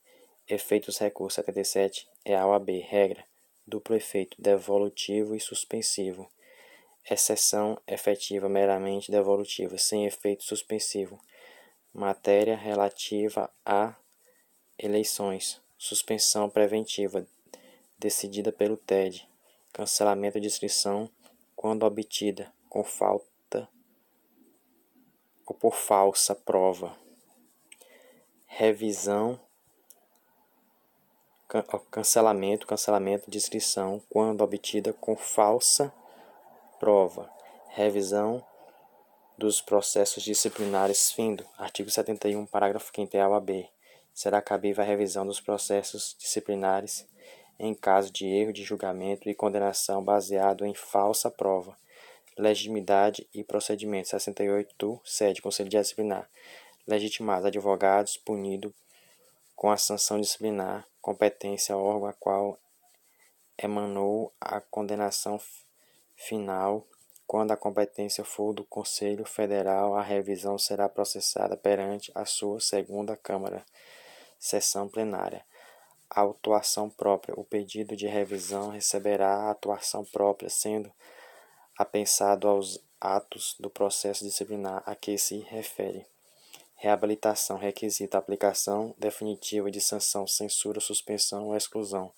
[0.49, 2.69] Efeitos recurso 77 é a OAB.
[2.79, 3.25] Regra:
[3.65, 6.31] duplo efeito devolutivo e suspensivo.
[7.09, 11.19] exceção efetiva meramente devolutiva, sem efeito suspensivo,
[11.93, 13.93] matéria relativa a
[14.79, 17.27] eleições, suspensão preventiva,
[17.99, 19.27] decidida pelo TED,
[19.73, 21.09] cancelamento de inscrição
[21.57, 23.67] quando obtida com falta
[25.45, 26.97] ou por falsa prova,
[28.45, 29.39] revisão,
[31.89, 35.93] cancelamento, cancelamento de inscrição quando obtida com falsa
[36.79, 37.29] prova,
[37.69, 38.43] revisão
[39.37, 41.11] dos processos disciplinares.
[41.11, 43.67] Findo, artigo 71, parágrafo 5 a B.
[44.13, 47.07] Será cabível a revisão dos processos disciplinares
[47.59, 51.75] em caso de erro de julgamento e condenação baseado em falsa prova,
[52.37, 54.09] legitimidade e procedimento.
[54.09, 56.29] 68 sede Conselho Disciplinar,
[56.85, 58.73] legitimados advogados punido
[59.57, 62.59] com a sanção disciplinar, competência órgão a qual
[63.57, 65.41] emanou a condenação
[66.15, 66.85] final.
[67.25, 73.17] Quando a competência for do Conselho Federal, a revisão será processada perante a sua segunda
[73.17, 73.65] Câmara,
[74.39, 75.43] sessão plenária.
[76.07, 77.33] A atuação própria.
[77.35, 80.93] O pedido de revisão receberá a atuação própria, sendo
[81.75, 86.05] apensado aos atos do processo disciplinar a que se refere.
[86.77, 92.13] Reabilitação requisita aplicação definitiva de sanção, censura, suspensão ou exclusão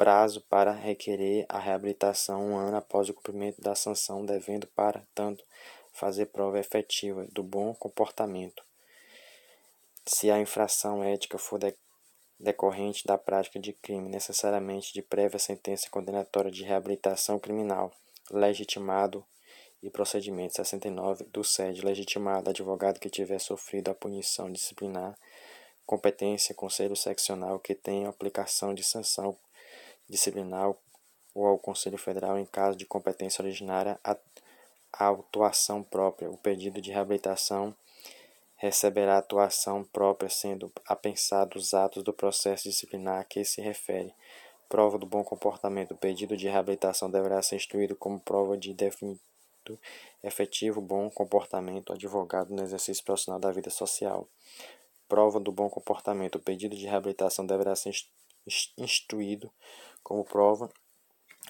[0.00, 5.44] prazo para requerer a reabilitação um ano após o cumprimento da sanção, devendo, para tanto,
[5.92, 8.62] fazer prova efetiva do bom comportamento.
[10.06, 11.74] Se a infração ética for de
[12.38, 17.92] decorrente da prática de crime, necessariamente de prévia sentença condenatória de reabilitação criminal,
[18.30, 19.22] legitimado
[19.82, 25.18] e procedimento 69 do SED, legitimado advogado que tiver sofrido a punição disciplinar,
[25.86, 29.36] competência, conselho seccional que tenha aplicação de sanção
[30.08, 30.74] disciplinar
[31.34, 34.16] ou ao Conselho Federal em caso de competência originária a,
[34.92, 36.30] atuação própria.
[36.30, 37.74] O pedido de reabilitação
[38.56, 44.12] receberá atuação própria, sendo apensados os atos do processo disciplinar a que se refere.
[44.68, 45.92] Prova do bom comportamento.
[45.92, 49.20] O pedido de reabilitação deverá ser instruído como prova de definido
[50.22, 54.28] efetivo bom comportamento advogado no exercício profissional da vida social.
[55.08, 56.36] Prova do bom comportamento.
[56.36, 57.92] O pedido de reabilitação deverá ser
[58.78, 59.52] instruído
[60.02, 60.70] como prova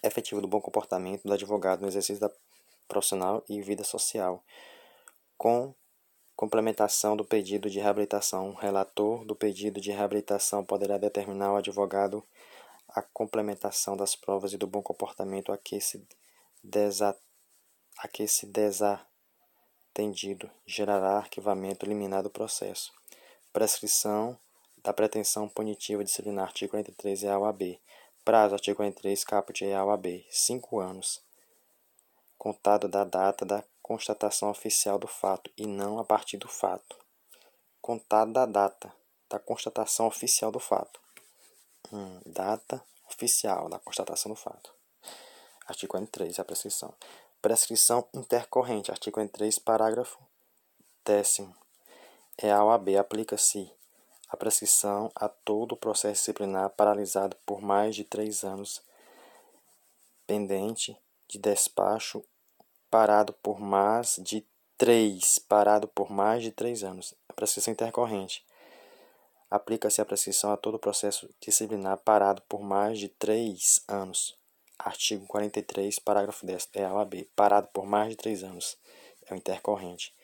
[0.02, 2.30] efetiva do bom comportamento do advogado no exercício da
[2.88, 4.42] profissional e vida social,
[5.36, 5.74] com
[6.34, 8.50] complementação do pedido de reabilitação.
[8.50, 12.24] O relator do pedido de reabilitação poderá determinar ao advogado
[12.88, 16.04] a complementação das provas e do bom comportamento a que se,
[16.64, 17.16] desa,
[18.02, 22.92] a que se desatendido gerará arquivamento liminar do processo.
[23.52, 24.38] Prescrição
[24.82, 27.78] da pretensão punitiva disciplinar, artigo 43 e a OAB.
[28.24, 31.22] Prazo, artigo 43, caput E ao AB, 5 anos,
[32.38, 36.96] contado da data da constatação oficial do fato e não a partir do fato.
[37.80, 38.92] Contado da data
[39.28, 41.00] da constatação oficial do fato.
[41.92, 44.72] Hum, data oficial da constatação do fato.
[45.66, 46.94] Artigo 43, a prescrição.
[47.42, 50.18] Prescrição intercorrente, artigo 43, parágrafo
[51.06, 51.48] 10.
[52.36, 53.72] É a OAB aplica-se
[54.28, 58.82] a prescrição a todo o processo disciplinar paralisado por mais de três anos,
[60.26, 60.94] pendente
[61.26, 62.22] de despacho,
[62.90, 64.44] parado por mais de
[64.76, 67.14] três, parado por mais de três anos.
[67.26, 68.44] A prescrição intercorrente.
[69.50, 74.38] Aplica-se a prescrição a todo o processo disciplinar parado por mais de três anos.
[74.82, 76.68] Artigo 43, parágrafo 10.
[76.74, 77.06] É a.
[77.36, 78.78] Parado por mais de três anos.
[79.26, 80.14] É o intercorrente.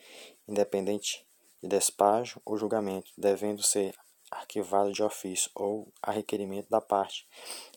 [0.49, 1.27] Independente
[1.63, 3.95] de despacho ou julgamento, devendo ser
[4.31, 7.27] arquivado de ofício ou a requerimento da parte,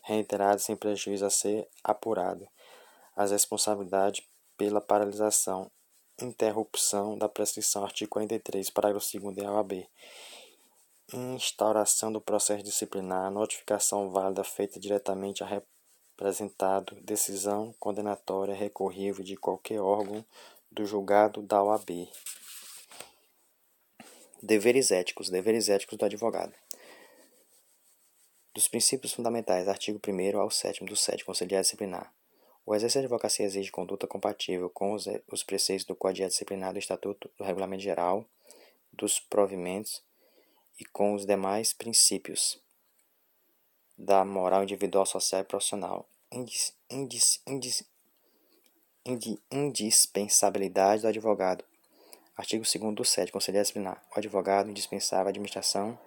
[0.02, 2.48] reiterado sem prejuízo a ser apurado,
[3.14, 4.26] as responsabilidades
[4.56, 5.70] pela paralisação,
[6.20, 9.86] interrupção da prescrição, artigo 43, parágrafo 2 da OAB,
[11.12, 15.46] instauração do processo disciplinar, notificação válida feita diretamente a
[16.20, 20.22] representado, decisão condenatória recorrível de qualquer órgão
[20.70, 22.06] do julgado da OAB.
[24.42, 26.52] Deveres éticos, deveres éticos do advogado.
[28.54, 32.12] Dos princípios fundamentais, artigo 1 ao 7 do 7, Conselho Disciplinar.
[32.66, 36.78] O exercício de advocacia exige conduta compatível com os, os preceitos do Código Disciplinar do
[36.78, 38.26] Estatuto do Regulamento Geral,
[38.92, 40.02] dos provimentos
[40.78, 42.60] e com os demais princípios
[44.00, 46.08] da moral individual, social e profissional.
[46.32, 47.84] Indis, indis, indis,
[49.50, 51.64] indispensabilidade do advogado
[52.36, 54.02] Artigo 2 do 7, Conselho Disciplinar.
[54.16, 55.98] O advogado indispensável à administração,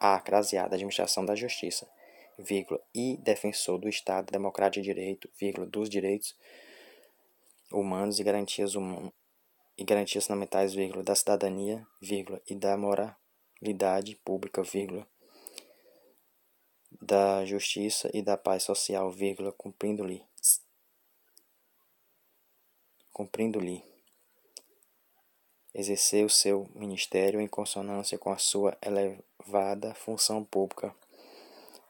[0.00, 1.86] a craseada administração da justiça,
[2.38, 6.34] vírgula, e defensor do Estado democrático de direito, vírgula, dos direitos
[7.70, 9.12] humanos e garantias, hum,
[9.76, 15.06] e garantias fundamentais, vírgula, da cidadania, vírgula, e da moralidade pública, vírgula,
[17.02, 20.24] da justiça e da paz social, vírgula, cumprindo-lhe
[23.12, 23.84] cumprindo-lhe
[25.74, 30.94] exercer o seu ministério em consonância com a sua elevada função pública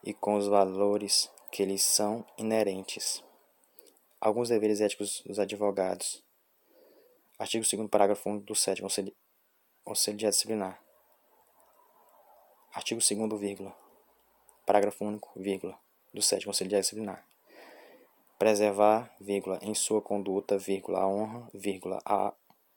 [0.03, 3.23] e com os valores que lhes são inerentes.
[4.19, 6.23] Alguns deveres éticos dos advogados.
[7.37, 9.15] Artigo 2 parágrafo 1 do 7 Conselho,
[9.83, 10.81] Conselho de Disciplinar.
[12.73, 13.82] Artigo 2 vírgula.
[14.65, 15.77] Parágrafo único, vírgula,
[16.13, 17.27] do 7 Conselho Disciplinar.
[18.39, 22.33] Preservar, vírgula, em sua conduta, vírgula, a honra, vírgula, a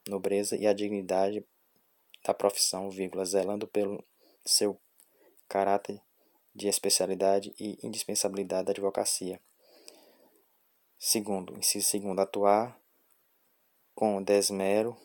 [0.08, 1.44] nobreza e a dignidade
[2.24, 4.04] da profissão, vírgula, zelando pelo
[4.44, 4.78] seu
[5.48, 6.00] caráter
[6.54, 9.40] de especialidade e indispensabilidade da advocacia.
[10.98, 12.80] Segundo, inciso segundo, atuar
[13.94, 14.96] com desmero,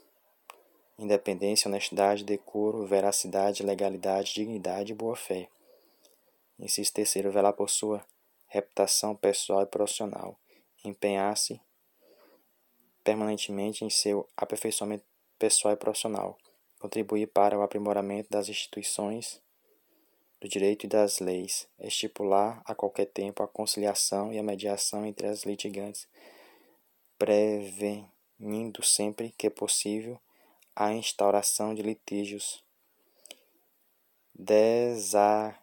[0.98, 5.50] independência, honestidade, decoro, veracidade, legalidade, dignidade e boa-fé.
[6.62, 8.06] Inciso terceiro, velar por sua
[8.46, 10.40] reputação pessoal e profissional.
[10.86, 11.60] Empenhar-se
[13.04, 15.04] permanentemente em seu aperfeiçoamento
[15.40, 16.38] pessoal e profissional.
[16.80, 19.42] Contribuir para o aprimoramento das instituições
[20.40, 21.68] do direito e das leis.
[21.80, 26.08] Estipular a qualquer tempo a conciliação e a mediação entre as litigantes,
[27.18, 30.20] prevenindo sempre que possível
[30.76, 32.64] a instauração de litígios.
[34.34, 35.61] Desar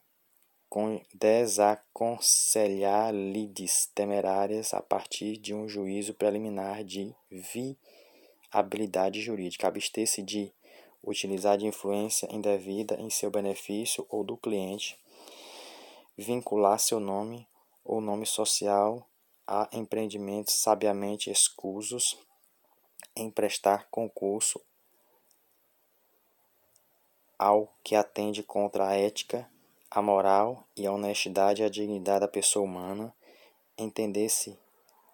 [1.14, 7.14] desaconselhar lides temerárias a partir de um juízo preliminar de
[8.52, 10.52] viabilidade jurídica, abster-se de
[11.02, 14.98] utilizar de influência indevida em seu benefício ou do cliente,
[16.16, 17.48] vincular seu nome
[17.84, 19.08] ou nome social
[19.46, 22.18] a empreendimentos sabiamente escusos,
[23.16, 24.60] emprestar concurso
[27.38, 29.48] ao que atende contra a ética
[29.90, 33.14] a moral e a honestidade e a dignidade da pessoa humana,
[33.76, 34.58] entender-se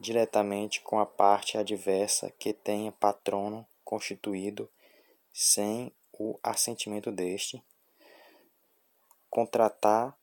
[0.01, 4.69] diretamente com a parte adversa que tenha patrono constituído
[5.33, 7.63] sem o assentimento deste,
[9.31, 10.17] contratar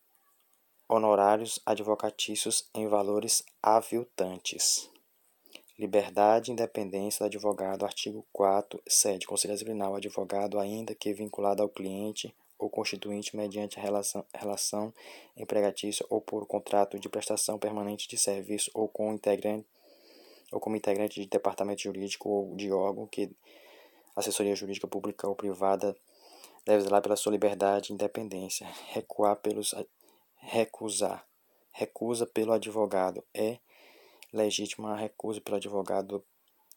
[0.88, 4.90] honorários advocatícios em valores aviltantes.
[5.80, 9.26] Liberdade e independência do advogado, artigo 4, 7.
[9.26, 14.94] Conselho disciplinar o advogado, ainda que vinculado ao cliente ou constituinte mediante relação, relação
[15.36, 19.66] empregatícia ou por contrato de prestação permanente de serviço ou com integrante
[20.52, 23.32] ou como integrante de departamento jurídico ou de órgão que
[24.16, 25.96] assessoria jurídica pública ou privada
[26.64, 29.74] deve zelar pela sua liberdade e independência, recuar pelos
[30.36, 31.26] recusar,
[31.72, 33.24] recusa pelo advogado.
[33.34, 33.58] É
[34.32, 36.24] legítima a recusa pelo advogado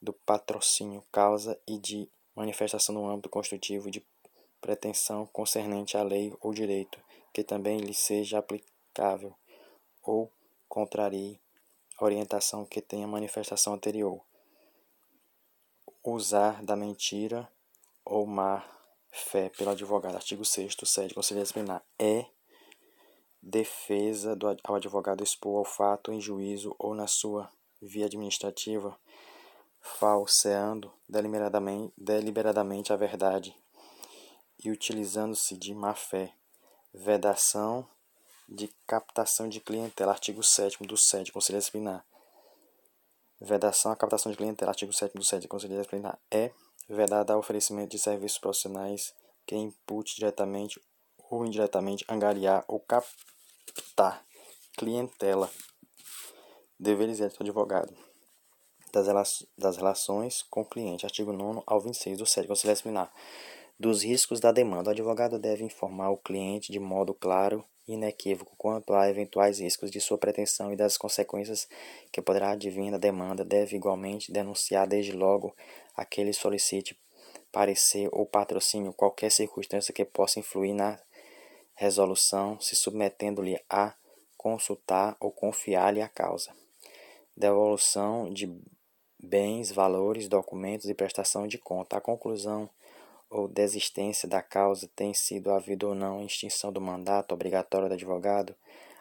[0.01, 4.03] do patrocínio, causa e de manifestação no âmbito constitutivo de
[4.65, 6.99] pretensão concernente à lei ou direito,
[7.35, 9.35] que também lhe seja aplicável,
[10.03, 10.33] ou
[10.67, 11.39] contrarie
[11.99, 14.25] a orientação que tenha manifestação anterior.
[16.03, 17.47] Usar da mentira
[18.07, 18.65] ou má
[19.11, 20.15] fé pelo advogado.
[20.15, 21.85] Artigo 6 7 Conselho Disciplinar.
[21.99, 22.25] É
[23.43, 27.51] defesa do, ao advogado expor ao fato em juízo ou na sua
[27.83, 28.99] via administrativa,
[29.79, 33.55] falseando deliberadamente, deliberadamente a verdade
[34.65, 36.33] e utilizando-se de má-fé.
[36.93, 37.87] Vedação
[38.49, 42.05] de captação de clientela, artigo 7 do 7, Conselho Disciplinar.
[43.41, 46.19] Vedação à captação de clientela, artigo 7 do 7, Conselho Disciplinar.
[46.31, 46.51] É
[46.89, 49.15] vedada ao oferecimento de serviços profissionais
[49.47, 50.81] que impute diretamente
[51.31, 54.25] ou indiretamente angariar ou captar
[54.77, 55.51] clientela.
[56.79, 57.95] Deveres éticos do advogado.
[59.59, 63.13] Das, relações com o cliente, artigo 9 ao 26 do 7, Conselho Disciplinar
[63.79, 64.91] dos riscos da demanda.
[64.91, 69.91] O advogado deve informar o cliente de modo claro e inequívoco quanto a eventuais riscos
[69.91, 71.69] de sua pretensão e das consequências
[72.11, 73.45] que poderá advir da demanda.
[73.45, 75.55] Deve igualmente denunciar desde logo
[75.97, 76.99] aquele solicite
[77.53, 80.99] parecer ou patrocínio qualquer circunstância que possa influir na
[81.75, 83.95] resolução, se submetendo-lhe a
[84.37, 86.53] consultar ou confiar-lhe a causa.
[87.37, 88.53] Devolução de
[89.19, 91.97] bens, valores, documentos e prestação de conta.
[91.97, 92.69] A conclusão
[93.35, 98.55] ou desistência da causa tem sido havido ou não extinção do mandato obrigatório do advogado,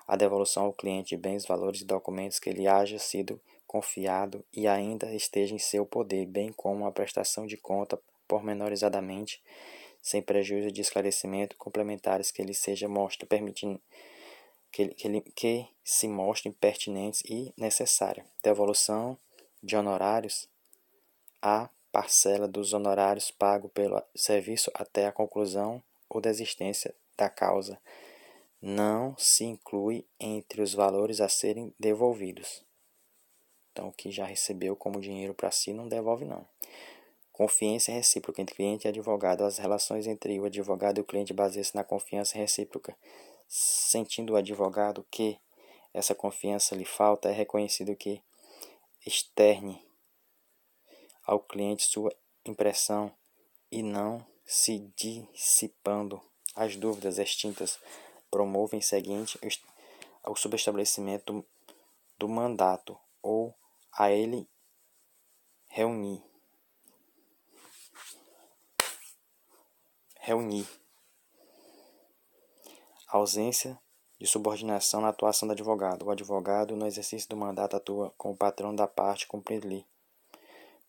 [0.08, 4.68] a devolução ao cliente de bens, valores e documentos que lhe haja sido confiado e
[4.68, 9.40] ainda esteja em seu poder, bem como a prestação de conta pormenorizadamente,
[10.02, 13.80] sem prejuízo de esclarecimento complementares que lhe seja mostra permitindo
[14.72, 18.26] que, que, que se mostrem pertinentes e necessárias.
[18.42, 19.16] Devolução
[19.62, 20.50] de honorários
[21.40, 27.80] a parcela dos honorários pagos pelo serviço até a conclusão ou desistência da causa
[28.60, 32.66] não se inclui entre os valores a serem devolvidos.
[33.72, 36.48] Então, o que já recebeu como dinheiro para si não devolve, não.
[37.32, 39.44] Confiança recíproca entre cliente e advogado.
[39.44, 42.96] As relações entre o advogado e o cliente baseiam-se na confiança recíproca.
[43.48, 45.38] Sentindo o advogado que
[45.94, 48.22] essa confiança lhe falta, é reconhecido que
[49.06, 49.84] externe
[51.24, 52.14] ao cliente sua
[52.46, 53.14] impressão
[53.72, 56.22] e não se dissipando
[56.56, 57.80] as dúvidas extintas
[58.30, 59.40] promovem seguinte
[60.24, 61.46] ao subestabelecimento
[62.18, 63.54] do mandato ou
[63.92, 64.48] a ele
[65.68, 66.24] reunir
[70.24, 70.68] reunir
[73.08, 73.78] a ausência
[74.18, 76.06] de subordinação na atuação do advogado.
[76.06, 79.86] O advogado, no exercício do mandato, atua como patrão da parte cumprir-lhe.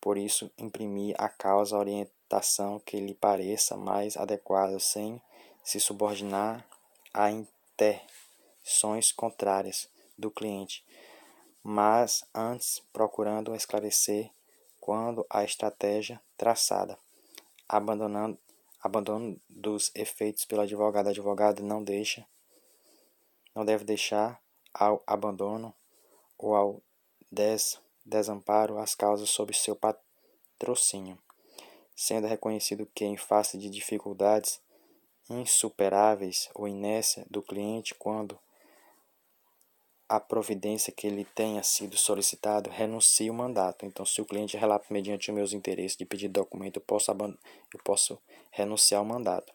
[0.05, 5.19] Por isso, imprimir a causa a orientação que lhe pareça mais adequada, sem
[5.65, 6.63] se subordinar
[7.15, 10.85] a intenções contrárias do cliente,
[11.63, 14.31] mas antes procurando esclarecer
[14.79, 16.99] quando a estratégia traçada,
[17.67, 18.39] abandonando
[18.83, 21.09] abandono dos efeitos pelo advogado.
[21.09, 22.27] Advogado não deixa,
[23.55, 24.39] não deve deixar
[24.75, 25.75] ao abandono
[26.37, 26.83] ou ao
[27.33, 31.19] des, desamparo as causas sob seu patrocínio,
[31.97, 34.61] sendo reconhecido que, em face de dificuldades
[35.29, 38.39] insuperáveis ou inércia do cliente, quando
[40.09, 43.87] a providência que lhe tenha sido solicitado renuncie o mandato.
[43.87, 48.19] Então, se o cliente relata mediante meus interesses de pedir documento, eu posso, eu posso
[48.51, 49.53] renunciar ao mandato.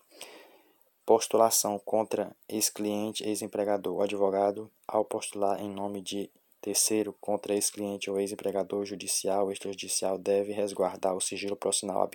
[1.05, 3.97] Postulação contra ex-cliente, ex-empregador.
[3.97, 6.29] O advogado, ao postular em nome de
[6.61, 12.07] terceiro contra ex-cliente ou ex-empregador judicial extrajudicial, deve resguardar o sigilo profissional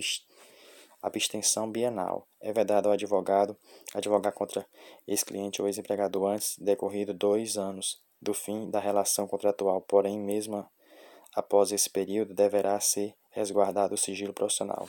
[1.03, 2.27] abstenção bienal.
[2.41, 3.57] É vedado ao advogado
[3.95, 4.66] advogar contra
[5.07, 10.66] ex-cliente ou ex-empregador antes decorrido dois anos do fim da relação contratual, porém, mesmo
[11.35, 14.89] após esse período, deverá ser resguardado o sigilo profissional.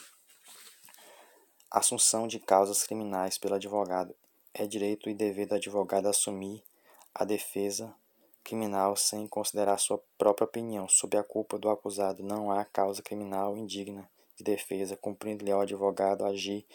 [1.70, 4.16] Assunção de causas criminais pelo advogado.
[4.54, 6.64] É direito e dever do advogado assumir
[7.14, 7.94] a defesa
[8.46, 10.88] criminal sem considerar sua própria opinião.
[10.88, 14.08] Sob a culpa do acusado, não há causa criminal indigna
[14.38, 16.66] de defesa, cumprindo-lhe ao advogado agir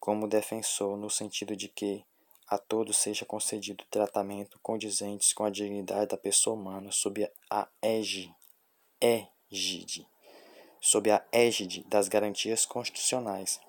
[0.00, 2.04] como defensor, no sentido de que
[2.48, 8.34] a todos seja concedido tratamento condizentes com a dignidade da pessoa humana sob a égide,
[10.80, 13.60] sob a égide das garantias constitucionais.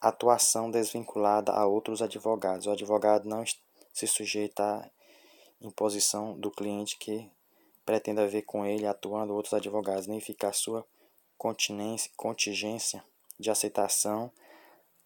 [0.00, 2.66] Atuação desvinculada a outros advogados.
[2.66, 3.44] O advogado não
[3.92, 4.90] se sujeita
[5.60, 7.30] imposição do cliente que
[7.84, 10.86] pretenda ver com ele atuando outros advogados, nem ficar sua
[11.36, 13.02] contingência
[13.38, 14.30] de aceitação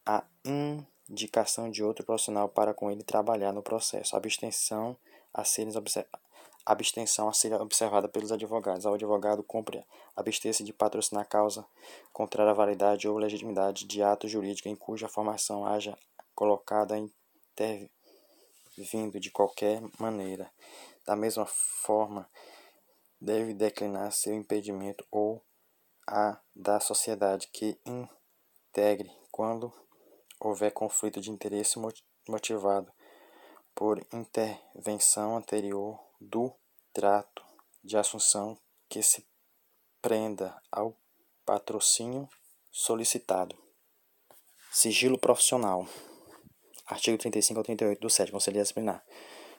[0.07, 0.23] a
[1.09, 4.17] indicação de outro profissional para com ele trabalhar no processo.
[4.17, 4.97] Abstenção
[5.33, 5.67] a ser,
[6.67, 8.85] abstenção a ser observada pelos advogados.
[8.85, 11.65] Ao advogado cumpre abster-se de patrocinar causa
[12.13, 15.97] contrária à validade ou legitimidade de ato jurídico em cuja formação haja
[16.35, 16.99] colocada
[18.77, 20.51] intervindo de qualquer maneira.
[21.07, 22.29] Da mesma forma,
[23.21, 25.43] deve declinar seu impedimento ou
[26.07, 29.73] a da sociedade que integre quando
[30.39, 31.79] houver conflito de interesse
[32.29, 32.93] motivado
[33.75, 36.53] por intervenção anterior do
[36.93, 37.43] trato
[37.83, 39.27] de assunção que se
[40.01, 40.97] prenda ao
[41.45, 42.29] patrocínio
[42.71, 43.57] solicitado.
[44.71, 45.87] Sigilo profissional.
[46.95, 48.31] Artigo 35 ao 38 do 7.
[48.31, 49.05] Conselho Disciplinar.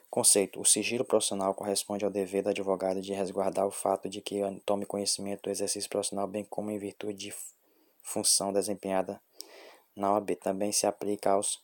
[0.08, 4.40] Conceito: O sigilo profissional corresponde ao dever do advogado de resguardar o fato de que
[4.64, 7.34] tome conhecimento do exercício profissional, bem como em virtude de
[8.02, 9.20] função desempenhada
[9.94, 11.62] na OAB também se aplica aos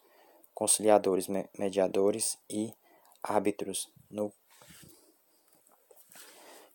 [0.53, 1.27] conciliadores,
[1.59, 2.75] mediadores e
[3.23, 3.91] árbitros.
[4.11, 4.31] No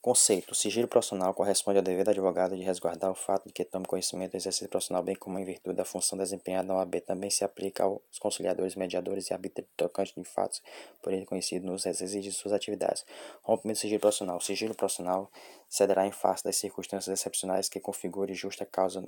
[0.08, 3.66] conceito, o sigilo profissional corresponde ao dever do advogado de resguardar o fato de que
[3.66, 7.02] tome conhecimento do exercício profissional, bem como em virtude da função desempenhada na OAB.
[7.02, 10.64] Também se aplica aos conciliadores, mediadores e árbitros tocantes de fatos
[11.02, 13.06] por ele conhecido nos exercícios de suas atividades.
[13.44, 14.38] Rompimento do sigilo profissional.
[14.38, 15.30] O sigilo profissional
[15.68, 19.04] cederá em face das circunstâncias excepcionais que configure justa causa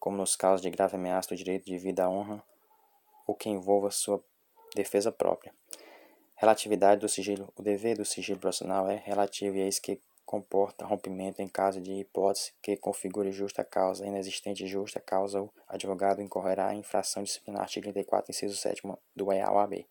[0.00, 2.42] como nos casos de grave ameaça do direito de vida à honra
[3.26, 4.24] ou que envolva sua
[4.74, 5.52] defesa própria.
[6.36, 7.52] Relatividade do sigilo.
[7.54, 11.80] O dever do sigilo profissional é relativo e é isso que comporta rompimento em caso
[11.80, 14.06] de hipótese que configure justa causa.
[14.06, 17.62] Inexistente justa causa, o advogado incorrerá em infração disciplinar.
[17.62, 18.82] Artigo 34, inciso 7
[19.16, 19.86] do EAOAB.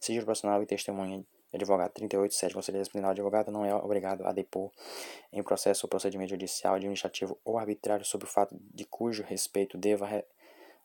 [0.00, 2.54] Sigilo profissional e testemunha advogado 38, 7.
[2.54, 3.10] Conselho disciplinar.
[3.10, 4.70] O advogado não é obrigado a depor
[5.30, 10.24] em processo ou procedimento judicial, administrativo ou arbitrário sobre o fato de cujo respeito deva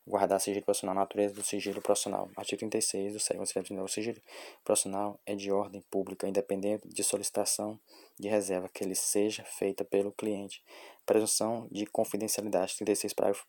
[0.08, 2.30] guardar sigilo profissional, natureza do sigilo profissional.
[2.38, 3.84] Artigo 36 do Código Civil.
[3.84, 4.22] O sigilo
[4.64, 7.78] profissional é de ordem pública, independente de solicitação
[8.18, 10.64] de reserva que ele seja feita pelo cliente.
[11.06, 12.78] Presunção de confidencialidade.
[12.78, 13.46] 36 parágrafo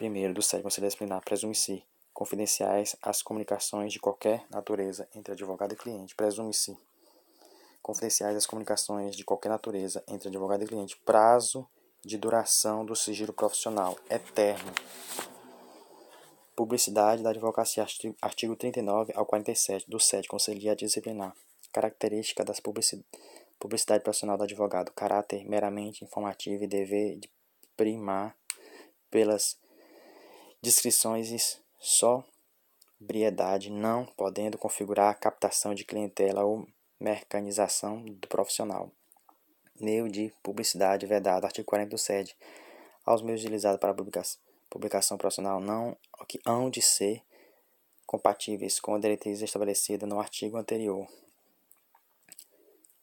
[0.00, 1.24] 1 do Código Civil Disciplinar.
[1.24, 6.14] Presume-se confidenciais as comunicações de qualquer natureza entre advogado e cliente.
[6.14, 6.78] Presume-se
[7.82, 10.96] confidenciais as comunicações de qualquer natureza entre advogado e cliente.
[11.04, 11.66] Prazo
[12.04, 14.72] de duração do sigilo profissional eterno.
[16.58, 17.86] Publicidade da advocacia,
[18.20, 21.32] artigo 39 ao 47 do 7 Conselho Disciplinar.
[21.72, 24.90] Característica das publicidade, profissional do advogado.
[24.90, 27.30] Caráter meramente informativo e dever de
[27.76, 28.36] primar
[29.08, 29.56] pelas
[30.60, 36.66] descrições sobriedade, não podendo configurar a captação de clientela ou
[36.98, 38.90] mecanização do profissional.
[39.80, 41.44] Meio de publicidade vedado.
[41.44, 42.36] Artigo 47.
[43.06, 45.96] Aos meios utilizados para publicação publicação profissional não
[46.26, 47.22] que hão de ser
[48.06, 51.06] compatíveis com a diretriz estabelecida no artigo anterior.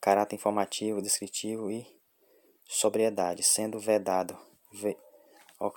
[0.02, 1.86] Caráter informativo, descritivo e
[2.66, 4.38] sobriedade, sendo vedado
[4.72, 4.98] ve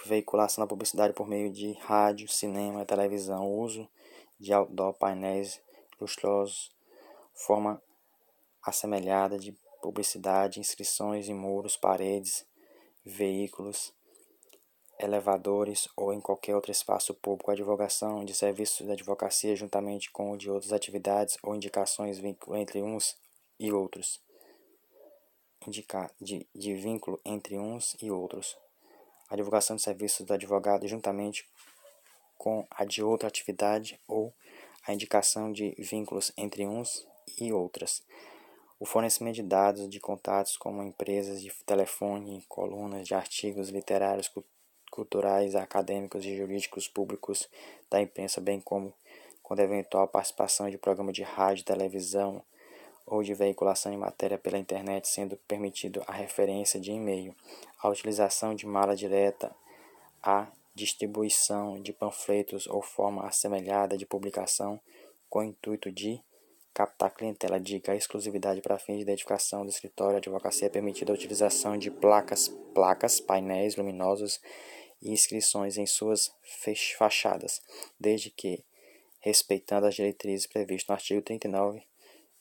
[0.07, 3.89] veiculação da publicidade por meio de rádio, cinema e televisão, uso
[4.39, 5.61] de outdoor, painéis
[6.01, 6.71] lustrosos,
[7.33, 7.81] forma
[8.63, 12.47] assemelhada de publicidade, inscrições em muros, paredes,
[13.05, 13.95] veículos,
[14.99, 20.33] elevadores ou em qualquer outro espaço público, a divulgação de serviços de advocacia juntamente com
[20.33, 22.19] o de outras atividades ou indicações
[22.55, 23.17] entre uns
[23.59, 24.21] e outros.
[25.67, 28.57] Indicar de, de vínculo entre uns e outros.
[29.29, 31.49] A divulgação de serviços do advogado juntamente
[32.37, 34.33] com a de outra atividade ou
[34.87, 37.07] a indicação de vínculos entre uns
[37.41, 38.03] e outras.
[38.81, 44.31] O fornecimento de dados de contatos como empresas de telefone, colunas de artigos literários,
[44.91, 47.49] culturais, acadêmicos e jurídicos públicos
[47.91, 48.93] da imprensa, bem como
[49.43, 52.43] quando eventual participação de programa de rádio, televisão
[53.07, 57.35] ou de veiculação de matéria pela internet, sendo permitido a referência de e-mail,
[57.81, 59.55] a utilização de mala direta,
[60.23, 64.79] a distribuição de panfletos ou forma assemelhada de publicação
[65.29, 66.21] com o intuito de
[66.73, 67.59] captar clientela.
[67.59, 71.77] Dica: a exclusividade para fins de identificação do escritório de advocacia é permitida a utilização
[71.77, 74.41] de placas, placas, painéis luminosos
[75.01, 76.31] e inscrições em suas
[76.97, 77.61] fachadas,
[77.99, 78.65] desde que
[79.21, 81.83] respeitando as diretrizes previstas no artigo 39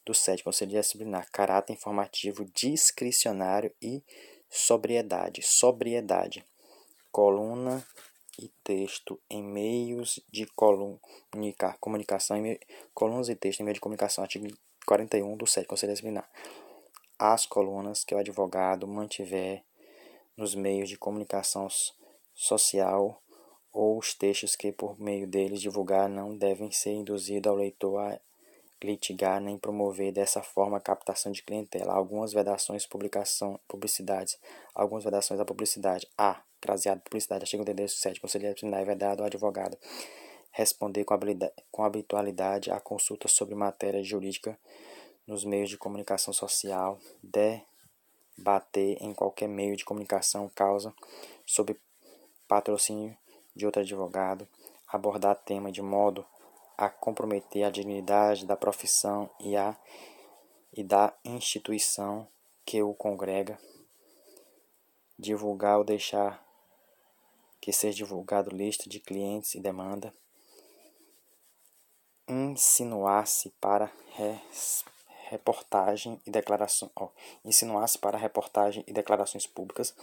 [0.06, 4.02] do 7 Conselho Disciplinar, caráter informativo discricionário e
[4.50, 5.42] sobriedade.
[5.42, 6.46] Sobriedade.
[7.12, 7.86] Coluna
[8.40, 12.60] e texto em meios de comunica, comunicação, em
[12.94, 14.48] colunas e texto em meio de comunicação, artigo
[14.86, 16.30] 41 do 7 Conselho Disciplinar.
[17.20, 19.64] As colunas que o advogado mantiver
[20.38, 21.68] nos meios de comunicação
[22.38, 23.22] social
[23.74, 28.20] ou os textos que por meio deles divulgar não devem ser induzidos ao leitor a
[28.82, 31.94] litigar nem promover dessa forma a captação de clientela.
[31.94, 34.38] Algumas vedações publicação, publicidades,
[34.74, 36.08] algumas vedações à publicidade.
[36.18, 36.42] A.
[36.62, 37.44] Craseado publicidade.
[37.44, 38.22] Artigo 37.
[38.22, 39.78] Conselheiro disciplinar é vedado ao advogado
[40.58, 44.58] responder com, habilidade, com habitualidade a consulta sobre matéria jurídica
[45.28, 50.92] nos meios de comunicação social, debater em qualquer meio de comunicação causa
[51.46, 51.78] sobre
[52.48, 53.18] patrocínio
[53.56, 54.48] de outro advogado,
[54.88, 56.26] abordar tema de modo
[56.78, 59.76] a comprometer a dignidade da profissão e, a,
[60.72, 62.28] e da instituição
[62.64, 63.60] que o congrega,
[65.18, 66.46] divulgar ou deixar
[67.60, 70.14] que seja divulgado lista de clientes e demanda,
[72.28, 74.86] insinuar-se para res,
[75.30, 76.90] reportagem e declaração,
[77.44, 79.96] insinuar-se para reportagem e declarações públicas,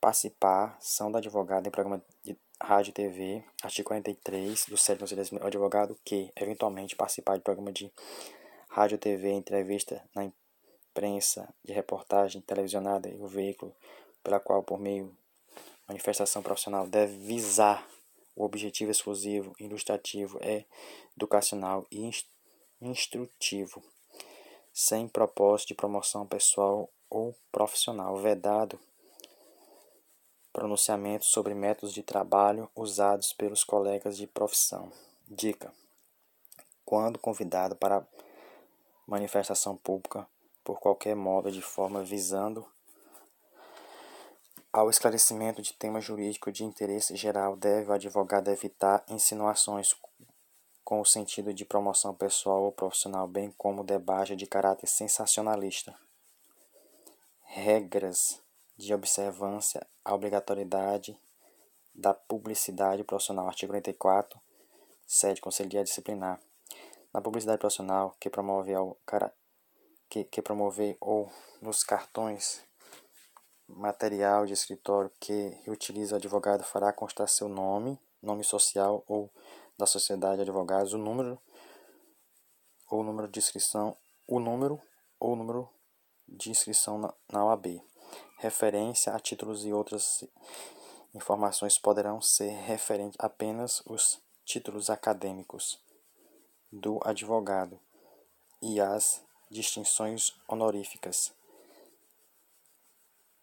[0.00, 5.98] participação do advogado em programa de rádio e TV, artigo 43 do 7 Conselho advogado
[6.04, 7.92] que, eventualmente, participar de programa de
[8.68, 13.74] rádio, TV, entrevista na imprensa, de reportagem televisionada e o veículo
[14.22, 15.16] pela qual, por meio
[15.86, 17.86] manifestação profissional, deve visar
[18.34, 20.38] o objetivo exclusivo, ilustrativo,
[21.16, 22.10] educacional e
[22.80, 23.82] instrutivo,
[24.72, 28.78] sem propósito de promoção pessoal ou profissional, vedado
[30.52, 34.90] pronunciamentos sobre métodos de trabalho usados pelos colegas de profissão.
[35.28, 35.72] Dica:
[36.84, 38.06] quando convidado para
[39.06, 40.26] manifestação pública
[40.64, 42.66] por qualquer modo de forma visando
[44.72, 49.96] ao esclarecimento de tema jurídico de interesse geral, deve o advogado evitar insinuações
[50.84, 55.94] com o sentido de promoção pessoal ou profissional, bem como debate de caráter sensacionalista.
[57.42, 58.40] Regras
[58.80, 61.20] de observância à obrigatoriedade
[61.94, 64.40] da publicidade profissional, artigo 44,
[65.06, 66.40] 7, Conselho Disciplinar.
[67.12, 68.96] Na publicidade profissional, que promove, ao,
[70.08, 71.30] que, que promove ou
[71.60, 72.62] nos cartões
[73.68, 79.30] material de escritório que utiliza o advogado fará constar seu nome, nome social ou
[79.76, 81.38] da sociedade de advogados, o número
[82.90, 83.96] ou número de inscrição,
[84.26, 84.80] o número
[85.18, 85.68] ou número
[86.26, 87.89] de inscrição na, na OAB.
[88.40, 90.24] Referência a títulos e outras
[91.14, 95.78] informações poderão ser referentes apenas os títulos acadêmicos
[96.72, 97.78] do advogado
[98.62, 101.34] e as distinções honoríficas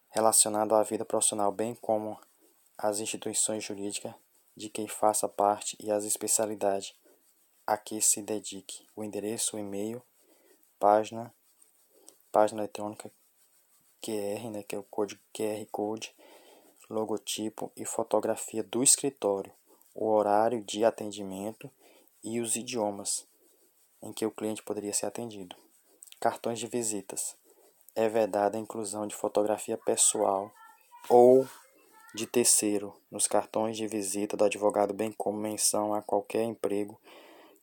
[0.08, 2.18] relacionado à vida profissional, bem como
[2.76, 4.12] as instituições jurídicas
[4.56, 6.92] de quem faça parte e as especialidades
[7.64, 8.84] a que se dedique.
[8.96, 10.02] O endereço, o e-mail,
[10.76, 11.32] página,
[12.32, 13.08] página eletrônica
[14.02, 16.14] QR, né, que é o código QR Code,
[16.88, 19.52] logotipo e fotografia do escritório,
[19.94, 21.70] o horário de atendimento
[22.22, 23.26] e os idiomas
[24.02, 25.56] em que o cliente poderia ser atendido.
[26.20, 27.36] Cartões de visitas
[27.94, 30.52] é vedada a inclusão de fotografia pessoal
[31.08, 31.46] ou
[32.14, 36.98] de terceiro nos cartões de visita do advogado, bem como menção a qualquer emprego,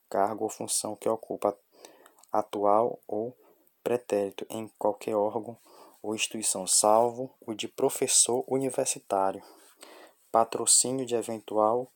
[0.09, 1.57] cargo ou função que ocupa
[2.31, 3.35] atual ou
[3.83, 5.57] pretérito em qualquer órgão
[6.05, 9.41] ou instituição, salvo o de professor universitário.
[10.31, 11.91] Patrocínio de eventual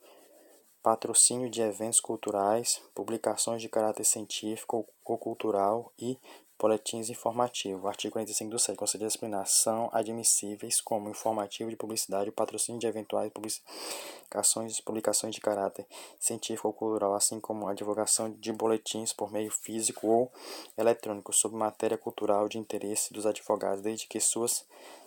[0.81, 6.17] patrocínio de eventos culturais, publicações de caráter científico ou cultural e
[6.59, 7.85] Boletins informativos.
[7.85, 8.75] Artigo 45 do 7.
[8.75, 15.87] Conselho Disciplinar são admissíveis como informativo de publicidade patrocínio de eventuais publicações publicações de caráter
[16.19, 20.31] científico ou cultural, assim como a divulgação de boletins por meio físico ou
[20.77, 24.47] eletrônico sobre matéria cultural de interesse dos advogados, desde que sua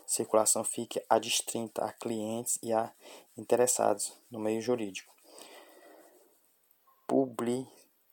[0.07, 2.91] circulação fique adstrita a clientes e a
[3.37, 5.13] interessados no meio jurídico.
[7.07, 7.69] Publi,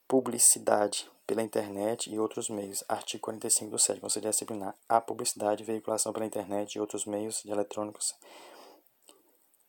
[0.10, 2.84] publicidade pela internet e outros meios.
[2.90, 4.02] Artigo 45 do 7.
[4.02, 4.76] Conselho Disciplinar.
[4.90, 8.16] A publicidade e veiculação pela internet e outros meios de eletrônicos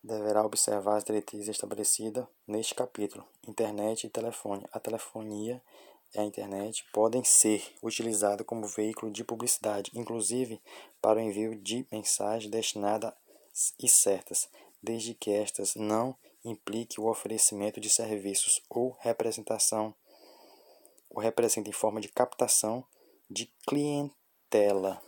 [0.02, 3.28] deverá observar as diretrizes estabelecidas neste capítulo.
[3.46, 4.64] Internet e telefone.
[4.72, 5.62] A telefonia
[6.14, 10.62] e a internet podem ser utilizadas como veículo de publicidade, inclusive
[10.98, 13.12] para o envio de mensagens destinadas
[13.78, 14.48] e certas,
[14.82, 19.94] desde que estas não implique o oferecimento de serviços ou representação
[21.10, 22.84] o representa em forma de captação
[23.28, 25.02] de clientela.